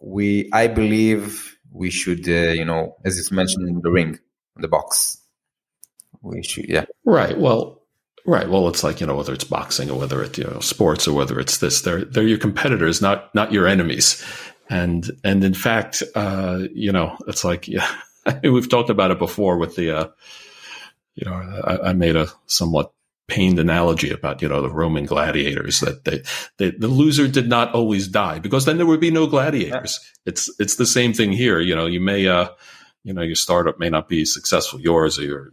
we, 0.00 0.50
I 0.52 0.68
believe, 0.68 1.53
we 1.74 1.90
should, 1.90 2.26
uh, 2.28 2.52
you 2.52 2.64
know, 2.64 2.96
as 3.04 3.18
it's 3.18 3.30
mentioned 3.30 3.68
in 3.68 3.82
the 3.82 3.90
ring, 3.90 4.18
in 4.56 4.62
the 4.62 4.68
box, 4.68 5.20
we 6.22 6.42
should, 6.42 6.68
yeah, 6.68 6.86
right. 7.04 7.36
Well, 7.38 7.84
Right. 8.26 8.48
Well, 8.48 8.68
it's 8.68 8.82
like 8.82 9.02
you 9.02 9.06
know 9.06 9.14
whether 9.14 9.34
it's 9.34 9.44
boxing 9.44 9.90
or 9.90 9.98
whether 9.98 10.22
it's 10.22 10.38
you 10.38 10.44
know 10.44 10.60
sports 10.60 11.06
or 11.06 11.12
whether 11.12 11.38
it's 11.38 11.58
this. 11.58 11.82
They're 11.82 12.06
they're 12.06 12.26
your 12.26 12.38
competitors, 12.38 13.02
not 13.02 13.34
not 13.34 13.52
your 13.52 13.66
enemies. 13.66 14.24
And 14.70 15.10
and 15.24 15.44
in 15.44 15.52
fact, 15.52 16.02
uh, 16.14 16.62
you 16.72 16.90
know, 16.90 17.18
it's 17.28 17.44
like 17.44 17.68
yeah, 17.68 17.86
we've 18.42 18.68
talked 18.68 18.88
about 18.88 19.10
it 19.10 19.18
before 19.18 19.58
with 19.58 19.76
the, 19.76 19.90
uh, 19.90 20.08
you 21.14 21.26
know, 21.26 21.34
I, 21.34 21.90
I 21.90 21.92
made 21.92 22.16
a 22.16 22.28
somewhat 22.46 22.92
pained 23.26 23.58
analogy 23.58 24.10
about 24.10 24.42
you 24.42 24.48
know 24.48 24.60
the 24.60 24.70
Roman 24.70 25.06
gladiators 25.06 25.80
that 25.80 26.04
they, 26.04 26.22
they, 26.58 26.76
the 26.76 26.88
loser 26.88 27.26
did 27.28 27.48
not 27.48 27.74
always 27.74 28.08
die 28.08 28.38
because 28.38 28.64
then 28.64 28.76
there 28.76 28.86
would 28.86 29.00
be 29.00 29.10
no 29.10 29.26
gladiators. 29.26 30.00
It's 30.26 30.50
it's 30.58 30.76
the 30.76 30.86
same 30.86 31.12
thing 31.12 31.32
here. 31.32 31.60
You 31.60 31.74
know, 31.74 31.86
you 31.86 32.00
may 32.00 32.26
uh, 32.26 32.48
you 33.02 33.12
know 33.12 33.22
your 33.22 33.36
startup 33.36 33.78
may 33.78 33.88
not 33.88 34.08
be 34.08 34.24
successful, 34.24 34.80
yours 34.80 35.18
or 35.18 35.24
your 35.24 35.52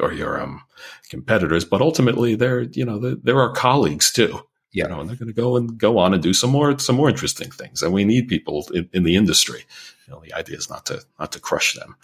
or 0.00 0.12
your 0.12 0.40
um, 0.40 0.62
competitors, 1.10 1.64
but 1.64 1.82
ultimately 1.82 2.34
they're 2.34 2.62
you 2.62 2.84
know 2.84 2.98
they're, 2.98 3.16
they're 3.16 3.40
our 3.40 3.52
colleagues 3.52 4.10
too. 4.10 4.40
Yeah. 4.72 4.84
You 4.84 4.90
know, 4.90 5.00
and 5.00 5.10
they're 5.10 5.16
going 5.16 5.28
to 5.28 5.34
go 5.34 5.56
and 5.58 5.76
go 5.76 5.98
on 5.98 6.14
and 6.14 6.22
do 6.22 6.32
some 6.32 6.50
more 6.50 6.78
some 6.78 6.96
more 6.96 7.10
interesting 7.10 7.50
things, 7.50 7.82
and 7.82 7.92
we 7.92 8.04
need 8.04 8.28
people 8.28 8.66
in, 8.72 8.88
in 8.92 9.02
the 9.02 9.16
industry. 9.16 9.64
You 10.06 10.14
know, 10.14 10.22
the 10.24 10.32
idea 10.32 10.56
is 10.56 10.70
not 10.70 10.86
to 10.86 11.02
not 11.18 11.32
to 11.32 11.40
crush 11.40 11.74
them. 11.74 11.96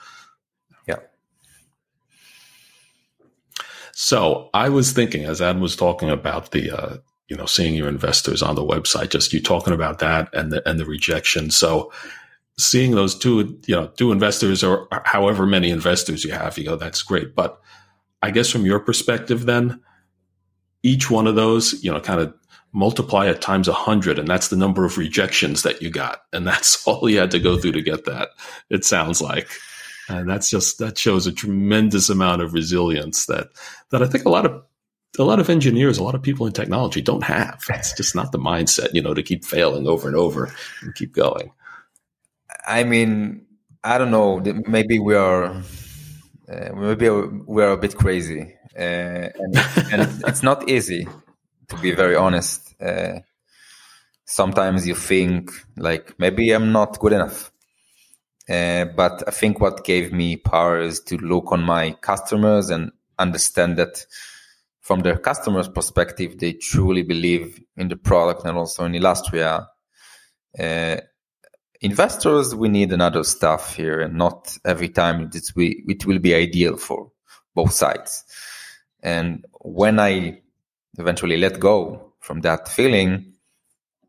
Yeah. 0.87 0.99
So 4.01 4.49
I 4.55 4.69
was 4.69 4.93
thinking, 4.93 5.25
as 5.25 5.43
Adam 5.43 5.61
was 5.61 5.75
talking 5.75 6.09
about 6.09 6.53
the, 6.53 6.71
uh, 6.71 6.97
you 7.27 7.37
know, 7.37 7.47
seeing 7.47 7.75
your 7.75 7.89
investors 7.89 8.43
on 8.43 8.55
the 8.55 8.65
website, 8.65 9.11
just 9.11 9.33
you 9.33 9.43
talking 9.43 9.73
about 9.73 9.99
that 9.99 10.33
and 10.33 10.53
the 10.53 10.67
and 10.69 10.79
the 10.79 10.85
rejection. 10.85 11.51
So 11.51 11.93
seeing 12.57 12.93
those 12.93 13.19
two, 13.19 13.59
you 13.67 13.75
know, 13.75 13.89
two 13.89 14.13
investors 14.13 14.63
or 14.63 14.87
however 15.05 15.47
many 15.47 15.71
investors 15.71 16.23
you 16.23 16.31
have, 16.31 16.57
you 16.57 16.65
go, 16.65 16.77
that's 16.77 17.03
great. 17.03 17.35
But 17.35 17.61
I 18.23 18.31
guess 18.31 18.49
from 18.49 18.65
your 18.65 18.79
perspective, 18.79 19.47
then 19.47 19.81
each 20.85 21.11
one 21.11 21.27
of 21.27 21.35
those, 21.35 21.83
you 21.83 21.91
know, 21.91 21.99
kind 21.99 22.21
of 22.21 22.33
multiply 22.73 23.27
it 23.27 23.41
times 23.41 23.67
a 23.67 23.73
hundred, 23.73 24.21
and 24.21 24.29
that's 24.29 24.47
the 24.47 24.57
number 24.57 24.85
of 24.85 24.97
rejections 24.97 25.65
that 25.65 25.83
you 25.83 25.91
got, 25.91 26.21
and 26.33 26.47
that's 26.47 26.87
all 26.87 27.11
you 27.11 27.19
had 27.19 27.33
to 27.33 27.41
go 27.41 27.59
through 27.59 27.73
to 27.73 27.83
get 27.83 28.05
that. 28.05 28.29
It 28.71 28.85
sounds 28.85 29.21
like, 29.21 29.49
and 30.09 30.29
that's 30.29 30.51
just 30.51 30.79
that 30.79 30.99
shows 30.99 31.27
a 31.27 31.33
tremendous 31.33 32.09
amount 32.09 32.43
of 32.43 32.55
resilience 32.55 33.27
that 33.27 33.49
that 33.91 34.03
I 34.03 34.07
think 34.07 34.25
a 34.25 34.31
lot 34.31 34.47
of 34.47 34.63
a 35.19 35.25
lot 35.25 35.41
of 35.41 35.51
engineers, 35.51 35.99
a 35.99 36.03
lot 36.03 36.15
of 36.15 36.23
people 36.23 36.47
in 36.47 36.53
technology 36.53 37.01
don't 37.01 37.25
have. 37.25 37.63
It's 37.71 37.93
just 37.93 38.15
not 38.15 38.33
the 38.33 38.39
mindset, 38.39 38.93
you 38.93 39.03
know, 39.03 39.15
to 39.15 39.23
keep 39.23 39.45
failing 39.45 39.87
over 39.87 40.07
and 40.07 40.17
over 40.17 40.53
and 40.83 40.95
keep 40.95 41.13
going. 41.13 41.51
I 42.67 42.85
mean, 42.85 43.47
I 43.83 43.99
don't 43.99 44.11
know. 44.11 44.41
Maybe 44.67 44.99
we 44.99 45.15
are, 45.15 45.63
uh, 46.49 46.73
maybe 46.75 47.09
we 47.11 47.63
are 47.63 47.73
a 47.73 47.77
bit 47.77 47.97
crazy, 47.97 48.55
uh, 48.77 48.81
and, 49.35 49.57
and, 49.93 50.25
it's 50.27 50.43
not 50.43 50.69
easy 50.69 51.09
to 51.69 51.77
be 51.79 51.93
very 51.93 52.17
honest. 52.17 52.75
Uh, 52.81 53.21
sometimes 54.25 54.87
you 54.87 54.95
think 54.95 55.51
like 55.77 56.19
maybe 56.19 56.51
I'm 56.51 56.73
not 56.73 56.99
good 56.99 57.13
enough. 57.13 57.51
Uh, 58.49 58.87
but 58.87 59.23
I 59.27 59.31
think 59.31 59.61
what 59.61 59.85
gave 59.85 60.13
me 60.13 60.37
power 60.37 60.81
is 60.81 61.01
to 61.01 61.19
look 61.19 61.53
on 61.53 61.63
my 61.63 61.93
customers 61.93 62.71
and 62.71 62.93
understand 63.19 63.77
that 63.77 64.07
from 64.81 65.01
their 65.01 65.19
customers' 65.19 65.69
perspective, 65.69 66.39
they 66.39 66.55
truly 66.55 67.03
believe 67.03 67.61
in 67.77 67.89
the 67.89 67.97
product 67.97 68.47
and 68.47 68.57
also 68.57 68.87
in 68.87 68.95
Illustria. 68.95 69.69
Uh, 70.59 70.97
investors, 71.83 72.55
we 72.55 72.71
need 72.71 72.91
another 72.91 73.23
stuff 73.23 73.75
here, 73.75 74.01
and 74.01 74.15
not 74.15 74.57
every 74.65 74.89
time 74.89 75.31
it, 75.35 75.45
we, 75.55 75.85
it 75.87 76.07
will 76.07 76.19
be 76.19 76.35
ideal 76.35 76.79
for 76.79 77.13
both 77.55 77.73
sides. 77.73 78.25
And 79.03 79.45
when 79.61 80.01
I 80.01 80.41
eventually 80.99 81.37
let 81.37 81.61
go 81.61 82.15
from 82.21 82.41
that 82.41 82.67
feeling, 82.67 83.35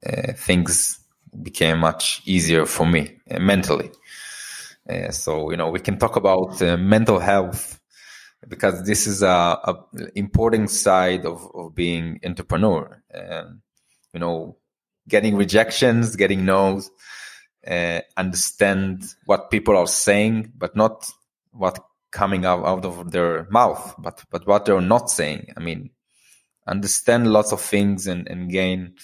uh, 0.06 0.32
things 0.34 1.00
became 1.44 1.80
much 1.80 2.22
easier 2.26 2.66
for 2.66 2.86
me 2.86 3.18
uh, 3.30 3.40
mentally. 3.40 3.92
Uh, 4.88 5.12
so 5.12 5.52
you 5.52 5.58
know 5.58 5.70
we 5.70 5.80
can 5.80 5.98
talk 5.98 6.16
about 6.16 6.62
uh, 6.62 6.78
mental 6.78 7.20
health 7.20 7.80
because 8.48 8.86
this 8.86 9.08
is 9.08 9.22
a, 9.22 9.28
a 9.28 9.76
important 10.16 10.70
side 10.70 11.26
of, 11.26 11.50
of 11.54 11.76
being 11.76 12.20
entrepreneur. 12.24 13.04
And 13.12 13.62
you 14.14 14.20
know, 14.20 14.58
getting 15.08 15.36
rejections, 15.36 16.16
getting 16.16 16.46
no's, 16.46 16.90
uh, 17.68 18.02
understand 18.16 19.04
what 19.26 19.52
people 19.52 19.76
are 19.78 19.88
saying, 19.88 20.54
but 20.58 20.76
not 20.76 21.10
what 21.52 21.84
coming 22.12 22.46
out, 22.46 22.66
out 22.66 22.86
of 22.86 23.12
their 23.12 23.48
mouth, 23.50 23.96
but 24.00 24.24
but 24.32 24.48
what 24.48 24.66
they're 24.66 24.82
not 24.82 25.10
saying. 25.10 25.54
I 25.58 25.60
mean, 25.60 25.92
understand 26.66 27.32
lots 27.32 27.52
of 27.52 27.62
things 27.62 28.08
and, 28.08 28.28
and 28.28 28.50
gain 28.50 28.96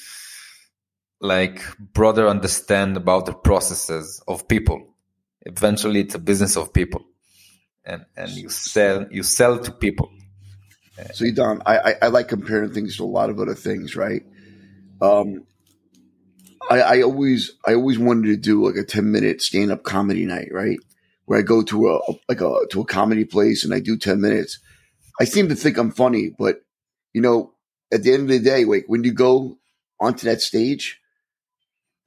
like 1.21 1.61
broader 1.79 2.27
understand 2.27 2.97
about 2.97 3.25
the 3.25 3.33
processes 3.33 4.21
of 4.27 4.47
people. 4.47 4.94
Eventually, 5.45 6.01
it's 6.01 6.15
a 6.15 6.19
business 6.19 6.57
of 6.57 6.73
people, 6.73 7.05
and 7.85 8.05
and 8.17 8.31
you 8.31 8.49
sell 8.49 9.05
you 9.11 9.23
sell 9.23 9.59
to 9.59 9.71
people. 9.71 10.11
So, 11.13 11.29
Don, 11.31 11.61
I, 11.65 11.77
I, 11.77 11.95
I 12.03 12.07
like 12.07 12.29
comparing 12.29 12.71
things 12.71 12.97
to 12.97 13.03
a 13.03 13.05
lot 13.05 13.29
of 13.29 13.39
other 13.39 13.53
things, 13.53 13.95
right? 13.95 14.23
Um, 15.01 15.45
I, 16.69 16.81
I 16.81 17.01
always 17.01 17.51
I 17.65 17.73
always 17.73 17.99
wanted 17.99 18.27
to 18.27 18.37
do 18.37 18.65
like 18.65 18.75
a 18.75 18.83
ten 18.83 19.11
minute 19.11 19.41
stand 19.41 19.71
up 19.71 19.83
comedy 19.83 20.25
night, 20.25 20.49
right? 20.51 20.79
Where 21.25 21.39
I 21.39 21.43
go 21.43 21.61
to 21.63 21.89
a 21.89 21.99
like 22.27 22.41
a 22.41 22.59
to 22.71 22.81
a 22.81 22.85
comedy 22.85 23.25
place 23.25 23.63
and 23.63 23.73
I 23.73 23.79
do 23.79 23.97
ten 23.97 24.21
minutes. 24.21 24.59
I 25.19 25.25
seem 25.25 25.49
to 25.49 25.55
think 25.55 25.77
I'm 25.77 25.91
funny, 25.91 26.31
but 26.37 26.61
you 27.13 27.21
know, 27.21 27.53
at 27.93 28.03
the 28.03 28.13
end 28.13 28.23
of 28.23 28.29
the 28.29 28.39
day, 28.39 28.65
like 28.65 28.85
when 28.87 29.03
you 29.03 29.13
go 29.13 29.57
onto 29.99 30.25
that 30.25 30.41
stage, 30.41 30.99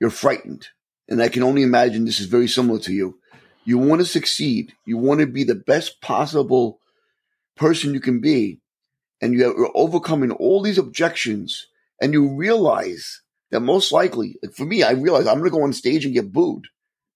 you're 0.00 0.10
frightened. 0.10 0.68
And 1.08 1.22
I 1.22 1.28
can 1.28 1.42
only 1.42 1.62
imagine 1.62 2.04
this 2.04 2.20
is 2.20 2.26
very 2.26 2.48
similar 2.48 2.78
to 2.80 2.92
you. 2.92 3.18
You 3.64 3.78
want 3.78 4.00
to 4.00 4.06
succeed. 4.06 4.74
You 4.84 4.96
want 4.98 5.20
to 5.20 5.26
be 5.26 5.44
the 5.44 5.54
best 5.54 6.00
possible 6.00 6.80
person 7.56 7.94
you 7.94 8.00
can 8.00 8.20
be. 8.20 8.60
And 9.20 9.34
you're 9.34 9.70
overcoming 9.74 10.30
all 10.30 10.62
these 10.62 10.78
objections 10.78 11.66
and 12.00 12.12
you 12.12 12.34
realize 12.34 13.22
that 13.50 13.60
most 13.60 13.92
likely, 13.92 14.36
like 14.42 14.54
for 14.54 14.64
me, 14.64 14.82
I 14.82 14.92
realize 14.92 15.26
I'm 15.26 15.38
going 15.38 15.50
to 15.50 15.56
go 15.56 15.62
on 15.62 15.72
stage 15.72 16.04
and 16.04 16.14
get 16.14 16.32
booed, 16.32 16.68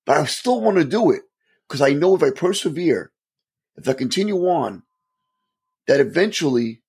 but 0.04 0.16
I 0.16 0.24
still 0.24 0.60
want 0.60 0.78
to 0.78 0.84
do 0.84 1.10
it 1.10 1.22
because 1.68 1.80
I 1.80 1.92
know 1.92 2.16
if 2.16 2.22
I 2.22 2.30
persevere, 2.30 3.12
if 3.76 3.88
I 3.88 3.92
continue 3.92 4.48
on, 4.48 4.82
that 5.86 6.00
eventually 6.00 6.82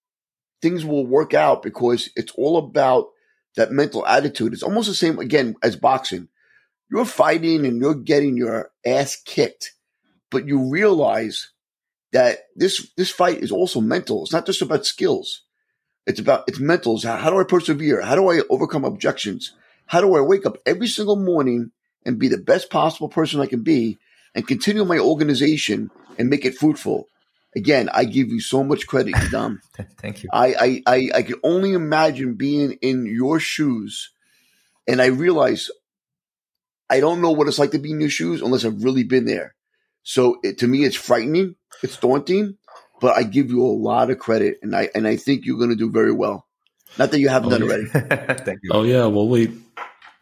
things 0.61 0.85
will 0.85 1.05
work 1.05 1.33
out 1.33 1.61
because 1.61 2.09
it's 2.15 2.31
all 2.33 2.57
about 2.57 3.09
that 3.55 3.71
mental 3.71 4.05
attitude. 4.05 4.53
It's 4.53 4.63
almost 4.63 4.87
the 4.87 4.95
same 4.95 5.19
again 5.19 5.55
as 5.61 5.75
boxing. 5.75 6.29
You're 6.89 7.05
fighting 7.05 7.65
and 7.65 7.81
you're 7.81 7.95
getting 7.95 8.37
your 8.37 8.71
ass 8.85 9.15
kicked, 9.15 9.73
but 10.29 10.47
you 10.47 10.69
realize 10.69 11.51
that 12.11 12.39
this 12.55 12.91
this 12.95 13.09
fight 13.09 13.39
is 13.39 13.51
also 13.51 13.81
mental. 13.81 14.23
It's 14.23 14.31
not 14.31 14.45
just 14.45 14.61
about 14.61 14.85
skills. 14.85 15.41
It's 16.05 16.19
about 16.19 16.43
it's 16.47 16.59
mental. 16.59 16.99
How, 17.01 17.17
how 17.17 17.29
do 17.29 17.39
I 17.39 17.43
persevere? 17.43 18.01
How 18.01 18.15
do 18.15 18.29
I 18.29 18.41
overcome 18.49 18.85
objections? 18.85 19.53
How 19.87 20.01
do 20.01 20.15
I 20.15 20.21
wake 20.21 20.45
up 20.45 20.57
every 20.65 20.87
single 20.87 21.15
morning 21.15 21.71
and 22.05 22.19
be 22.19 22.27
the 22.27 22.37
best 22.37 22.69
possible 22.69 23.09
person 23.09 23.41
I 23.41 23.47
can 23.47 23.63
be 23.63 23.97
and 24.35 24.47
continue 24.47 24.85
my 24.85 24.99
organization 24.99 25.89
and 26.17 26.29
make 26.29 26.45
it 26.45 26.57
fruitful? 26.57 27.07
Again, 27.55 27.89
I 27.93 28.05
give 28.05 28.29
you 28.29 28.39
so 28.39 28.63
much 28.63 28.87
credit, 28.87 29.15
Dom. 29.31 29.61
Thank 29.97 30.23
you. 30.23 30.29
I, 30.33 30.53
I, 30.59 30.83
I, 30.87 31.09
I 31.15 31.21
can 31.21 31.35
only 31.43 31.73
imagine 31.73 32.33
being 32.33 32.73
in 32.81 33.05
your 33.05 33.39
shoes. 33.39 34.11
And 34.87 35.01
I 35.01 35.07
realize 35.07 35.69
I 36.93 36.99
don't 36.99 37.21
know 37.21 37.31
what 37.31 37.47
it's 37.47 37.59
like 37.59 37.71
to 37.71 37.79
be 37.79 37.91
in 37.91 38.01
your 38.01 38.09
shoes 38.09 38.41
unless 38.41 38.63
I've 38.65 38.83
really 38.83 39.03
been 39.03 39.25
there. 39.25 39.55
So 40.03 40.37
it, 40.43 40.59
to 40.59 40.67
me, 40.67 40.83
it's 40.83 40.95
frightening. 40.95 41.55
It's 41.81 41.97
daunting, 41.97 42.57
but 43.01 43.17
I 43.17 43.23
give 43.23 43.49
you 43.49 43.61
a 43.65 43.73
lot 43.89 44.09
of 44.11 44.19
credit 44.19 44.59
and 44.61 44.75
I, 44.75 44.89
and 44.95 45.07
I 45.07 45.15
think 45.17 45.45
you're 45.45 45.57
going 45.57 45.71
to 45.71 45.75
do 45.75 45.89
very 45.91 46.11
well. 46.13 46.45
Not 46.97 47.11
that 47.11 47.19
you 47.19 47.29
haven't 47.29 47.51
Oh, 47.53 47.57
done 47.57 47.67
yeah. 47.67 47.75
it 47.75 47.95
already. 47.95 48.37
Thank 48.45 48.59
you. 48.63 48.69
Oh 48.71 48.83
yeah, 48.83 49.05
well 49.07 49.27
we 49.27 49.57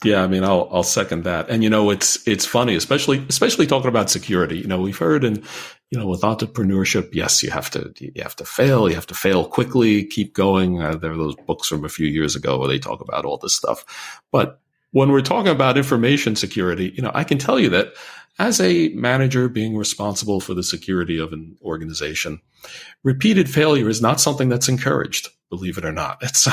yeah, 0.03 0.23
I 0.23 0.27
mean 0.27 0.43
I'll 0.43 0.69
I'll 0.71 0.83
second 0.83 1.25
that. 1.25 1.49
And 1.49 1.63
you 1.63 1.69
know, 1.69 1.89
it's 1.91 2.25
it's 2.27 2.45
funny, 2.45 2.75
especially 2.75 3.23
especially 3.29 3.67
talking 3.67 3.89
about 3.89 4.09
security. 4.09 4.57
You 4.59 4.67
know, 4.67 4.79
we've 4.79 4.97
heard 4.97 5.23
and 5.25 5.43
you 5.91 5.99
know, 5.99 6.07
with 6.07 6.21
entrepreneurship, 6.21 7.13
yes, 7.13 7.43
you 7.43 7.51
have 7.51 7.69
to 7.71 7.91
you 7.99 8.23
have 8.23 8.35
to 8.37 8.45
fail, 8.45 8.87
you 8.89 8.95
have 8.95 9.07
to 9.07 9.13
fail 9.13 9.45
quickly, 9.45 10.05
keep 10.05 10.33
going. 10.33 10.81
Uh, 10.81 10.95
there 10.95 11.11
are 11.11 11.17
those 11.17 11.35
books 11.35 11.67
from 11.67 11.83
a 11.83 11.89
few 11.89 12.07
years 12.07 12.35
ago 12.37 12.57
where 12.57 12.69
they 12.69 12.79
talk 12.79 13.01
about 13.01 13.25
all 13.25 13.37
this 13.37 13.53
stuff. 13.55 13.83
But 14.31 14.61
when 14.91 15.11
we're 15.11 15.21
talking 15.21 15.51
about 15.51 15.77
information 15.77 16.35
security, 16.35 16.93
you 16.95 17.01
know, 17.01 17.11
I 17.13 17.23
can 17.23 17.37
tell 17.37 17.59
you 17.59 17.69
that 17.69 17.93
as 18.39 18.59
a 18.59 18.89
manager 18.89 19.49
being 19.49 19.77
responsible 19.77 20.39
for 20.39 20.53
the 20.53 20.63
security 20.63 21.17
of 21.17 21.33
an 21.33 21.57
organization, 21.61 22.41
repeated 23.03 23.49
failure 23.49 23.89
is 23.89 24.01
not 24.01 24.21
something 24.21 24.49
that's 24.49 24.69
encouraged, 24.69 25.29
believe 25.49 25.77
it 25.77 25.85
or 25.85 25.91
not. 25.91 26.17
It's 26.21 26.47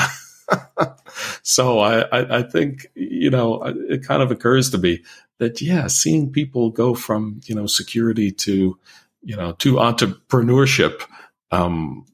so 1.43 1.79
I, 1.79 2.01
I, 2.01 2.39
I 2.39 2.43
think, 2.43 2.87
you 2.95 3.29
know, 3.29 3.61
it 3.63 4.05
kind 4.05 4.21
of 4.21 4.31
occurs 4.31 4.69
to 4.71 4.77
me 4.77 5.03
that, 5.39 5.61
yeah, 5.61 5.87
seeing 5.87 6.31
people 6.31 6.69
go 6.69 6.93
from, 6.93 7.41
you 7.45 7.55
know, 7.55 7.65
security 7.65 8.31
to, 8.31 8.77
you 9.21 9.35
know, 9.35 9.53
to 9.53 9.75
entrepreneurship, 9.75 11.03
um, 11.51 12.05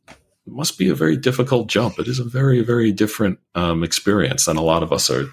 must 0.48 0.78
be 0.78 0.90
a 0.90 0.96
very 0.96 1.18
difficult 1.18 1.68
jump. 1.68 1.98
It 1.98 2.08
is 2.08 2.20
a 2.20 2.24
very, 2.24 2.62
very 2.62 2.92
different, 2.92 3.40
um, 3.56 3.84
experience 3.84 4.46
than 4.46 4.58
a 4.58 4.62
lot 4.62 4.84
of 4.84 4.94
us 4.94 5.10
are, 5.10 5.26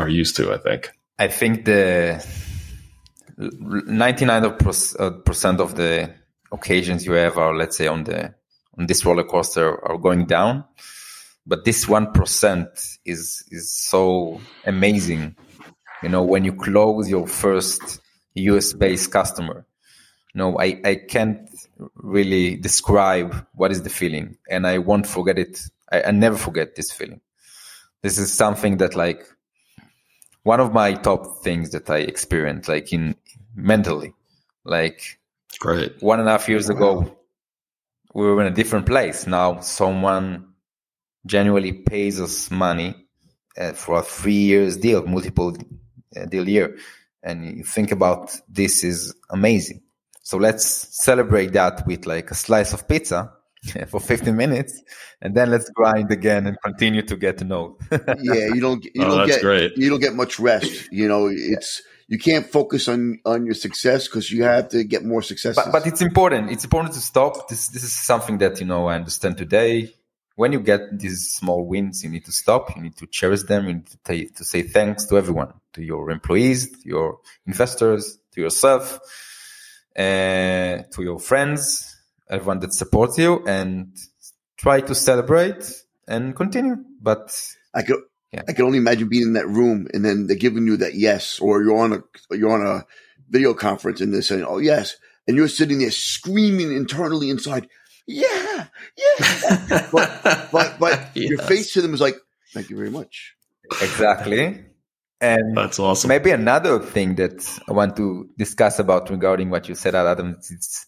are 0.00 0.08
used 0.08 0.36
to, 0.36 0.52
I 0.52 0.58
think. 0.58 0.90
I 1.18 1.28
think 1.28 1.64
the 1.64 2.24
99% 3.38 4.98
uh, 5.00 5.62
of 5.62 5.74
the 5.74 6.14
occasions 6.52 7.06
you 7.06 7.12
have 7.12 7.38
are, 7.38 7.54
let's 7.54 7.76
say, 7.76 7.86
on 7.86 8.04
the 8.04 8.34
on 8.78 8.86
this 8.86 9.04
roller 9.04 9.24
coaster 9.24 9.82
are 9.84 9.98
going 9.98 10.26
down, 10.26 10.64
but 11.46 11.64
this 11.64 11.88
one 11.88 12.12
percent 12.12 12.68
is 13.04 13.44
is 13.50 13.72
so 13.72 14.40
amazing. 14.64 15.36
You 16.02 16.08
know, 16.08 16.22
when 16.22 16.44
you 16.44 16.54
close 16.54 17.10
your 17.10 17.26
first 17.26 18.00
US 18.34 18.72
based 18.72 19.10
customer, 19.10 19.66
no, 20.34 20.58
I 20.58 20.80
I 20.84 20.94
can't 21.08 21.48
really 21.94 22.56
describe 22.56 23.46
what 23.54 23.72
is 23.72 23.82
the 23.82 23.90
feeling, 23.90 24.36
and 24.48 24.66
I 24.66 24.78
won't 24.78 25.06
forget 25.06 25.38
it. 25.38 25.60
I, 25.92 26.02
I 26.04 26.10
never 26.10 26.36
forget 26.36 26.76
this 26.76 26.92
feeling. 26.92 27.20
This 28.02 28.18
is 28.18 28.32
something 28.32 28.78
that 28.78 28.94
like 28.94 29.26
one 30.42 30.60
of 30.60 30.72
my 30.72 30.94
top 30.94 31.42
things 31.42 31.70
that 31.70 31.90
I 31.90 31.98
experienced, 31.98 32.68
like 32.68 32.92
in 32.92 33.14
mentally, 33.54 34.14
like 34.64 35.18
Great. 35.58 36.00
one 36.02 36.20
and 36.20 36.28
a 36.28 36.32
half 36.32 36.48
years 36.48 36.68
ago, 36.68 37.16
we 38.14 38.24
were 38.24 38.40
in 38.40 38.52
a 38.52 38.54
different 38.54 38.86
place. 38.86 39.26
Now 39.26 39.60
someone 39.60 40.54
genuinely 41.26 41.72
pays 41.72 42.20
us 42.20 42.50
money 42.50 42.94
uh, 43.58 43.72
for 43.72 43.98
a 43.98 44.02
three 44.02 44.32
years 44.32 44.76
deal, 44.76 45.06
multiple 45.06 45.56
uh, 46.16 46.24
deal 46.26 46.48
year. 46.48 46.78
And 47.22 47.58
you 47.58 47.64
think 47.64 47.92
about 47.92 48.34
this 48.48 48.82
is 48.82 49.14
amazing. 49.28 49.82
So 50.22 50.38
let's 50.38 50.64
celebrate 50.64 51.52
that 51.52 51.86
with 51.86 52.06
like 52.06 52.30
a 52.30 52.34
slice 52.34 52.72
of 52.72 52.88
pizza 52.88 53.32
for 53.88 54.00
15 54.00 54.34
minutes 54.34 54.82
and 55.20 55.34
then 55.34 55.50
let's 55.50 55.68
grind 55.70 56.10
again 56.10 56.46
and 56.46 56.56
continue 56.64 57.02
to 57.02 57.16
get 57.16 57.38
to 57.38 57.44
know. 57.44 57.76
yeah, 57.90 58.46
you 58.54 58.60
don't, 58.60 58.84
you 58.84 58.90
Oh, 58.98 59.08
don't 59.08 59.18
that's 59.18 59.32
get, 59.36 59.42
great. 59.42 59.76
you 59.76 59.90
don't 59.90 60.00
get 60.00 60.14
much 60.14 60.38
rest. 60.40 60.90
You 60.90 61.06
know, 61.08 61.28
it's, 61.30 61.82
you 62.08 62.18
can't 62.18 62.46
focus 62.46 62.88
on, 62.88 63.20
on 63.24 63.44
your 63.44 63.54
success 63.54 64.08
because 64.08 64.32
you 64.32 64.42
have 64.44 64.70
to 64.70 64.82
get 64.82 65.04
more 65.04 65.22
success 65.22 65.54
but, 65.56 65.70
but 65.70 65.86
it's 65.86 66.00
important. 66.00 66.50
It's 66.50 66.64
important 66.64 66.94
to 66.94 67.00
stop. 67.00 67.48
This 67.48 67.68
this 67.68 67.84
is 67.84 67.92
something 67.92 68.38
that 68.38 68.58
you 68.60 68.66
know 68.66 68.88
I 68.88 68.96
understand 68.96 69.36
today. 69.38 69.94
When 70.34 70.52
you 70.52 70.60
get 70.60 70.98
these 70.98 71.34
small 71.34 71.64
wins, 71.66 72.02
you 72.02 72.08
need 72.10 72.24
to 72.24 72.32
stop. 72.32 72.74
You 72.74 72.82
need 72.82 72.96
to 72.96 73.06
cherish 73.06 73.42
them. 73.42 73.68
You 73.68 73.74
need 73.74 73.86
to, 73.86 73.98
ta- 73.98 74.32
to 74.38 74.44
say 74.44 74.62
thanks 74.62 75.04
to 75.06 75.18
everyone, 75.18 75.52
to 75.74 75.82
your 75.84 76.10
employees, 76.10 76.70
to 76.70 76.88
your 76.88 77.18
investors, 77.46 78.18
to 78.32 78.40
yourself, 78.40 78.98
uh, 79.96 80.82
to 80.92 81.02
your 81.02 81.18
friends, 81.20 81.89
everyone 82.30 82.60
that 82.60 82.72
supports 82.72 83.18
you, 83.18 83.44
and 83.46 83.96
try 84.56 84.80
to 84.80 84.94
celebrate 84.94 85.70
and 86.08 86.34
continue. 86.36 86.76
But 87.02 87.34
I 87.74 87.82
could, 87.82 88.00
Yeah. 88.32 88.42
I 88.48 88.52
can 88.52 88.64
only 88.64 88.78
imagine 88.78 89.08
being 89.08 89.28
in 89.28 89.32
that 89.34 89.48
room 89.48 89.88
and 89.92 90.04
then 90.04 90.26
they're 90.26 90.36
giving 90.36 90.66
you 90.66 90.76
that 90.78 90.94
yes, 90.94 91.40
or 91.40 91.62
you're 91.62 91.78
on 91.78 91.92
a, 91.92 92.36
you're 92.36 92.52
on 92.52 92.64
a 92.66 92.84
video 93.28 93.54
conference 93.54 94.00
and 94.00 94.12
they're 94.14 94.22
saying, 94.22 94.44
oh 94.44 94.58
yes. 94.58 94.96
And 95.26 95.36
you're 95.36 95.48
sitting 95.48 95.78
there 95.78 95.90
screaming 95.90 96.72
internally 96.72 97.30
inside, 97.30 97.68
yeah, 98.06 98.66
yeah. 98.96 99.88
but, 99.92 100.48
but, 100.52 100.78
but 100.80 101.10
your 101.14 101.38
face 101.38 101.72
to 101.74 101.82
them 101.82 101.94
is 101.94 102.00
like, 102.00 102.16
thank 102.52 102.70
you 102.70 102.76
very 102.76 102.90
much. 102.90 103.34
exactly. 103.82 104.64
And 105.20 105.56
That's 105.56 105.78
awesome. 105.78 106.08
Maybe 106.08 106.30
another 106.30 106.78
thing 106.80 107.16
that 107.16 107.46
I 107.68 107.72
want 107.72 107.96
to 107.96 108.30
discuss 108.38 108.78
about 108.78 109.10
regarding 109.10 109.50
what 109.50 109.68
you 109.68 109.74
said, 109.74 109.94
Adam, 109.94 110.36
it's, 110.38 110.50
it's 110.50 110.86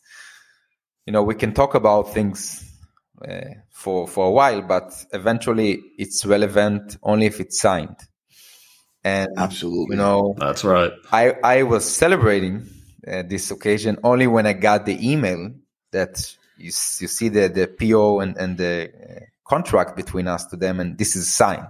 you 1.06 1.12
know 1.12 1.22
we 1.22 1.34
can 1.34 1.52
talk 1.52 1.74
about 1.74 2.12
things 2.12 2.68
uh, 3.26 3.54
for 3.70 4.06
for 4.06 4.26
a 4.26 4.30
while, 4.30 4.62
but 4.62 4.92
eventually 5.12 5.80
it's 5.98 6.24
relevant 6.24 6.96
only 7.02 7.26
if 7.26 7.40
it's 7.40 7.60
signed. 7.60 7.96
And 9.04 9.30
Absolutely. 9.36 9.96
you 9.96 10.02
know, 10.02 10.34
That's 10.38 10.64
right. 10.64 10.92
I 11.10 11.34
I 11.42 11.62
was 11.64 11.84
celebrating 11.84 12.68
uh, 13.06 13.22
this 13.22 13.50
occasion 13.50 13.98
only 14.04 14.26
when 14.26 14.46
I 14.46 14.52
got 14.52 14.86
the 14.86 15.10
email 15.10 15.52
that 15.90 16.34
you 16.56 16.66
you 16.66 17.08
see 17.08 17.28
the 17.28 17.48
the 17.48 17.66
PO 17.66 18.20
and 18.20 18.36
and 18.36 18.56
the 18.56 18.90
uh, 18.90 19.20
contract 19.44 19.96
between 19.96 20.28
us 20.28 20.46
to 20.46 20.56
them, 20.56 20.80
and 20.80 20.96
this 20.96 21.16
is 21.16 21.32
signed. 21.32 21.66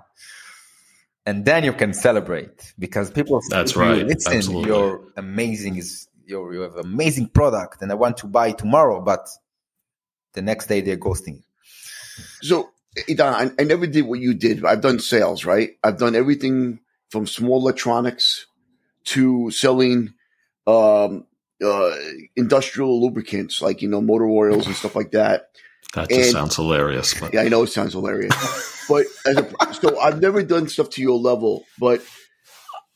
And 1.25 1.45
then 1.45 1.63
you 1.63 1.73
can 1.73 1.95
celebrate 1.95 2.75
because 2.79 3.11
people 3.11 3.41
say 3.43 3.57
That's 3.57 3.73
to 3.73 3.79
you, 3.79 3.85
right. 3.85 4.07
Listen, 4.07 4.39
Absolutely. 4.39 4.71
you're 4.71 5.01
amazing. 5.17 5.77
Is 5.77 6.09
you're, 6.12 6.12
you 6.27 6.61
have 6.61 6.77
amazing 6.77 7.29
product, 7.29 7.83
and 7.83 7.91
I 7.91 7.95
want 7.95 8.17
to 8.19 8.27
buy 8.27 8.53
tomorrow, 8.53 9.01
but 9.01 9.29
the 10.35 10.43
next 10.43 10.67
day 10.67 10.81
they're 10.81 10.97
ghosting. 10.97 11.43
So, 12.43 12.71
Idan, 13.09 13.33
I, 13.59 13.63
I 13.63 13.65
never 13.65 13.87
did 13.87 14.03
what 14.07 14.21
you 14.21 14.35
did. 14.35 14.65
I've 14.65 14.81
done 14.81 14.99
sales, 14.99 15.45
right? 15.45 15.71
I've 15.83 15.99
done 15.99 16.15
everything 16.15 16.81
from 17.11 17.27
small 17.27 17.59
electronics 17.59 18.47
to 19.05 19.51
selling 19.51 20.15
um, 20.67 21.27
uh, 21.63 21.95
industrial 22.37 23.01
lubricants, 23.03 23.61
like 23.63 23.83
you 23.83 23.89
know 23.89 24.01
motor 24.01 24.29
oils 24.29 24.67
and 24.67 24.75
stuff 24.77 24.95
like 24.97 25.13
that. 25.13 25.51
That 25.95 26.09
just 26.09 26.21
And- 26.21 26.31
sounds 26.33 26.57
hilarious. 26.57 27.13
But 27.19 27.35
Yeah, 27.35 27.43
I 27.43 27.49
know 27.49 27.63
it 27.65 27.69
sounds 27.69 27.93
hilarious, 27.93 28.35
but 28.89 29.07
as 29.27 29.37
a, 29.37 29.75
so 29.75 29.99
I've 30.01 30.21
never 30.23 30.43
done 30.43 30.69
stuff 30.69 30.89
to 30.91 31.03
your 31.03 31.19
level, 31.19 31.65
but 31.79 32.03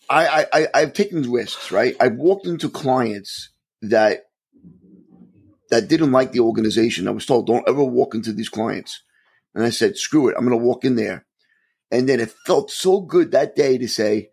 I, 0.09 0.47
I, 0.53 0.67
I've 0.75 0.93
taken 0.93 1.31
risks, 1.31 1.73
right? 1.73 1.97
I've 2.01 2.15
walked 2.15 2.47
into 2.47 2.69
clients 2.69 3.51
that 3.83 4.27
that 5.71 5.89
didn't 5.89 6.13
like 6.13 6.33
the 6.33 6.41
organization. 6.41 7.09
I 7.09 7.11
was 7.11 7.27
told, 7.27 7.47
don't 7.47 7.69
ever 7.69 7.83
walk 7.83 8.15
into 8.15 8.33
these 8.33 8.49
clients, 8.49 9.03
and 9.55 9.65
I 9.65 9.71
said, 9.71 9.97
screw 9.97 10.29
it, 10.29 10.37
I'm 10.39 10.47
going 10.47 10.59
to 10.59 10.65
walk 10.65 10.85
in 10.85 10.95
there, 10.97 11.27
And 11.91 12.09
then 12.09 12.21
it 12.21 12.35
felt 12.47 12.71
so 12.71 13.01
good 13.01 13.31
that 13.31 13.55
day 13.55 13.79
to 13.79 13.89
say, 13.89 14.31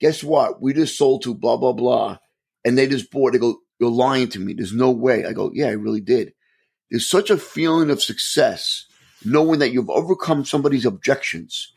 guess 0.00 0.22
what? 0.22 0.60
We 0.62 0.72
just 0.72 0.96
sold 0.96 1.22
to 1.22 1.34
blah, 1.34 1.56
blah, 1.56 1.72
blah. 1.72 2.18
And 2.64 2.78
they 2.78 2.86
just 2.86 3.10
bought, 3.10 3.32
they 3.32 3.38
go, 3.38 3.58
you're 3.80 3.90
lying 3.90 4.28
to 4.30 4.40
me. 4.40 4.54
There's 4.54 4.72
no 4.72 4.90
way. 4.90 5.24
I 5.24 5.32
go, 5.32 5.50
yeah, 5.52 5.66
I 5.66 5.72
really 5.72 6.00
did. 6.00 6.32
There's 6.90 7.08
such 7.08 7.30
a 7.30 7.38
feeling 7.38 7.90
of 7.90 8.02
success 8.02 8.86
knowing 9.24 9.58
that 9.60 9.72
you've 9.72 9.90
overcome 9.90 10.44
somebody's 10.44 10.86
objections. 10.86 11.72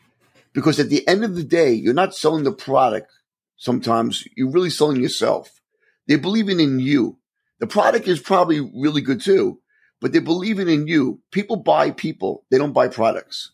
Because 0.52 0.78
at 0.78 0.88
the 0.88 1.06
end 1.08 1.24
of 1.24 1.34
the 1.34 1.44
day, 1.44 1.72
you're 1.72 1.94
not 1.94 2.14
selling 2.14 2.44
the 2.44 2.52
product. 2.52 3.10
Sometimes 3.56 4.26
you're 4.36 4.50
really 4.50 4.70
selling 4.70 5.02
yourself. 5.02 5.60
They're 6.06 6.18
believing 6.18 6.60
in 6.60 6.78
you. 6.80 7.18
The 7.58 7.66
product 7.66 8.06
is 8.06 8.20
probably 8.20 8.60
really 8.60 9.00
good 9.00 9.20
too, 9.20 9.60
but 10.00 10.12
they're 10.12 10.20
believing 10.20 10.68
in 10.68 10.86
you. 10.86 11.20
People 11.30 11.56
buy 11.56 11.90
people. 11.90 12.44
They 12.50 12.58
don't 12.58 12.72
buy 12.72 12.88
products. 12.88 13.50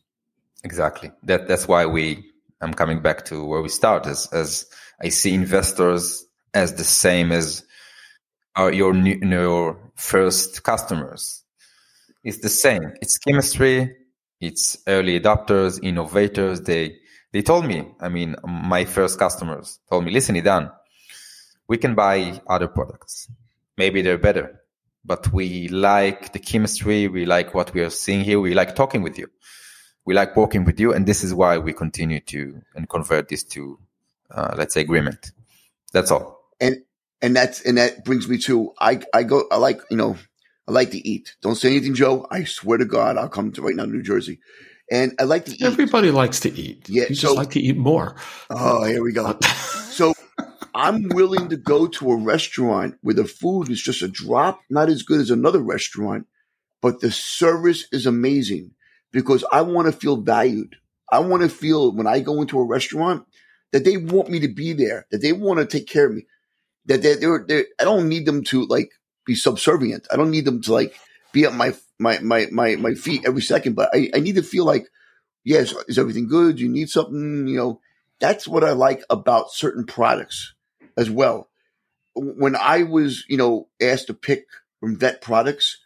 Exactly. 0.65 1.13
That 1.25 1.49
that's 1.49 1.69
why 1.69 1.87
we. 1.87 2.25
I'm 2.61 2.75
coming 2.75 3.01
back 3.01 3.25
to 3.27 3.45
where 3.45 3.63
we 3.63 3.69
start. 3.69 4.07
As 4.07 4.29
as 4.33 4.67
I 5.01 5.09
see 5.09 5.35
investors 5.35 6.25
as 6.55 6.75
the 6.75 6.85
same 6.85 7.33
as 7.33 7.65
our, 8.57 8.73
your 8.73 8.93
new, 8.93 9.19
your 9.23 9.79
first 9.95 10.63
customers. 10.63 11.43
It's 12.25 12.39
the 12.39 12.49
same. 12.49 12.93
It's 13.01 13.19
chemistry. 13.19 13.97
It's 14.41 14.77
early 14.87 15.19
adopters, 15.19 15.83
innovators. 15.83 16.61
They 16.61 16.99
they 17.33 17.43
told 17.43 17.67
me. 17.67 17.89
I 18.01 18.09
mean, 18.09 18.37
my 18.45 18.85
first 18.85 19.19
customers 19.19 19.81
told 19.89 20.05
me, 20.05 20.13
"Listen, 20.13 20.37
Idan, 20.37 20.73
we 21.69 21.79
can 21.79 21.95
buy 21.95 22.41
other 22.47 22.69
products. 22.69 23.29
Maybe 23.77 24.03
they're 24.03 24.19
better, 24.19 24.61
but 25.05 25.33
we 25.33 25.69
like 25.69 26.33
the 26.33 26.39
chemistry. 26.39 27.09
We 27.09 27.25
like 27.27 27.55
what 27.55 27.73
we 27.75 27.81
are 27.83 27.91
seeing 27.91 28.25
here. 28.25 28.41
We 28.41 28.55
like 28.55 28.75
talking 28.75 29.03
with 29.03 29.19
you." 29.19 29.29
we 30.05 30.15
like 30.15 30.37
working 30.37 30.65
with 30.65 30.81
you, 30.81 30.93
and 30.93 31.07
this 31.07 31.23
is 31.23 31.33
why 31.35 31.59
we 31.59 31.73
continue 31.73 32.21
to 32.21 32.63
and 32.75 32.89
convert 32.89 33.29
this 33.29 33.45
to, 33.45 33.79
uh, 34.31 34.55
let's 34.57 34.75
say, 34.75 34.81
agreement. 34.81 35.33
That's 35.93 36.11
all. 36.11 36.41
And 36.61 36.79
and 37.21 37.37
that's 37.37 37.63
and 37.63 37.79
that 37.79 38.05
brings 38.05 38.29
me 38.29 38.39
to 38.39 38.73
I 38.81 39.01
I 39.15 39.23
go 39.23 39.45
I 39.51 39.57
like 39.57 39.81
you 39.91 39.97
know 39.97 40.17
I 40.67 40.73
like 40.73 40.91
to 40.91 41.09
eat. 41.09 41.37
Don't 41.43 41.55
say 41.55 41.71
anything, 41.71 41.95
Joe. 41.95 42.27
I 42.31 42.45
swear 42.45 42.79
to 42.79 42.85
God, 42.85 43.17
I'll 43.17 43.29
come 43.29 43.53
to 43.53 43.63
right 43.63 43.77
now, 43.77 43.85
to 43.85 43.91
New 43.91 44.03
Jersey, 44.03 44.41
and 44.91 45.15
I 45.19 45.25
like 45.25 45.47
to 45.47 45.53
eat. 45.53 45.63
Everybody 45.63 46.11
likes 46.11 46.41
to 46.41 46.53
eat. 46.53 46.89
Yeah, 46.89 47.05
you 47.09 47.15
so- 47.15 47.29
just 47.29 47.37
like 47.37 47.51
to 47.51 47.61
eat 47.61 47.77
more. 47.77 48.17
Oh, 48.51 48.85
here 48.85 49.03
we 49.03 49.13
go. 49.13 49.39
so 49.91 50.13
I'm 50.75 51.09
willing 51.11 51.49
to 51.51 51.57
go 51.57 51.87
to 51.87 52.11
a 52.13 52.17
restaurant 52.17 52.97
where 53.03 53.15
the 53.15 53.25
food 53.25 53.71
is 53.71 53.83
just 53.83 54.03
a 54.03 54.09
drop, 54.09 54.61
not 54.71 54.89
as 54.89 55.03
good 55.03 55.21
as 55.21 55.31
another 55.31 55.61
restaurant, 55.61 56.27
but 56.81 57.01
the 57.01 57.11
service 57.11 57.87
is 57.93 58.07
amazing 58.07 58.73
because 59.13 59.45
I 59.53 59.63
want 59.63 59.87
to 59.87 59.93
feel 59.93 60.17
valued. 60.17 60.77
I 61.11 61.19
want 61.19 61.43
to 61.43 61.49
feel 61.49 61.93
when 61.93 62.07
I 62.07 62.21
go 62.21 62.41
into 62.41 62.59
a 62.59 62.65
restaurant 62.65 63.27
that 63.73 63.85
they 63.85 63.99
want 63.99 64.31
me 64.31 64.41
to 64.41 64.49
be 64.49 64.73
there, 64.73 65.07
that 65.11 65.21
they 65.21 65.33
want 65.33 65.61
to 65.61 65.67
take 65.67 65.87
care 65.87 66.07
of 66.07 66.15
me, 66.15 66.27
that 66.87 67.03
they're, 67.03 67.17
they're, 67.17 67.45
they're 67.47 67.67
I 67.81 67.85
don't 67.85 68.09
need 68.09 68.27
them 68.27 68.43
to 68.45 68.65
like 68.67 68.91
be 69.27 69.35
subservient. 69.35 70.07
I 70.11 70.17
don't 70.17 70.31
need 70.31 70.47
them 70.47 70.63
to 70.63 70.73
like 70.73 70.99
be 71.33 71.45
at 71.45 71.55
my, 71.55 71.75
my, 71.99 72.19
my, 72.21 72.47
my, 72.51 72.77
my 72.77 72.95
feet 72.95 73.25
every 73.27 73.43
second, 73.43 73.75
but 73.75 73.91
I, 73.95 74.11
I 74.15 74.21
need 74.21 74.37
to 74.37 74.43
feel 74.43 74.65
like, 74.65 74.87
yes, 75.45 75.75
is 75.89 75.99
everything 75.99 76.29
good? 76.29 76.61
You 76.61 76.69
need 76.69 76.91
something, 76.91 77.47
you 77.47 77.57
know, 77.57 77.81
that's 78.21 78.47
what 78.47 78.65
I 78.65 78.73
like 78.73 79.03
about 79.11 79.53
certain 79.53 79.85
products 79.85 80.55
as 80.97 81.11
well. 81.11 81.49
When 82.15 82.55
I 82.57 82.83
was, 82.83 83.25
you 83.29 83.37
know, 83.37 83.69
asked 83.81 84.09
to 84.09 84.15
pick 84.15 84.47
from 84.81 84.99
vet 84.99 85.23
products, 85.23 85.79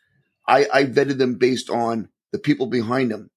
I, 0.47 0.67
I 0.73 0.85
vetted 0.85 1.19
them 1.19 1.37
based 1.37 1.71
on 1.71 2.09
the 2.33 2.39
people 2.39 2.67
behind 2.67 3.11
them. 3.11 3.31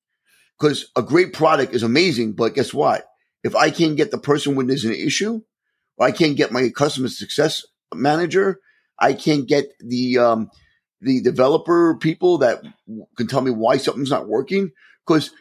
Because 0.59 0.91
a 0.95 1.01
great 1.01 1.31
product 1.31 1.73
is 1.73 1.83
amazing, 1.83 2.33
but 2.33 2.53
guess 2.53 2.73
what? 2.73 3.05
If 3.43 3.55
I 3.55 3.71
can't 3.71 3.95
get 3.95 4.11
the 4.11 4.17
person 4.17 4.55
when 4.55 4.67
there's 4.67 4.83
an 4.83 4.93
issue, 4.93 5.41
I 5.99 6.11
can't 6.11 6.35
get 6.35 6.51
my 6.51 6.69
customer 6.69 7.07
success 7.07 7.65
manager, 7.93 8.59
I 8.97 9.13
can't 9.13 9.47
get 9.47 9.71
the 9.79 10.17
um, 10.17 10.49
the 11.01 11.21
developer 11.21 11.95
people 11.95 12.39
that 12.39 12.61
can 13.17 13.27
tell 13.27 13.41
me 13.41 13.51
why 13.51 13.77
something's 13.77 14.11
not 14.11 14.27
working. 14.27 14.71
Because 15.05 15.31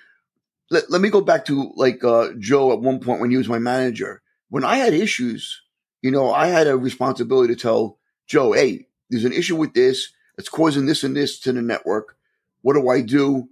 let, 0.71 0.91
let 0.91 1.01
me 1.01 1.11
go 1.11 1.21
back 1.21 1.45
to 1.47 1.73
like 1.77 2.05
uh, 2.05 2.31
Joe 2.39 2.73
at 2.73 2.81
one 2.81 3.01
point 3.01 3.21
when 3.21 3.31
he 3.31 3.37
was 3.37 3.49
my 3.49 3.59
manager. 3.59 4.23
When 4.51 4.65
I 4.65 4.77
had 4.77 4.95
issues, 4.95 5.63
you 6.03 6.11
know, 6.11 6.33
I 6.33 6.47
had 6.47 6.67
a 6.67 6.77
responsibility 6.77 7.55
to 7.55 7.61
tell 7.61 7.99
Joe, 8.27 8.53
hey, 8.53 8.87
there's 9.11 9.25
an 9.25 9.33
issue 9.33 9.57
with 9.57 9.75
this. 9.75 10.13
It's 10.37 10.49
causing 10.49 10.87
this 10.87 11.03
and 11.03 11.17
this 11.17 11.41
to 11.41 11.53
the 11.53 11.63
network. 11.63 12.17
What 12.63 12.75
do 12.75 12.89
I 12.89 13.01
do? 13.01 13.49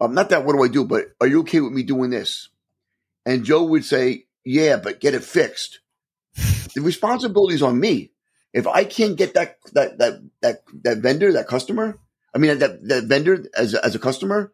Um, 0.00 0.14
not 0.14 0.30
that 0.30 0.44
what 0.44 0.54
do 0.54 0.62
I 0.62 0.68
do, 0.68 0.84
but 0.84 1.06
are 1.20 1.26
you 1.26 1.40
okay 1.40 1.60
with 1.60 1.72
me 1.72 1.82
doing 1.82 2.10
this? 2.10 2.48
And 3.24 3.44
Joe 3.44 3.64
would 3.64 3.84
say, 3.84 4.26
yeah, 4.44 4.76
but 4.76 5.00
get 5.00 5.14
it 5.14 5.22
fixed. 5.22 5.80
the 6.74 6.80
responsibility 6.80 7.54
is 7.54 7.62
on 7.62 7.78
me. 7.78 8.10
If 8.52 8.66
I 8.66 8.84
can't 8.84 9.16
get 9.16 9.34
that, 9.34 9.56
that, 9.72 9.98
that, 9.98 10.20
that, 10.40 10.62
that 10.82 10.98
vendor, 10.98 11.32
that 11.32 11.48
customer, 11.48 11.98
I 12.34 12.38
mean, 12.38 12.58
that, 12.58 12.86
that 12.88 13.04
vendor 13.04 13.44
as, 13.56 13.74
as 13.74 13.94
a 13.94 13.98
customer, 13.98 14.52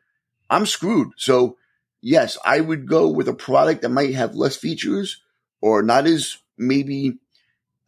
I'm 0.49 0.66
screwed. 0.66 1.12
So 1.16 1.57
yes, 2.01 2.38
I 2.44 2.61
would 2.61 2.86
go 2.86 3.09
with 3.09 3.28
a 3.28 3.34
product 3.34 3.82
that 3.82 3.88
might 3.88 4.14
have 4.14 4.34
less 4.34 4.57
features 4.57 5.20
or 5.61 5.82
not 5.82 6.07
as 6.07 6.38
maybe 6.57 7.18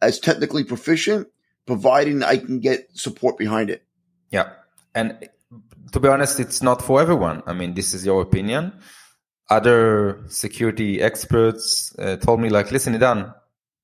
as 0.01 0.19
technically 0.19 0.63
proficient, 0.63 1.27
providing 1.65 2.23
I 2.23 2.37
can 2.37 2.59
get 2.59 2.89
support 2.93 3.37
behind 3.37 3.69
it. 3.69 3.83
Yeah. 4.31 4.49
And 4.93 5.29
to 5.91 5.99
be 5.99 6.07
honest, 6.07 6.39
it's 6.39 6.61
not 6.61 6.81
for 6.81 7.01
everyone. 7.01 7.43
I 7.45 7.53
mean, 7.53 7.73
this 7.73 7.93
is 7.93 8.05
your 8.05 8.21
opinion. 8.21 8.73
Other 9.49 10.23
security 10.27 11.01
experts 11.01 11.93
uh, 11.99 12.15
told 12.17 12.39
me, 12.39 12.49
like, 12.49 12.71
listen, 12.71 12.93
Idan, 12.93 13.33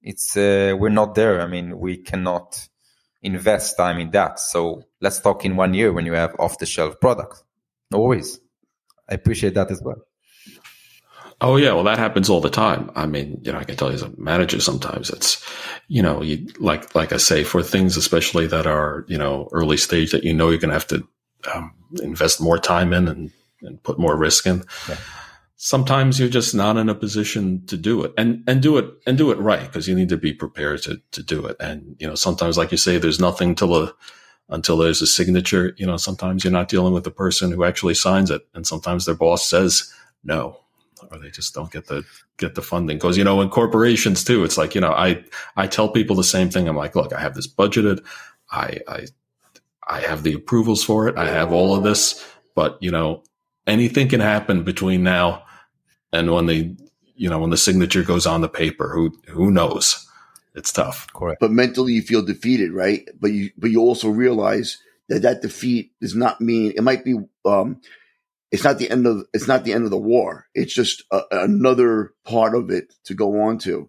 it's 0.07 0.37
uh, 0.37 0.73
we're 0.79 0.97
not 1.01 1.15
there. 1.15 1.41
I 1.41 1.47
mean, 1.47 1.79
we 1.79 1.97
cannot 1.97 2.67
invest 3.21 3.75
time 3.77 3.99
in 3.99 4.11
that. 4.11 4.39
So 4.39 4.83
let's 5.01 5.19
talk 5.19 5.43
in 5.43 5.57
one 5.57 5.73
year 5.73 5.91
when 5.91 6.05
you 6.05 6.13
have 6.13 6.33
off 6.39 6.59
the 6.59 6.65
shelf 6.65 6.99
product. 7.01 7.43
No 7.91 7.99
worries. 7.99 8.39
I 9.09 9.15
appreciate 9.15 9.53
that 9.55 9.69
as 9.69 9.81
well. 9.81 10.01
Oh 11.39 11.57
yeah, 11.57 11.73
well 11.73 11.83
that 11.83 11.99
happens 11.99 12.29
all 12.29 12.41
the 12.41 12.49
time. 12.49 12.89
I 12.95 13.05
mean, 13.05 13.41
you 13.43 13.51
know, 13.51 13.59
I 13.59 13.63
can 13.63 13.75
tell 13.75 13.89
you 13.89 13.95
as 13.95 14.01
a 14.01 14.11
manager 14.17 14.59
sometimes 14.59 15.09
it's, 15.09 15.45
you 15.87 16.01
know, 16.01 16.23
you 16.23 16.47
like 16.57 16.95
like 16.95 17.11
I 17.13 17.17
say 17.17 17.43
for 17.43 17.61
things 17.61 17.97
especially 17.97 18.47
that 18.47 18.65
are 18.65 19.05
you 19.07 19.17
know 19.17 19.49
early 19.51 19.77
stage 19.77 20.11
that 20.11 20.23
you 20.23 20.33
know 20.33 20.49
you're 20.49 20.57
going 20.57 20.69
to 20.69 20.79
have 20.81 20.87
to 20.87 21.07
um, 21.53 21.73
invest 22.01 22.41
more 22.41 22.57
time 22.57 22.93
in 22.93 23.07
and 23.07 23.31
and 23.61 23.83
put 23.83 23.99
more 23.99 24.15
risk 24.15 24.47
in. 24.47 24.63
Yeah. 24.89 24.97
Sometimes 25.68 26.18
you're 26.18 26.30
just 26.30 26.55
not 26.55 26.78
in 26.78 26.88
a 26.88 26.95
position 26.95 27.65
to 27.65 27.76
do 27.76 28.01
it 28.01 28.13
and 28.18 28.41
and 28.47 28.61
do 28.61 28.78
it 28.78 28.86
and 29.05 29.18
do 29.18 29.32
it 29.32 29.38
right 29.38 29.65
because 29.65 29.86
you 29.86 29.95
need 29.95 30.07
to 30.07 30.15
be 30.15 30.32
prepared 30.32 30.82
to 30.84 31.01
to 31.11 31.22
do 31.22 31.45
it. 31.45 31.57
And 31.59 31.97
you 31.99 32.07
know, 32.07 32.15
sometimes 32.15 32.57
like 32.57 32.72
you 32.72 32.78
say, 32.78 32.97
there's 32.97 33.20
nothing 33.20 33.53
till 33.53 33.74
the 33.74 33.95
until 34.47 34.78
there's 34.78 35.01
a 35.01 35.07
signature. 35.07 35.74
You 35.76 35.86
know, 35.86 35.97
sometimes 35.97 36.45
you're 36.45 36.53
not 36.53 36.70
dealing 36.70 36.93
with 36.93 37.03
the 37.03 37.11
person 37.11 37.51
who 37.51 37.65
actually 37.65 37.95
signs 37.95 38.32
it, 38.32 38.47
and 38.53 38.65
sometimes 38.65 39.05
their 39.05 39.13
boss 39.15 39.45
says 39.45 39.93
no 40.24 40.57
or 41.11 41.18
they 41.18 41.32
just 41.32 41.53
don't 41.53 41.70
get 41.70 41.88
the 41.88 42.05
get 42.38 42.55
the 42.55 42.61
funding. 42.61 42.95
Because 42.95 43.18
you 43.18 43.26
know 43.26 43.41
in 43.41 43.49
corporations 43.49 44.24
too 44.24 44.45
it's 44.45 44.57
like 44.57 44.74
you 44.74 44.80
know 44.80 44.93
i 44.93 45.22
i 45.57 45.68
tell 45.68 45.89
people 45.89 46.15
the 46.15 46.24
same 46.24 46.49
thing. 46.49 46.70
I'm 46.70 46.78
like 46.78 46.95
look 46.95 47.11
i 47.11 47.20
have 47.20 47.36
this 47.36 47.45
budgeted. 47.45 47.99
I 48.51 48.80
i 48.88 49.07
i 49.86 49.99
have 49.99 50.24
the 50.24 50.34
approvals 50.34 50.82
for 50.82 51.09
it. 51.09 51.18
I 51.18 51.28
have 51.28 51.51
all 51.51 51.76
of 51.76 51.84
this. 51.84 52.26
But 52.55 52.78
you 52.80 52.89
know 52.89 53.24
anything 53.65 54.07
can 54.07 54.22
happen 54.22 54.63
between 54.63 55.03
now 55.03 55.43
and 56.13 56.33
when 56.33 56.45
the 56.45 56.75
you 57.15 57.29
know 57.29 57.39
when 57.39 57.49
the 57.49 57.57
signature 57.57 58.03
goes 58.03 58.25
on 58.25 58.41
the 58.41 58.49
paper 58.49 58.89
who 58.89 59.17
who 59.27 59.51
knows 59.51 60.07
it's 60.57 60.71
tough 60.71 61.07
Correct. 61.13 61.39
but 61.39 61.51
mentally 61.51 61.93
you 61.93 62.01
feel 62.01 62.23
defeated, 62.23 62.71
right? 62.71 63.07
But 63.19 63.31
you, 63.31 63.51
but 63.57 63.69
you 63.69 63.79
also 63.81 64.09
realize 64.09 64.81
that 65.07 65.21
that 65.21 65.43
defeat 65.43 65.91
does 66.01 66.15
not 66.15 66.41
mean 66.41 66.73
it 66.75 66.81
might 66.81 67.05
be, 67.05 67.15
um, 67.45 67.79
it's 68.51 68.63
not 68.63 68.79
the 68.79 68.89
end 68.89 69.05
of, 69.05 69.25
it's 69.33 69.47
not 69.47 69.65
the 69.65 69.73
end 69.73 69.83
of 69.85 69.91
the 69.91 69.97
war. 69.97 70.47
It's 70.55 70.73
just 70.73 71.03
a, 71.11 71.21
another 71.31 72.13
part 72.25 72.55
of 72.55 72.71
it 72.71 72.91
to 73.05 73.13
go 73.13 73.41
on 73.41 73.59
to. 73.59 73.87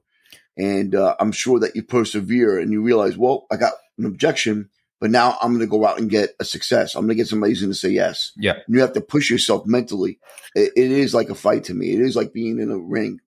And, 0.58 0.94
uh, 0.94 1.16
I'm 1.18 1.32
sure 1.32 1.58
that 1.60 1.74
you 1.74 1.82
persevere 1.82 2.58
and 2.58 2.70
you 2.70 2.82
realize, 2.82 3.16
well, 3.16 3.46
I 3.50 3.56
got 3.56 3.72
an 3.96 4.04
objection, 4.04 4.68
but 5.00 5.10
now 5.10 5.36
I'm 5.40 5.50
going 5.50 5.60
to 5.60 5.66
go 5.66 5.86
out 5.86 5.98
and 5.98 6.10
get 6.10 6.30
a 6.40 6.44
success. 6.44 6.94
I'm 6.94 7.02
going 7.02 7.10
to 7.10 7.14
get 7.14 7.28
somebody 7.28 7.52
who's 7.52 7.60
going 7.60 7.72
to 7.72 7.78
say 7.78 7.90
yes. 7.90 8.32
Yeah. 8.36 8.54
And 8.66 8.74
you 8.74 8.80
have 8.80 8.94
to 8.94 9.00
push 9.00 9.30
yourself 9.30 9.66
mentally. 9.66 10.18
It, 10.54 10.72
it 10.76 10.90
is 10.90 11.14
like 11.14 11.30
a 11.30 11.34
fight 11.34 11.64
to 11.64 11.74
me. 11.74 11.92
It 11.92 12.00
is 12.00 12.16
like 12.16 12.32
being 12.32 12.58
in 12.58 12.70
a 12.70 12.78
ring. 12.78 13.20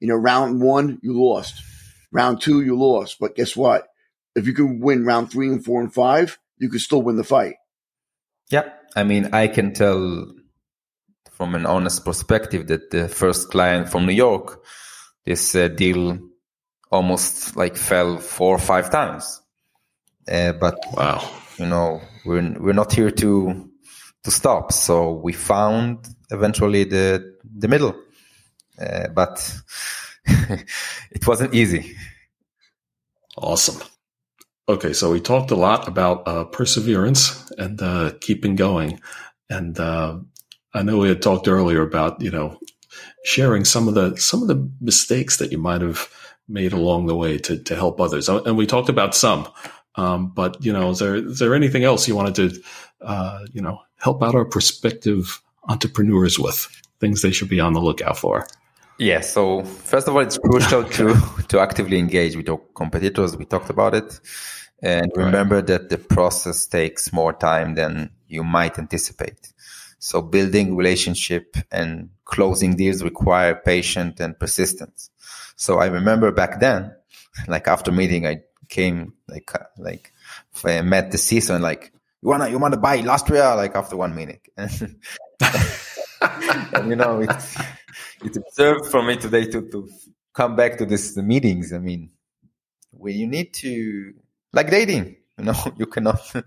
You 0.00 0.08
know, 0.08 0.14
round 0.14 0.60
one, 0.60 1.00
you 1.02 1.20
lost. 1.20 1.62
Round 2.12 2.40
two, 2.40 2.62
you 2.62 2.78
lost. 2.78 3.18
But 3.18 3.34
guess 3.34 3.56
what? 3.56 3.88
If 4.34 4.46
you 4.46 4.52
can 4.52 4.80
win 4.80 5.04
round 5.04 5.30
three 5.30 5.48
and 5.48 5.64
four 5.64 5.80
and 5.80 5.92
five, 5.92 6.38
you 6.58 6.68
could 6.68 6.80
still 6.80 7.02
win 7.02 7.16
the 7.16 7.24
fight. 7.24 7.54
Yeah, 8.50 8.70
I 8.94 9.02
mean, 9.02 9.30
I 9.32 9.48
can 9.48 9.72
tell 9.72 10.32
from 11.32 11.54
an 11.54 11.66
honest 11.66 12.04
perspective 12.04 12.68
that 12.68 12.90
the 12.90 13.08
first 13.08 13.50
client 13.50 13.88
from 13.88 14.06
New 14.06 14.12
York, 14.12 14.62
this 15.24 15.54
uh, 15.54 15.68
deal 15.68 16.18
almost 16.90 17.56
like 17.56 17.76
fell 17.76 18.18
four 18.18 18.54
or 18.54 18.58
five 18.58 18.90
times. 18.90 19.42
Uh, 20.30 20.52
but 20.52 20.78
wow 20.94 21.22
you 21.58 21.66
know, 21.66 22.00
we're 22.24 22.54
we're 22.58 22.72
not 22.72 22.92
here 22.92 23.10
to 23.10 23.70
to 24.24 24.30
stop. 24.30 24.72
So 24.72 25.12
we 25.12 25.32
found 25.32 26.06
eventually 26.30 26.84
the 26.84 27.36
the 27.58 27.68
middle, 27.68 27.94
uh, 28.80 29.08
but 29.08 29.54
it 30.26 31.26
wasn't 31.26 31.54
easy. 31.54 31.96
Awesome. 33.36 33.82
Okay, 34.68 34.92
so 34.92 35.12
we 35.12 35.20
talked 35.20 35.50
a 35.50 35.56
lot 35.56 35.86
about 35.86 36.26
uh, 36.26 36.44
perseverance 36.44 37.50
and 37.56 37.80
uh, 37.80 38.12
keeping 38.20 38.56
going, 38.56 39.00
and 39.48 39.78
uh, 39.78 40.18
I 40.74 40.82
know 40.82 40.98
we 40.98 41.08
had 41.08 41.22
talked 41.22 41.48
earlier 41.48 41.82
about 41.82 42.20
you 42.20 42.30
know 42.30 42.58
sharing 43.24 43.64
some 43.64 43.88
of 43.88 43.94
the 43.94 44.16
some 44.16 44.42
of 44.42 44.48
the 44.48 44.68
mistakes 44.80 45.36
that 45.38 45.52
you 45.52 45.58
might 45.58 45.82
have 45.82 46.08
made 46.48 46.72
along 46.72 47.06
the 47.06 47.16
way 47.16 47.38
to 47.38 47.62
to 47.62 47.76
help 47.76 48.00
others, 48.00 48.28
and 48.28 48.56
we 48.56 48.66
talked 48.66 48.88
about 48.88 49.14
some. 49.14 49.48
Um, 49.96 50.28
but 50.28 50.62
you 50.64 50.72
know, 50.72 50.90
is 50.90 50.98
there 50.98 51.16
is 51.16 51.38
there 51.38 51.54
anything 51.54 51.84
else 51.84 52.06
you 52.06 52.14
wanted 52.14 52.34
to 52.34 52.62
uh, 53.00 53.46
you 53.52 53.62
know 53.62 53.80
help 53.96 54.22
out 54.22 54.34
our 54.34 54.44
prospective 54.44 55.42
entrepreneurs 55.68 56.38
with 56.38 56.68
things 57.00 57.22
they 57.22 57.32
should 57.32 57.48
be 57.48 57.60
on 57.60 57.72
the 57.72 57.80
lookout 57.80 58.18
for? 58.18 58.46
Yeah. 58.98 59.20
So 59.20 59.62
first 59.64 60.08
of 60.08 60.14
all, 60.14 60.22
it's 60.22 60.38
crucial 60.38 60.84
to 60.84 61.14
to 61.48 61.60
actively 61.60 61.98
engage 61.98 62.36
with 62.36 62.46
your 62.46 62.58
competitors. 62.74 63.36
We 63.36 63.44
talked 63.44 63.70
about 63.70 63.94
it, 63.94 64.20
and 64.82 65.10
remember 65.14 65.56
right. 65.56 65.66
that 65.66 65.88
the 65.88 65.98
process 65.98 66.66
takes 66.66 67.12
more 67.12 67.32
time 67.32 67.74
than 67.74 68.10
you 68.26 68.44
might 68.44 68.78
anticipate. 68.78 69.52
So 69.98 70.20
building 70.22 70.76
relationship 70.76 71.56
and 71.72 72.10
closing 72.24 72.76
deals 72.76 73.02
require 73.02 73.54
patience 73.54 74.20
and 74.20 74.38
persistence. 74.38 75.10
So 75.56 75.78
I 75.78 75.86
remember 75.86 76.30
back 76.32 76.60
then, 76.60 76.94
like 77.48 77.66
after 77.66 77.90
meeting, 77.90 78.26
I 78.26 78.42
came 78.68 79.14
like 79.28 79.50
like 79.78 80.12
met 80.64 81.10
the 81.10 81.18
season 81.18 81.62
like 81.62 81.92
you 82.22 82.28
wanna 82.28 82.48
you 82.48 82.58
wanna 82.58 82.76
buy 82.76 82.96
Illustria 82.96 83.54
like 83.54 83.74
after 83.74 83.96
one 83.96 84.14
minute. 84.14 84.48
and 84.56 84.96
you 86.88 86.96
know 86.96 87.20
it's 87.20 87.56
it's 88.24 88.36
observed 88.36 88.86
for 88.86 89.02
me 89.02 89.16
today 89.16 89.46
to 89.46 89.68
to 89.70 89.88
come 90.32 90.56
back 90.56 90.78
to 90.78 90.86
this 90.86 91.16
meetings. 91.16 91.72
I 91.72 91.78
mean, 91.78 92.10
when 92.90 93.14
you 93.14 93.26
need 93.26 93.52
to 93.54 94.14
like 94.52 94.70
dating, 94.70 95.16
you 95.38 95.44
know, 95.44 95.54
you 95.76 95.86
cannot 95.86 96.20
uh, 96.34 96.42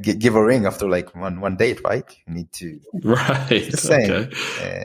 give 0.00 0.34
a 0.34 0.44
ring 0.44 0.66
after 0.66 0.88
like 0.88 1.14
one 1.14 1.40
one 1.40 1.56
date, 1.56 1.80
right? 1.84 2.04
You 2.26 2.34
need 2.34 2.52
to 2.52 2.80
right 3.02 3.48
the 3.48 3.76
same. 3.76 4.10
Okay. 4.10 4.36
Uh, 4.62 4.84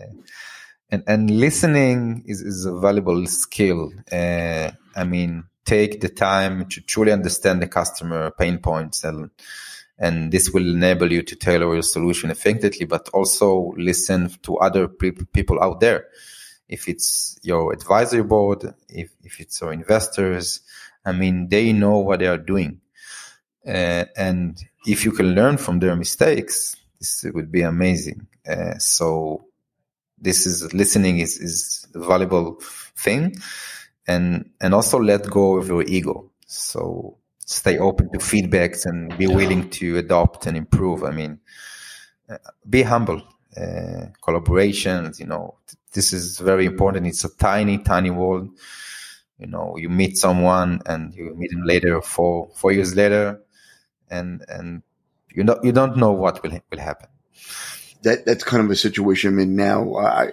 and 0.89 1.04
and 1.08 1.32
listening 1.32 2.24
is 2.26 2.42
is 2.42 2.66
a 2.66 2.78
valuable 2.78 3.26
skill. 3.28 3.92
Uh, 4.12 4.72
I 4.96 5.04
mean, 5.06 5.46
take 5.66 6.01
the 6.01 6.09
time 6.09 6.66
to 6.70 6.82
truly 6.82 7.12
understand 7.12 7.62
the 7.62 7.68
customer 7.68 8.32
pain 8.32 8.57
points 8.57 9.03
and 9.03 9.30
and 9.97 10.32
this 10.32 10.49
will 10.49 10.68
enable 10.68 11.12
you 11.12 11.22
to 11.22 11.36
tailor 11.36 11.74
your 11.74 11.84
solution 11.84 12.32
effectively 12.32 12.86
but 12.86 13.07
also 13.09 13.74
listen 13.78 14.30
to 14.41 14.57
other 14.57 14.88
people 14.88 15.62
out 15.62 15.80
there. 15.80 16.07
If 16.68 16.88
it's 16.88 17.38
your 17.43 17.74
advisory 17.74 18.24
board 18.24 18.74
if, 18.89 19.12
if 19.24 19.39
it's 19.39 19.62
your 19.62 19.74
investors 19.74 20.62
i 21.05 21.12
mean 21.12 21.47
they 21.49 21.74
know 21.74 21.99
what 21.99 22.20
they 22.20 22.28
are 22.28 22.38
doing. 22.38 22.82
Uh, 23.68 24.05
and 24.18 24.59
if 24.88 25.05
you 25.05 25.12
can 25.12 25.36
learn 25.36 25.57
from 25.57 25.80
their 25.80 25.95
mistakes 25.95 26.76
this 26.99 27.26
would 27.34 27.51
be 27.51 27.62
amazing. 27.62 28.28
Uh, 28.47 28.78
so 28.78 29.45
this 30.18 30.45
is 30.45 30.74
listening 30.74 31.20
is, 31.20 31.38
is 31.39 31.88
a 31.95 31.99
valuable 31.99 32.59
thing 32.95 33.36
and 34.12 34.49
and 34.62 34.74
also 34.74 34.97
let 34.99 35.30
go 35.30 35.57
of 35.57 35.68
your 35.68 35.84
ego. 35.84 36.16
So 36.47 37.18
stay 37.45 37.78
open 37.78 38.12
to 38.12 38.20
feedbacks 38.20 38.86
and 38.86 39.18
be 39.18 39.28
willing 39.28 39.70
to 39.80 39.97
adopt 39.97 40.45
and 40.47 40.55
improve. 40.57 41.03
I 41.03 41.12
mean 41.12 41.39
uh, 42.30 42.38
be 42.70 42.82
humble 42.84 43.22
uh, 43.57 44.05
collaborations 44.26 45.20
you 45.20 45.26
know 45.26 45.55
this 45.93 46.14
is 46.14 46.39
very 46.39 46.66
important. 46.66 47.07
It's 47.07 47.26
a 47.26 47.36
tiny 47.36 47.78
tiny 47.80 48.09
world. 48.09 48.49
You 49.39 49.47
know 49.47 49.76
you 49.78 49.89
meet 49.89 50.18
someone 50.18 50.82
and 50.86 51.14
you 51.14 51.34
meet 51.36 51.51
him 51.51 51.64
later 51.64 52.01
four 52.01 52.49
four 52.59 52.72
years 52.72 52.95
later 52.95 53.41
and 54.09 54.43
and 54.47 54.84
you 55.34 55.43
know 55.43 55.59
you 55.64 55.72
don't 55.72 55.97
know 55.97 56.12
what 56.12 56.43
will 56.43 56.59
will 56.72 56.80
happen. 56.80 57.09
That 58.03 58.26
that's 58.26 58.43
kind 58.43 58.64
of 58.64 58.70
a 58.72 58.76
situation 58.76 59.34
i'm 59.34 59.39
in 59.39 59.55
now. 59.55 59.95
I 59.95 60.32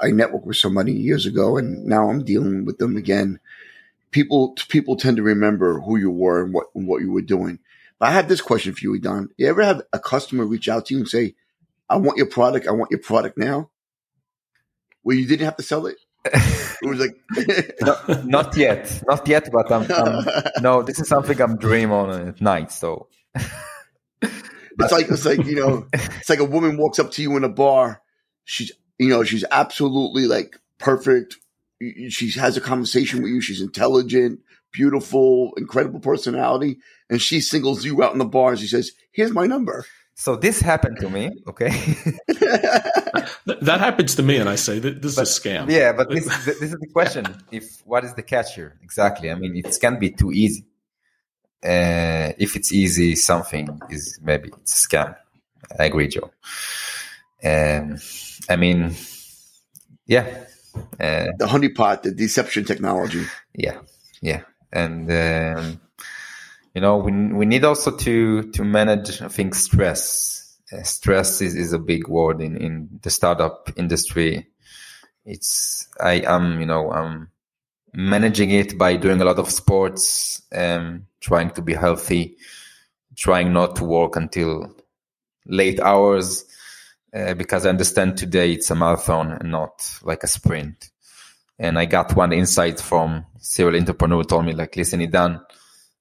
I 0.00 0.08
networked 0.08 0.44
with 0.44 0.56
somebody 0.56 0.92
years 0.92 1.26
ago, 1.26 1.56
and 1.56 1.84
now 1.86 2.08
I'm 2.08 2.24
dealing 2.24 2.64
with 2.64 2.78
them 2.78 2.96
again. 2.96 3.40
People 4.10 4.56
people 4.68 4.96
tend 4.96 5.16
to 5.18 5.22
remember 5.22 5.80
who 5.80 5.96
you 5.96 6.10
were 6.10 6.44
and 6.44 6.54
what 6.54 6.66
and 6.74 6.86
what 6.86 7.02
you 7.02 7.12
were 7.12 7.22
doing. 7.22 7.58
But 7.98 8.10
I 8.10 8.12
have 8.12 8.28
this 8.28 8.40
question 8.40 8.74
for 8.74 8.80
you, 8.80 8.98
Don. 8.98 9.30
You 9.36 9.48
ever 9.48 9.62
have 9.62 9.82
a 9.92 9.98
customer 9.98 10.44
reach 10.44 10.68
out 10.68 10.86
to 10.86 10.94
you 10.94 11.00
and 11.00 11.08
say, 11.08 11.34
"I 11.88 11.96
want 11.96 12.18
your 12.18 12.26
product. 12.26 12.66
I 12.66 12.72
want 12.72 12.90
your 12.90 13.00
product 13.00 13.38
now," 13.38 13.70
where 15.02 15.16
you 15.16 15.26
didn't 15.26 15.44
have 15.44 15.56
to 15.56 15.62
sell 15.62 15.86
it? 15.86 15.96
it 16.24 16.88
was 16.88 16.98
like 16.98 17.16
no, 17.82 18.22
not 18.24 18.56
yet, 18.56 19.02
not 19.06 19.26
yet. 19.28 19.48
But 19.52 19.70
I'm, 19.70 19.90
I'm, 19.90 20.24
no, 20.60 20.82
this 20.82 20.98
is 20.98 21.08
something 21.08 21.40
I'm 21.40 21.56
dreaming 21.56 21.92
on 21.92 22.28
at 22.28 22.40
night. 22.40 22.72
So 22.72 23.08
it's 24.78 24.92
like 24.92 25.08
it's 25.08 25.24
like 25.24 25.44
you 25.44 25.56
know, 25.56 25.86
it's 25.92 26.28
like 26.28 26.40
a 26.40 26.44
woman 26.44 26.76
walks 26.76 26.98
up 26.98 27.12
to 27.12 27.22
you 27.22 27.36
in 27.36 27.44
a 27.44 27.48
bar. 27.48 28.02
She's 28.44 28.72
you 28.98 29.08
know, 29.08 29.24
she's 29.24 29.44
absolutely 29.50 30.26
like 30.26 30.58
perfect. 30.78 31.36
She 32.08 32.30
has 32.32 32.56
a 32.56 32.60
conversation 32.60 33.22
with 33.22 33.30
you. 33.30 33.40
She's 33.40 33.60
intelligent, 33.60 34.40
beautiful, 34.72 35.52
incredible 35.56 36.00
personality. 36.00 36.78
And 37.10 37.20
she 37.20 37.40
singles 37.40 37.84
you 37.84 38.02
out 38.02 38.12
in 38.12 38.18
the 38.18 38.24
bar 38.24 38.50
and 38.52 38.60
she 38.60 38.66
says, 38.66 38.92
here's 39.12 39.32
my 39.32 39.46
number. 39.46 39.84
So 40.14 40.34
this 40.34 40.60
happened 40.60 40.98
to 41.00 41.10
me. 41.10 41.30
Okay. 41.46 41.68
that 43.46 43.76
happens 43.78 44.14
to 44.14 44.22
me. 44.22 44.38
And 44.38 44.48
I 44.48 44.56
say 44.56 44.78
that 44.78 45.02
this 45.02 45.14
but, 45.14 45.22
is 45.22 45.36
a 45.36 45.40
scam. 45.40 45.70
Yeah. 45.70 45.92
But 45.92 46.08
this, 46.08 46.24
this 46.46 46.62
is 46.62 46.78
the 46.80 46.88
question. 46.92 47.26
If 47.52 47.82
what 47.84 48.04
is 48.04 48.14
the 48.14 48.22
catch 48.22 48.54
here? 48.54 48.78
Exactly. 48.82 49.30
I 49.30 49.34
mean, 49.34 49.54
it 49.56 49.78
can 49.78 49.98
be 49.98 50.10
too 50.10 50.32
easy. 50.32 50.64
Uh, 51.62 52.32
if 52.38 52.56
it's 52.56 52.72
easy, 52.72 53.14
something 53.14 53.80
is 53.90 54.18
maybe 54.22 54.50
it's 54.62 54.84
a 54.84 54.88
scam. 54.88 55.16
I 55.78 55.84
agree, 55.84 56.08
Joe. 56.08 56.30
Um, 57.44 57.98
I 58.48 58.56
mean, 58.56 58.94
yeah. 60.06 60.44
Uh, 61.00 61.32
the 61.38 61.46
honeypot, 61.46 62.02
the 62.02 62.10
deception 62.12 62.64
technology. 62.64 63.24
Yeah, 63.54 63.78
yeah, 64.20 64.42
and 64.72 65.10
um, 65.10 65.80
you 66.74 66.82
know 66.82 66.98
we 66.98 67.12
we 67.32 67.46
need 67.46 67.64
also 67.64 67.96
to 67.96 68.50
to 68.52 68.64
manage. 68.64 69.22
I 69.22 69.28
think 69.28 69.54
stress. 69.54 70.42
Uh, 70.70 70.82
stress 70.82 71.40
is, 71.40 71.54
is 71.54 71.72
a 71.72 71.78
big 71.78 72.08
word 72.08 72.42
in 72.42 72.56
in 72.56 73.00
the 73.02 73.08
startup 73.08 73.70
industry. 73.76 74.48
It's 75.24 75.88
I 75.98 76.22
am 76.26 76.60
you 76.60 76.66
know 76.66 76.90
I'm 76.90 77.30
managing 77.94 78.50
it 78.50 78.76
by 78.76 78.96
doing 78.96 79.22
a 79.22 79.24
lot 79.24 79.38
of 79.38 79.50
sports, 79.50 80.42
um, 80.54 81.06
trying 81.20 81.50
to 81.52 81.62
be 81.62 81.72
healthy, 81.72 82.36
trying 83.16 83.54
not 83.54 83.76
to 83.76 83.84
work 83.84 84.16
until 84.16 84.76
late 85.46 85.80
hours 85.80 86.44
uh, 87.14 87.34
because 87.34 87.66
I 87.66 87.70
understand 87.70 88.16
today 88.16 88.52
it's 88.52 88.70
a 88.70 88.74
marathon 88.74 89.32
and 89.32 89.50
not 89.50 89.98
like 90.02 90.22
a 90.22 90.28
sprint. 90.28 90.90
And 91.58 91.78
I 91.78 91.86
got 91.86 92.14
one 92.14 92.32
insight 92.32 92.80
from 92.80 93.26
serial 93.38 93.78
entrepreneur 93.80 94.18
who 94.18 94.24
told 94.24 94.44
me 94.44 94.52
like, 94.52 94.76
listen, 94.76 95.00
Idan, 95.00 95.40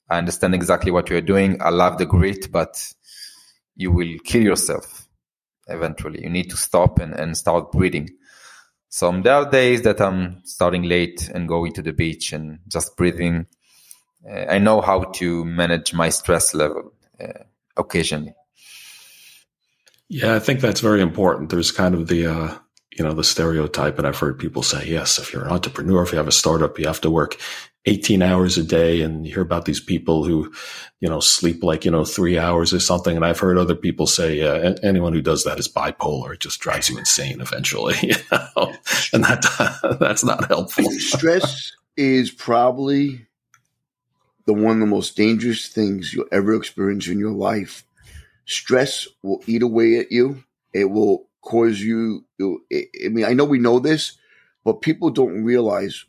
I 0.10 0.18
understand 0.18 0.54
exactly 0.54 0.92
what 0.92 1.10
you're 1.10 1.22
doing. 1.22 1.62
I 1.62 1.70
love 1.70 1.98
the 1.98 2.06
grit, 2.06 2.52
but 2.52 2.94
you 3.76 3.92
will 3.92 4.18
kill 4.24 4.44
yourself 4.44 5.08
eventually. 5.68 6.24
You 6.24 6.30
need 6.30 6.50
to 6.50 6.58
stop 6.58 7.00
and, 7.00 7.14
and 7.14 7.38
start 7.38 7.72
breathing. 7.72 8.10
So 8.90 9.12
there 9.22 9.34
are 9.34 9.50
days 9.50 9.82
that 9.82 10.00
I'm 10.00 10.42
starting 10.46 10.84
late 10.84 11.30
and 11.34 11.48
going 11.48 11.74
to 11.74 11.82
the 11.82 11.94
beach 11.94 12.34
and 12.34 12.60
just 12.68 12.96
breathing. 12.96 13.48
Uh, 14.30 14.46
I 14.50 14.60
know 14.60 14.82
how 14.82 15.04
to 15.04 15.44
manage 15.46 15.94
my 15.94 16.10
stress 16.10 16.54
level 16.54 16.94
uh, 17.20 17.44
occasionally. 17.76 18.34
Yeah, 20.10 20.36
I 20.36 20.40
think 20.40 20.60
that's 20.60 20.82
very 20.82 21.02
important. 21.02 21.50
There's 21.50 21.72
kind 21.72 21.96
of 21.96 22.08
the, 22.08 22.28
uh, 22.28 22.58
you 22.96 23.04
know, 23.04 23.14
the 23.14 23.24
stereotype, 23.24 23.98
and 23.98 24.08
I've 24.08 24.20
heard 24.20 24.40
people 24.40 24.64
say, 24.64 24.86
yes, 24.86 25.18
if 25.18 25.34
you're 25.34 25.46
an 25.46 25.52
entrepreneur, 25.52 26.04
if 26.04 26.12
you 26.12 26.18
have 26.18 26.28
a 26.28 26.32
startup, 26.32 26.78
you 26.78 26.86
have 26.88 27.02
to 27.02 27.10
work 27.10 27.38
18 27.86 28.22
hours 28.22 28.58
a 28.58 28.64
day. 28.64 29.02
And 29.02 29.26
you 29.26 29.34
hear 29.34 29.44
about 29.44 29.66
these 29.66 29.80
people 29.80 30.24
who, 30.24 30.52
you 31.00 31.10
know, 31.10 31.20
sleep 31.20 31.64
like, 31.64 31.86
you 31.86 31.92
know, 31.92 32.06
three 32.06 32.38
hours 32.38 32.74
or 32.74 32.80
something. 32.80 33.16
And 33.16 33.26
I've 33.26 33.40
heard 33.40 33.58
other 33.58 33.76
people 33.76 34.08
say, 34.08 34.42
uh, 34.42 34.76
anyone 34.84 35.14
who 35.14 35.22
does 35.22 35.44
that 35.44 35.60
is 35.60 35.68
bipolar. 35.68 36.34
It 36.34 36.40
just 36.40 36.60
drives 36.60 36.90
you 36.90 36.98
insane 36.98 37.42
eventually. 37.42 37.96
You 38.02 38.16
know? 38.32 38.74
And 39.14 39.24
that, 39.24 39.98
that's 40.00 40.24
not 40.24 40.48
helpful. 40.48 40.90
Stress 40.92 41.74
is 41.98 42.32
probably 42.32 43.26
the 44.46 44.54
one 44.54 44.76
of 44.76 44.80
the 44.80 44.86
most 44.86 45.16
dangerous 45.16 45.68
things 45.68 46.14
you'll 46.14 46.28
ever 46.32 46.56
experience 46.56 47.08
in 47.08 47.20
your 47.20 47.32
life 47.32 47.85
stress 48.46 49.08
will 49.24 49.44
eat 49.48 49.62
away 49.62 50.00
at 50.00 50.12
you. 50.12 50.44
It 50.74 50.86
will 50.86 51.28
cause 51.42 51.80
you. 51.80 52.26
I 52.42 53.10
mean, 53.10 53.26
I 53.26 53.34
know 53.34 53.46
we 53.46 53.60
know 53.60 53.80
this, 53.80 54.18
but 54.64 54.82
people 54.82 55.10
don't 55.10 55.44
realize. 55.44 56.06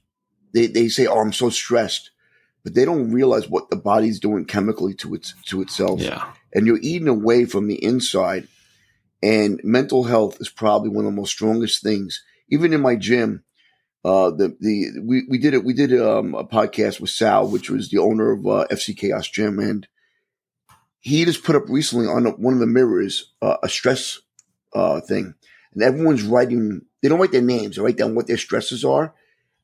They 0.53 0.67
they 0.67 0.89
say, 0.89 1.07
"Oh, 1.07 1.21
I'm 1.21 1.33
so 1.33 1.51
stressed," 1.51 2.11
but 2.65 2.75
they 2.75 2.85
don't 2.85 3.13
realize 3.13 3.49
what 3.49 3.71
the 3.71 3.77
body's 3.77 4.21
doing 4.21 4.45
chemically 4.45 4.95
to 4.95 5.15
its 5.15 5.35
to 5.47 5.63
itself. 5.63 6.01
Yeah, 6.01 6.33
and 6.55 6.67
you're 6.67 6.81
eating 6.81 7.09
away 7.09 7.45
from 7.45 7.69
the 7.69 7.83
inside. 7.83 8.49
And 9.23 9.61
mental 9.65 10.05
health 10.05 10.41
is 10.41 10.51
probably 10.51 10.91
one 10.91 11.07
of 11.07 11.11
the 11.11 11.17
most 11.17 11.31
strongest 11.31 11.83
things 11.83 12.23
even 12.49 12.73
in 12.73 12.81
my 12.81 12.97
gym, 12.97 13.45
uh, 14.05 14.31
the 14.31 14.57
the 14.61 15.01
we 15.03 15.25
we 15.29 15.39
did 15.39 15.55
it. 15.55 15.65
We 15.65 15.73
did 15.73 15.99
um, 16.01 16.35
a 16.35 16.45
podcast 16.45 17.01
with 17.01 17.11
Sal, 17.11 17.49
which 17.49 17.71
was 17.71 17.91
the 17.91 17.99
owner 17.99 18.33
of 18.33 18.47
uh, 18.47 18.67
FC 18.71 18.97
Chaos 18.97 19.29
Gym, 19.29 19.59
and 19.59 19.87
he 21.07 21.25
just 21.25 21.45
put 21.45 21.55
up 21.55 21.69
recently 21.69 22.09
on 22.09 22.25
one 22.43 22.55
of 22.55 22.59
the 22.59 22.67
mirrors 22.67 23.33
uh, 23.41 23.59
a 23.63 23.69
stress 23.69 24.19
uh, 24.75 25.01
thing, 25.01 25.35
and 25.73 25.83
everyone's 25.85 26.25
writing. 26.25 26.83
They 27.01 27.09
don't 27.09 27.21
write 27.21 27.31
their 27.31 27.43
names; 27.43 27.77
they 27.77 27.83
write 27.83 27.97
down 27.97 28.17
what 28.17 28.27
their 28.27 28.37
stresses 28.37 28.85
are, 28.85 29.15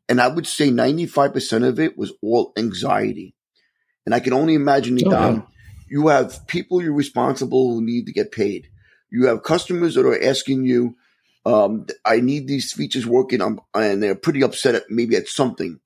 and 0.09 0.21
I 0.21 0.29
would 0.29 0.47
say 0.47 0.71
ninety 0.71 1.07
five 1.07 1.33
percent 1.33 1.65
of 1.65 1.81
it 1.81 1.99
was 1.99 2.13
all 2.23 2.53
anxiety. 2.57 3.35
And 4.07 4.15
I 4.15 4.21
can 4.21 4.33
only 4.33 4.55
imagine, 4.55 4.99
oh, 5.05 5.11
Don, 5.11 5.35
yeah. 5.35 5.43
you 5.89 6.07
have 6.09 6.47
people 6.47 6.81
you're 6.81 6.93
responsible 6.93 7.75
who 7.75 7.83
need 7.83 8.07
to 8.07 8.13
get 8.13 8.31
paid. 8.31 8.69
You 9.11 9.27
have 9.27 9.43
customers 9.43 9.97
that 9.97 10.07
are 10.07 10.23
asking 10.23 10.65
you, 10.65 10.97
um, 11.45 11.87
I 12.05 12.21
need 12.21 12.47
these 12.47 12.73
features 12.73 13.07
working, 13.07 13.41
I'm, 13.41 13.61
and 13.75 14.01
they're 14.01 14.15
pretty 14.15 14.43
upset 14.43 14.77
at 14.77 14.91
maybe 14.91 15.17
at 15.17 15.29
something. 15.29 15.81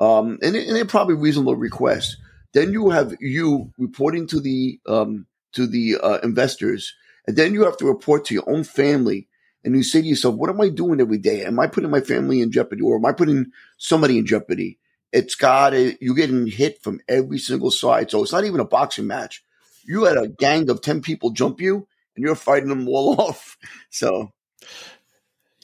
Um, 0.00 0.38
and, 0.42 0.56
and, 0.56 0.76
they're 0.76 0.84
probably 0.84 1.14
reasonable 1.14 1.56
requests. 1.56 2.16
Then 2.54 2.72
you 2.72 2.90
have 2.90 3.16
you 3.20 3.72
reporting 3.78 4.28
to 4.28 4.40
the 4.40 4.80
um, 4.88 5.26
to 5.54 5.66
the 5.66 5.98
uh, 6.02 6.18
investors, 6.22 6.94
and 7.26 7.36
then 7.36 7.54
you 7.54 7.64
have 7.64 7.78
to 7.78 7.86
report 7.86 8.26
to 8.26 8.34
your 8.34 8.48
own 8.50 8.64
family. 8.64 9.28
And 9.64 9.76
you 9.76 9.84
say 9.84 10.02
to 10.02 10.08
yourself, 10.08 10.36
"What 10.36 10.50
am 10.50 10.60
I 10.60 10.70
doing 10.70 11.00
every 11.00 11.18
day? 11.18 11.44
Am 11.44 11.60
I 11.60 11.68
putting 11.68 11.90
my 11.90 12.00
family 12.02 12.42
in 12.42 12.52
jeopardy, 12.52 12.82
or 12.82 12.96
am 12.96 13.06
I 13.06 13.12
putting 13.12 13.46
somebody 13.78 14.18
in 14.18 14.26
jeopardy?" 14.26 14.78
It's 15.12 15.36
got 15.36 15.74
you're 15.74 16.14
getting 16.16 16.48
hit 16.48 16.82
from 16.82 17.00
every 17.08 17.38
single 17.38 17.72
side. 17.72 18.10
So 18.10 18.22
it's 18.22 18.32
not 18.32 18.44
even 18.44 18.60
a 18.60 18.66
boxing 18.66 19.06
match. 19.06 19.44
You 19.84 20.04
had 20.04 20.16
a 20.18 20.28
gang 20.28 20.70
of 20.70 20.80
10 20.82 21.02
people 21.02 21.30
jump 21.30 21.60
you 21.60 21.86
and 22.16 22.24
you're 22.24 22.34
fighting 22.34 22.70
them 22.70 22.88
all 22.88 23.20
off. 23.20 23.58
So. 23.90 24.32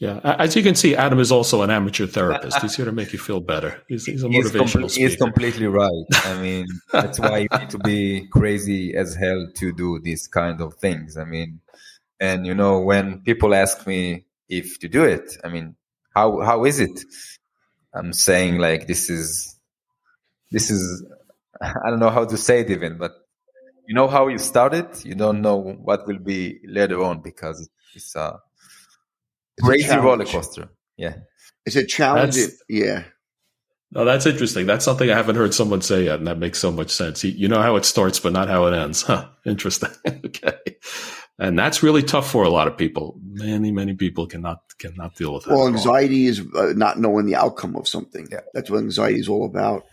Yeah, 0.00 0.18
as 0.24 0.56
you 0.56 0.62
can 0.62 0.74
see, 0.74 0.96
Adam 0.96 1.18
is 1.18 1.30
also 1.30 1.60
an 1.60 1.68
amateur 1.68 2.06
therapist. 2.06 2.62
He's 2.62 2.74
here 2.74 2.86
to 2.86 2.92
make 2.92 3.12
you 3.12 3.18
feel 3.18 3.40
better. 3.40 3.82
He's, 3.86 4.06
he's 4.06 4.24
a 4.24 4.28
motivational 4.28 4.84
he's, 4.84 4.96
com-. 4.96 5.02
He's 5.02 5.16
completely 5.16 5.66
right. 5.66 6.06
I 6.24 6.40
mean, 6.40 6.68
that's 6.90 7.20
why 7.20 7.40
you 7.40 7.48
need 7.58 7.68
to 7.68 7.78
be 7.78 8.26
crazy 8.28 8.94
as 8.96 9.14
hell 9.14 9.46
to 9.56 9.72
do 9.72 10.00
these 10.00 10.26
kind 10.26 10.62
of 10.62 10.72
things. 10.76 11.18
I 11.18 11.24
mean, 11.24 11.60
and 12.18 12.46
you 12.46 12.54
know, 12.54 12.80
when 12.80 13.20
people 13.20 13.54
ask 13.54 13.86
me 13.86 14.24
if 14.48 14.78
to 14.78 14.88
do 14.88 15.04
it, 15.04 15.36
I 15.44 15.48
mean, 15.48 15.76
how 16.14 16.40
how 16.40 16.64
is 16.64 16.80
it? 16.80 16.98
I'm 17.92 18.14
saying 18.14 18.56
like 18.56 18.86
this 18.86 19.10
is 19.10 19.60
this 20.50 20.70
is 20.70 21.04
I 21.60 21.90
don't 21.90 22.00
know 22.00 22.08
how 22.08 22.24
to 22.24 22.38
say 22.38 22.60
it 22.60 22.70
even, 22.70 22.96
but 22.96 23.12
you 23.86 23.94
know 23.94 24.08
how 24.08 24.28
you 24.28 24.38
started, 24.38 25.04
you 25.04 25.14
don't 25.14 25.42
know 25.42 25.56
what 25.56 26.06
will 26.06 26.20
be 26.20 26.60
later 26.64 27.02
on 27.02 27.20
because 27.20 27.68
it's 27.94 28.16
a 28.16 28.38
it's 29.56 29.66
crazy 29.66 29.88
a 29.88 30.00
roller 30.00 30.24
coaster. 30.24 30.68
Yeah, 30.96 31.16
it's 31.66 31.76
a 31.76 31.84
challenge. 31.84 32.36
That's, 32.36 32.62
yeah. 32.68 33.04
No, 33.92 34.04
that's 34.04 34.24
interesting. 34.24 34.66
That's 34.66 34.84
something 34.84 35.10
I 35.10 35.16
haven't 35.16 35.34
heard 35.34 35.52
someone 35.52 35.82
say 35.82 36.04
yet, 36.04 36.18
and 36.18 36.26
that 36.28 36.38
makes 36.38 36.60
so 36.60 36.70
much 36.70 36.90
sense. 36.90 37.24
You 37.24 37.48
know 37.48 37.60
how 37.60 37.74
it 37.74 37.84
starts, 37.84 38.20
but 38.20 38.32
not 38.32 38.48
how 38.48 38.66
it 38.66 38.74
ends. 38.74 39.02
Huh? 39.02 39.28
Interesting. 39.44 39.90
okay 40.06 40.54
and 41.40 41.58
that's 41.58 41.82
really 41.82 42.02
tough 42.02 42.30
for 42.30 42.44
a 42.44 42.50
lot 42.50 42.68
of 42.68 42.76
people. 42.76 43.18
Many, 43.24 43.72
many 43.72 43.94
people 43.94 44.26
cannot 44.26 44.60
cannot 44.78 45.16
deal 45.16 45.32
with 45.32 45.46
it. 45.46 45.50
Well, 45.50 45.66
anxiety 45.66 46.26
is 46.26 46.40
uh, 46.54 46.74
not 46.76 47.00
knowing 47.00 47.24
the 47.24 47.36
outcome 47.36 47.74
of 47.76 47.88
something. 47.88 48.28
Yeah. 48.30 48.42
That's 48.52 48.70
what 48.70 48.80
anxiety 48.80 49.18
is 49.18 49.28
all 49.28 49.46
about. 49.46 49.84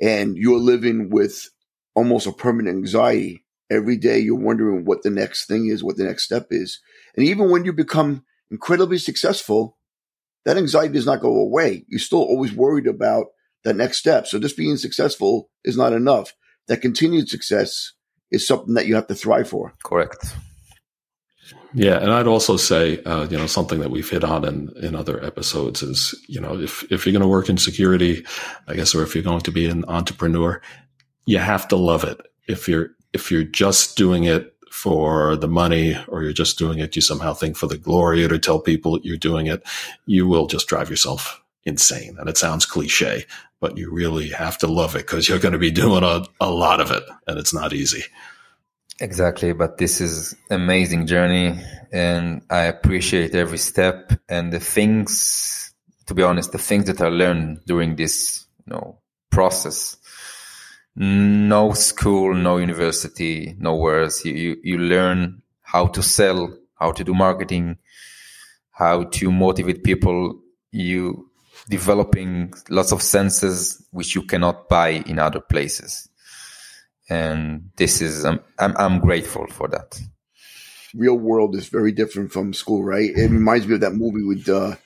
And 0.00 0.36
you're 0.38 0.58
living 0.58 1.10
with 1.10 1.48
almost 1.94 2.26
a 2.26 2.32
permanent 2.32 2.78
anxiety. 2.78 3.44
Every 3.70 3.98
day 3.98 4.20
you're 4.20 4.40
wondering 4.40 4.86
what 4.86 5.02
the 5.02 5.10
next 5.10 5.46
thing 5.46 5.66
is, 5.66 5.84
what 5.84 5.98
the 5.98 6.04
next 6.04 6.24
step 6.24 6.46
is. 6.50 6.80
And 7.14 7.26
even 7.26 7.50
when 7.50 7.66
you 7.66 7.74
become 7.74 8.24
incredibly 8.50 8.98
successful, 8.98 9.78
that 10.44 10.56
anxiety 10.56 10.94
does 10.94 11.06
not 11.06 11.20
go 11.20 11.36
away. 11.36 11.84
You're 11.88 11.98
still 11.98 12.22
always 12.22 12.52
worried 12.52 12.86
about 12.86 13.26
that 13.64 13.76
next 13.76 13.98
step. 13.98 14.26
So 14.26 14.38
just 14.38 14.56
being 14.56 14.76
successful 14.76 15.50
is 15.64 15.76
not 15.76 15.92
enough. 15.92 16.32
That 16.68 16.82
continued 16.82 17.28
success 17.28 17.92
is 18.30 18.46
something 18.46 18.74
that 18.74 18.86
you 18.86 18.94
have 18.94 19.08
to 19.08 19.14
thrive 19.14 19.48
for. 19.48 19.74
Correct. 19.84 20.34
Yeah, 21.74 21.98
and 21.98 22.10
I'd 22.10 22.26
also 22.26 22.56
say, 22.56 23.02
uh, 23.02 23.26
you 23.28 23.36
know, 23.36 23.46
something 23.46 23.80
that 23.80 23.90
we've 23.90 24.08
hit 24.08 24.24
on 24.24 24.44
in, 24.44 24.72
in 24.82 24.94
other 24.94 25.22
episodes 25.22 25.82
is, 25.82 26.14
you 26.28 26.40
know, 26.40 26.58
if 26.58 26.84
if 26.90 27.04
you're 27.04 27.12
going 27.12 27.22
to 27.22 27.28
work 27.28 27.48
in 27.48 27.58
security, 27.58 28.24
I 28.66 28.74
guess, 28.74 28.94
or 28.94 29.02
if 29.02 29.14
you're 29.14 29.22
going 29.22 29.42
to 29.42 29.52
be 29.52 29.66
an 29.66 29.84
entrepreneur, 29.86 30.60
you 31.26 31.38
have 31.38 31.68
to 31.68 31.76
love 31.76 32.02
it. 32.04 32.20
If 32.48 32.66
you're 32.66 32.90
if 33.12 33.30
you're 33.30 33.44
just 33.44 33.96
doing 33.96 34.24
it 34.24 34.55
for 34.76 35.36
the 35.36 35.48
money, 35.48 35.96
or 36.08 36.22
you're 36.22 36.32
just 36.32 36.58
doing 36.58 36.78
it, 36.78 36.94
you 36.94 37.02
somehow 37.02 37.34
think 37.34 37.56
for 37.56 37.66
the 37.66 37.78
glory, 37.78 38.24
or 38.24 38.28
to 38.28 38.38
tell 38.38 38.60
people 38.60 39.00
you're 39.02 39.16
doing 39.16 39.46
it, 39.46 39.62
you 40.06 40.28
will 40.28 40.46
just 40.46 40.68
drive 40.68 40.90
yourself 40.90 41.42
insane. 41.64 42.16
And 42.18 42.28
it 42.28 42.38
sounds 42.38 42.66
cliche, 42.66 43.24
but 43.60 43.76
you 43.76 43.90
really 43.90 44.28
have 44.30 44.58
to 44.58 44.66
love 44.66 44.94
it 44.94 45.06
because 45.06 45.28
you're 45.28 45.38
going 45.38 45.52
to 45.52 45.58
be 45.58 45.70
doing 45.70 46.04
a, 46.04 46.24
a 46.40 46.50
lot 46.50 46.80
of 46.80 46.90
it, 46.90 47.02
and 47.26 47.38
it's 47.38 47.54
not 47.54 47.72
easy. 47.72 48.04
Exactly, 49.00 49.52
but 49.52 49.76
this 49.76 50.00
is 50.00 50.34
amazing 50.50 51.06
journey 51.06 51.60
and 51.92 52.42
I 52.48 52.62
appreciate 52.62 53.34
every 53.34 53.58
step 53.58 54.12
and 54.26 54.50
the 54.50 54.58
things 54.60 55.66
to 56.06 56.14
be 56.14 56.22
honest, 56.22 56.52
the 56.52 56.58
things 56.58 56.86
that 56.86 57.00
I 57.00 57.08
learned 57.08 57.60
during 57.66 57.96
this, 57.96 58.46
you 58.64 58.74
know, 58.74 58.98
process. 59.30 59.96
No 60.96 61.72
school, 61.72 62.34
no 62.34 62.56
university, 62.56 63.54
nowhere 63.58 64.04
else. 64.04 64.24
You, 64.24 64.32
you, 64.32 64.56
you 64.62 64.78
learn 64.78 65.42
how 65.62 65.86
to 65.88 66.02
sell, 66.02 66.56
how 66.74 66.92
to 66.92 67.04
do 67.04 67.14
marketing, 67.14 67.76
how 68.70 69.04
to 69.04 69.30
motivate 69.30 69.84
people. 69.84 70.40
You 70.72 71.30
developing 71.68 72.54
lots 72.70 72.92
of 72.92 73.02
senses 73.02 73.84
which 73.90 74.14
you 74.14 74.22
cannot 74.22 74.68
buy 74.68 74.88
in 74.88 75.18
other 75.18 75.40
places 75.40 76.08
and 77.08 77.70
this 77.76 78.00
is 78.00 78.24
I'm, 78.24 78.40
I'm, 78.58 78.76
I'm 78.76 79.00
grateful 79.00 79.46
for 79.48 79.68
that. 79.68 80.00
Real 80.94 81.16
world 81.16 81.54
is 81.54 81.68
very 81.68 81.92
different 81.92 82.32
from 82.32 82.54
school, 82.54 82.82
right? 82.82 83.10
It 83.10 83.30
reminds 83.30 83.66
me 83.66 83.74
of 83.74 83.80
that 83.80 83.94
movie 83.94 84.22
with 84.22 84.48
uh, 84.48 84.76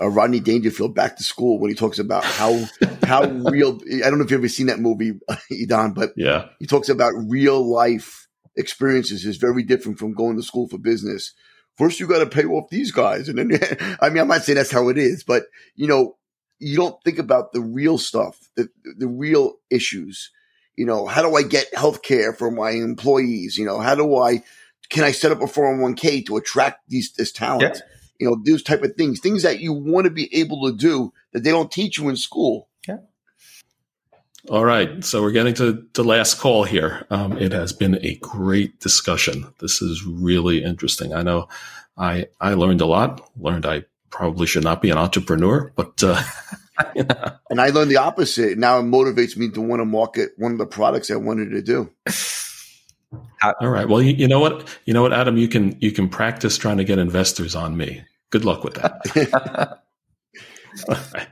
uh, 0.00 0.08
Rodney 0.08 0.40
Dangerfield, 0.40 0.94
Back 0.94 1.16
to 1.16 1.22
School, 1.22 1.58
when 1.58 1.70
he 1.70 1.74
talks 1.74 1.98
about 1.98 2.24
how 2.24 2.64
how 3.04 3.26
real. 3.50 3.78
I 4.04 4.08
don't 4.08 4.18
know 4.18 4.24
if 4.24 4.30
you've 4.30 4.40
ever 4.40 4.48
seen 4.48 4.66
that 4.66 4.80
movie, 4.80 5.12
Idan, 5.52 5.94
but 5.94 6.12
yeah, 6.16 6.46
he 6.58 6.66
talks 6.66 6.88
about 6.88 7.12
real 7.28 7.68
life 7.68 8.28
experiences 8.56 9.24
is 9.24 9.36
very 9.36 9.62
different 9.62 9.98
from 9.98 10.14
going 10.14 10.36
to 10.36 10.42
school 10.42 10.68
for 10.68 10.78
business. 10.78 11.32
First, 11.76 12.00
you 12.00 12.08
got 12.08 12.18
to 12.18 12.26
pay 12.26 12.44
off 12.44 12.70
these 12.70 12.90
guys, 12.90 13.28
and 13.28 13.38
then 13.38 13.60
I 14.00 14.10
mean, 14.10 14.20
I 14.20 14.24
might 14.24 14.42
say 14.42 14.54
that's 14.54 14.72
how 14.72 14.88
it 14.88 14.98
is, 14.98 15.24
but 15.24 15.44
you 15.74 15.86
know, 15.86 16.16
you 16.58 16.76
don't 16.76 17.02
think 17.04 17.18
about 17.18 17.52
the 17.52 17.60
real 17.60 17.98
stuff, 17.98 18.38
the 18.56 18.68
the 18.96 19.08
real 19.08 19.54
issues 19.70 20.30
you 20.78 20.86
know, 20.86 21.06
how 21.06 21.22
do 21.22 21.34
I 21.34 21.42
get 21.42 21.74
health 21.74 22.02
care 22.02 22.32
for 22.32 22.52
my 22.52 22.70
employees? 22.70 23.58
You 23.58 23.66
know, 23.66 23.80
how 23.80 23.96
do 23.96 24.16
I, 24.16 24.44
can 24.88 25.02
I 25.02 25.10
set 25.10 25.32
up 25.32 25.42
a 25.42 25.46
401k 25.46 26.24
to 26.26 26.36
attract 26.36 26.88
these, 26.88 27.12
this 27.14 27.32
talent? 27.32 27.74
Yeah. 27.74 27.97
You 28.18 28.28
know, 28.28 28.36
those 28.44 28.62
type 28.62 28.82
of 28.82 28.94
things, 28.96 29.20
things 29.20 29.42
that 29.42 29.60
you 29.60 29.72
want 29.72 30.04
to 30.04 30.10
be 30.10 30.34
able 30.34 30.68
to 30.68 30.76
do 30.76 31.12
that 31.32 31.44
they 31.44 31.50
don't 31.50 31.70
teach 31.70 31.98
you 31.98 32.08
in 32.08 32.16
school. 32.16 32.68
Yeah. 32.86 32.98
All 34.48 34.64
right. 34.64 35.04
So 35.04 35.22
we're 35.22 35.32
getting 35.32 35.54
to 35.54 35.86
the 35.92 36.04
last 36.04 36.38
call 36.38 36.64
here. 36.64 37.06
Um, 37.10 37.38
it 37.38 37.52
has 37.52 37.72
been 37.72 37.98
a 38.02 38.16
great 38.16 38.80
discussion. 38.80 39.52
This 39.60 39.82
is 39.82 40.04
really 40.04 40.64
interesting. 40.64 41.12
I 41.12 41.22
know 41.22 41.48
I, 41.96 42.28
I 42.40 42.54
learned 42.54 42.80
a 42.80 42.86
lot, 42.86 43.30
learned 43.36 43.66
I 43.66 43.84
probably 44.10 44.46
should 44.46 44.64
not 44.64 44.80
be 44.80 44.90
an 44.90 44.98
entrepreneur, 44.98 45.72
but, 45.76 46.02
uh, 46.02 46.22
and 47.50 47.60
I 47.60 47.68
learned 47.68 47.90
the 47.90 47.98
opposite. 47.98 48.56
Now 48.56 48.78
it 48.78 48.84
motivates 48.84 49.36
me 49.36 49.50
to 49.50 49.60
want 49.60 49.80
to 49.80 49.84
market 49.84 50.30
one 50.36 50.52
of 50.52 50.58
the 50.58 50.66
products 50.66 51.10
I 51.10 51.16
wanted 51.16 51.50
to 51.50 51.62
do. 51.62 51.90
All 53.12 53.68
right. 53.68 53.88
Well, 53.88 54.02
you, 54.02 54.12
you, 54.14 54.28
know 54.28 54.40
what? 54.40 54.68
You 54.84 54.94
know 54.94 55.02
what, 55.02 55.12
Adam? 55.12 55.36
You 55.36 55.48
can 55.48 55.76
you 55.80 55.92
can 55.92 56.08
practice 56.08 56.58
trying 56.58 56.76
to 56.78 56.84
get 56.84 56.98
investors 56.98 57.54
on 57.54 57.76
me. 57.76 58.02
Good 58.30 58.44
luck 58.44 58.64
with 58.64 58.74
that. 58.74 59.82
Right. 60.88 61.26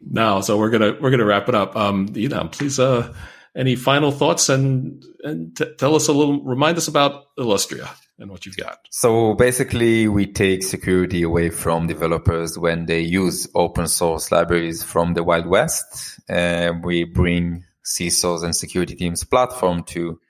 Now, 0.00 0.40
so 0.40 0.58
we're 0.58 0.70
gonna 0.70 0.96
we're 1.00 1.10
gonna 1.10 1.24
wrap 1.24 1.48
it 1.48 1.54
up. 1.54 1.76
Um, 1.76 2.08
you 2.14 2.28
know, 2.28 2.48
please, 2.50 2.80
uh, 2.80 3.14
any 3.54 3.76
final 3.76 4.10
thoughts 4.10 4.48
and 4.48 5.04
and 5.22 5.56
t- 5.56 5.72
tell 5.78 5.94
us 5.94 6.08
a 6.08 6.12
little, 6.12 6.42
remind 6.42 6.76
us 6.76 6.88
about 6.88 7.26
Illustria 7.38 7.88
and 8.18 8.30
what 8.30 8.44
you've 8.46 8.56
got. 8.56 8.78
So 8.90 9.34
basically, 9.34 10.08
we 10.08 10.26
take 10.26 10.62
security 10.62 11.22
away 11.22 11.50
from 11.50 11.86
developers 11.86 12.58
when 12.58 12.86
they 12.86 13.00
use 13.00 13.48
open 13.54 13.86
source 13.86 14.32
libraries 14.32 14.82
from 14.82 15.14
the 15.14 15.22
Wild 15.22 15.46
West. 15.46 16.20
Uh, 16.28 16.72
we 16.82 17.04
bring 17.04 17.64
CISOs 17.84 18.42
and 18.42 18.54
security 18.54 18.94
teams 18.94 19.24
platform 19.24 19.82
to, 19.84 20.20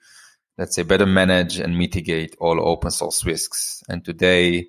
let's 0.59 0.77
say, 0.77 0.83
better 0.83 1.07
manage 1.07 1.59
and 1.59 1.79
mitigate 1.79 2.37
all 2.39 2.61
open 2.67 2.91
source 2.91 3.25
risks. 3.25 3.83
And 3.89 4.05
today, 4.05 4.69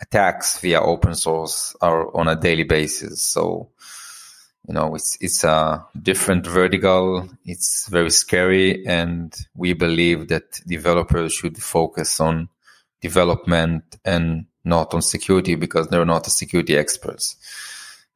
attacks 0.00 0.60
via 0.60 0.80
open 0.80 1.14
source 1.14 1.74
are 1.80 2.14
on 2.16 2.28
a 2.28 2.36
daily 2.36 2.64
basis. 2.64 3.22
So, 3.22 3.70
you 4.66 4.74
know, 4.74 4.94
it's 4.94 5.16
it's 5.20 5.44
a 5.44 5.84
different 6.00 6.46
vertical. 6.46 7.28
It's 7.44 7.88
very 7.88 8.10
scary, 8.10 8.86
and 8.86 9.34
we 9.54 9.72
believe 9.72 10.28
that 10.28 10.60
developers 10.66 11.32
should 11.32 11.56
focus 11.56 12.20
on 12.20 12.48
development 13.00 13.96
and 14.04 14.46
not 14.64 14.92
on 14.92 15.02
security 15.02 15.54
because 15.54 15.88
they're 15.88 16.04
not 16.04 16.26
security 16.26 16.76
experts. 16.76 17.36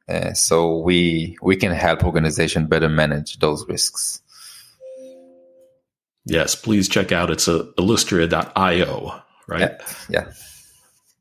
Uh, 0.07 0.33
so 0.33 0.79
we 0.79 1.37
we 1.41 1.55
can 1.55 1.71
help 1.71 2.03
organization 2.03 2.67
better 2.67 2.89
manage 2.89 3.39
those 3.39 3.65
risks. 3.67 4.21
Yes, 6.25 6.55
please 6.55 6.87
check 6.87 7.11
out 7.11 7.29
it's 7.29 7.47
a 7.47 7.71
illustria.io, 7.77 9.21
right? 9.47 9.71
Yeah. 9.71 9.75
yeah. 10.09 10.33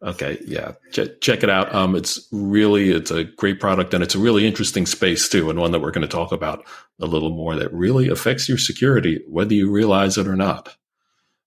Okay, 0.02 0.38
yeah, 0.44 0.72
Ch- 0.90 1.20
check 1.20 1.44
it 1.44 1.50
out. 1.50 1.72
Um, 1.72 1.94
it's 1.94 2.26
really 2.32 2.90
it's 2.90 3.12
a 3.12 3.22
great 3.22 3.60
product 3.60 3.94
and 3.94 4.02
it's 4.02 4.16
a 4.16 4.18
really 4.18 4.46
interesting 4.46 4.84
space 4.84 5.28
too, 5.28 5.48
and 5.48 5.60
one 5.60 5.70
that 5.70 5.80
we're 5.80 5.92
going 5.92 6.02
to 6.02 6.08
talk 6.08 6.32
about 6.32 6.64
a 7.00 7.06
little 7.06 7.30
more. 7.30 7.54
That 7.54 7.72
really 7.72 8.08
affects 8.08 8.48
your 8.48 8.58
security, 8.58 9.20
whether 9.28 9.54
you 9.54 9.70
realize 9.70 10.18
it 10.18 10.26
or 10.26 10.34
not. 10.34 10.76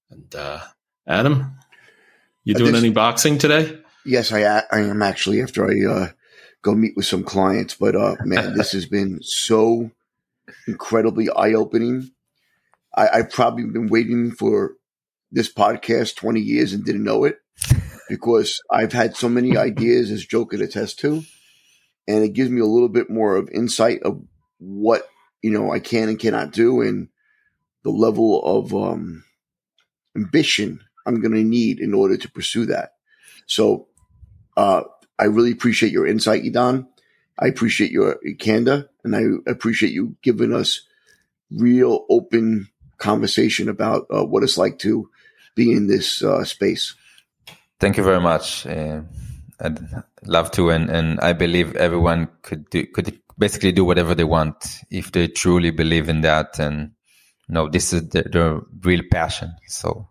And 0.10 0.34
uh, 0.34 0.62
Adam, 1.06 1.58
you 2.46 2.54
doing 2.54 2.76
any 2.76 2.92
boxing 2.92 3.38
today? 3.38 3.78
Yes, 4.06 4.32
I 4.32 4.44
I 4.44 4.80
am 4.80 5.02
actually 5.02 5.42
after 5.42 5.70
I 5.70 5.92
uh, 5.92 6.10
go 6.62 6.74
meet 6.74 6.96
with 6.96 7.06
some 7.06 7.24
clients. 7.24 7.76
But 7.76 7.98
uh, 7.98 8.16
man, 8.24 8.56
this 8.56 8.72
has 8.72 8.86
been 8.86 9.20
so 9.22 9.92
incredibly 10.66 11.30
eye 11.30 11.54
opening. 11.54 12.12
I've 12.96 13.30
probably 13.30 13.66
been 13.66 13.88
waiting 13.88 14.32
for 14.32 14.76
this 15.32 15.52
podcast 15.52 16.16
20 16.16 16.40
years 16.40 16.74
and 16.74 16.86
didn't 16.86 17.04
know 17.04 17.26
it 17.26 17.38
because 18.10 18.62
I've 18.72 18.94
had 18.94 19.16
so 19.18 19.28
many 19.28 19.58
ideas, 19.58 20.12
as 20.12 20.26
Joe 20.26 20.46
could 20.46 20.62
attest 20.62 21.00
to. 21.00 21.24
And 22.08 22.24
it 22.24 22.34
gives 22.34 22.50
me 22.50 22.62
a 22.62 22.66
little 22.66 22.90
bit 22.90 23.10
more 23.10 23.36
of 23.36 23.50
insight 23.50 24.02
of 24.04 24.22
what, 24.60 25.10
you 25.42 25.52
know, 25.52 25.72
I 25.72 25.80
can 25.80 26.10
and 26.10 26.20
cannot 26.20 26.52
do 26.52 26.82
and 26.82 27.10
the 27.84 27.90
level 27.90 28.44
of 28.44 28.74
um, 28.74 29.24
ambition 30.16 30.80
I'm 31.06 31.22
going 31.22 31.34
to 31.34 31.44
need 31.44 31.80
in 31.80 31.94
order 31.94 32.18
to 32.18 32.32
pursue 32.32 32.66
that. 32.68 32.94
So 33.46 33.88
uh, 34.58 34.84
I 35.20 35.26
really 35.26 35.52
appreciate 35.52 35.92
your 35.92 36.08
insight, 36.08 36.44
Idan. 36.44 36.88
I 37.38 37.48
appreciate 37.48 37.92
your 37.92 38.18
candor 38.40 38.90
and 39.04 39.16
I 39.16 39.24
appreciate 39.50 39.92
you 39.92 40.16
giving 40.24 40.54
us 40.54 40.82
real 41.52 42.06
open 42.10 42.70
conversation 42.98 43.70
about 43.70 44.08
uh, 44.14 44.26
what 44.26 44.44
it's 44.44 44.58
like 44.58 44.80
to 44.80 45.10
be 45.56 45.72
in 45.72 45.88
this 45.88 46.24
uh, 46.24 46.44
space. 46.44 46.96
Thank 47.80 47.98
you 47.98 48.04
very 48.04 48.22
much. 48.22 48.66
Uh, 48.66 49.02
I'd 49.60 49.80
love 50.26 50.52
to, 50.52 50.70
and, 50.70 50.90
and 50.90 51.20
I 51.20 51.34
believe 51.34 51.76
everyone 51.76 52.28
could 52.42 52.70
do, 52.70 52.86
could 52.88 53.20
basically 53.38 53.72
do 53.72 53.86
whatever 53.86 54.16
they 54.16 54.24
want 54.24 54.80
if 54.90 55.12
they 55.12 55.28
truly 55.28 55.72
believe 55.72 56.10
in 56.10 56.22
that, 56.22 56.60
and 56.60 56.92
you 57.48 57.54
know 57.54 57.70
this 57.70 57.94
is 57.94 58.10
the, 58.10 58.24
the 58.24 58.66
real 58.84 59.02
passion. 59.10 59.56
So, 59.68 60.10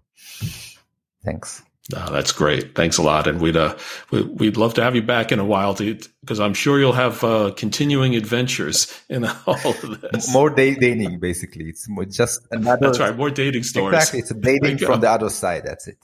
thanks. 1.25 1.63
Oh, 1.95 2.11
that's 2.11 2.33
great. 2.33 2.75
Thanks 2.75 2.97
a 2.97 3.03
lot. 3.03 3.27
And 3.27 3.41
we'd, 3.43 3.57
uh, 3.57 3.77
we'd 4.11 4.57
love 4.57 4.73
to 4.75 4.83
have 4.83 4.95
you 4.95 5.03
back 5.03 5.33
in 5.33 5.39
a 5.39 5.45
while 5.45 5.75
because 5.75 6.41
I'm 6.41 6.55
sure 6.55 6.79
you'll 6.79 6.93
have, 6.93 7.23
uh, 7.23 7.53
continuing 7.55 8.17
adventures 8.17 8.91
in 9.11 9.25
all 9.47 9.71
of 9.71 10.01
this. 10.01 10.33
More 10.33 10.49
dating, 10.49 11.19
basically. 11.21 11.67
It's 11.69 11.87
more 11.89 12.07
just 12.07 12.41
another. 12.51 12.87
That's 12.87 13.01
right. 13.01 13.15
More 13.15 13.31
dating 13.31 13.65
stories. 13.65 13.97
Exactly. 13.97 14.21
It's 14.21 14.31
a 14.31 14.35
dating 14.35 14.79
from 14.79 15.01
the 15.01 15.11
other 15.11 15.29
side. 15.29 15.65
That's 15.67 15.89
it. 15.89 15.99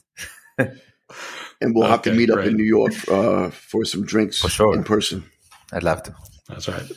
and 0.59 1.75
we'll 1.75 1.85
okay, 1.85 1.91
have 1.91 2.03
to 2.03 2.13
meet 2.13 2.29
great. 2.29 2.45
up 2.45 2.51
in 2.51 2.57
New 2.57 2.65
York, 2.65 2.93
uh, 3.09 3.51
for 3.51 3.87
some 3.87 4.05
drinks 4.05 4.41
for 4.41 4.51
sure. 4.51 4.75
in 4.75 4.85
person. 4.85 5.25
I'd 5.73 5.83
love 5.83 6.03
to. 6.05 6.15
That's 6.49 6.69
right. 6.69 6.91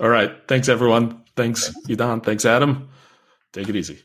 All 0.00 0.08
right. 0.08 0.32
Thanks 0.48 0.68
everyone. 0.68 1.24
Thanks, 1.36 1.74
Idan. 1.88 2.24
Thanks, 2.24 2.44
Adam. 2.44 2.88
Take 3.52 3.68
it 3.68 3.76
easy. 3.76 4.02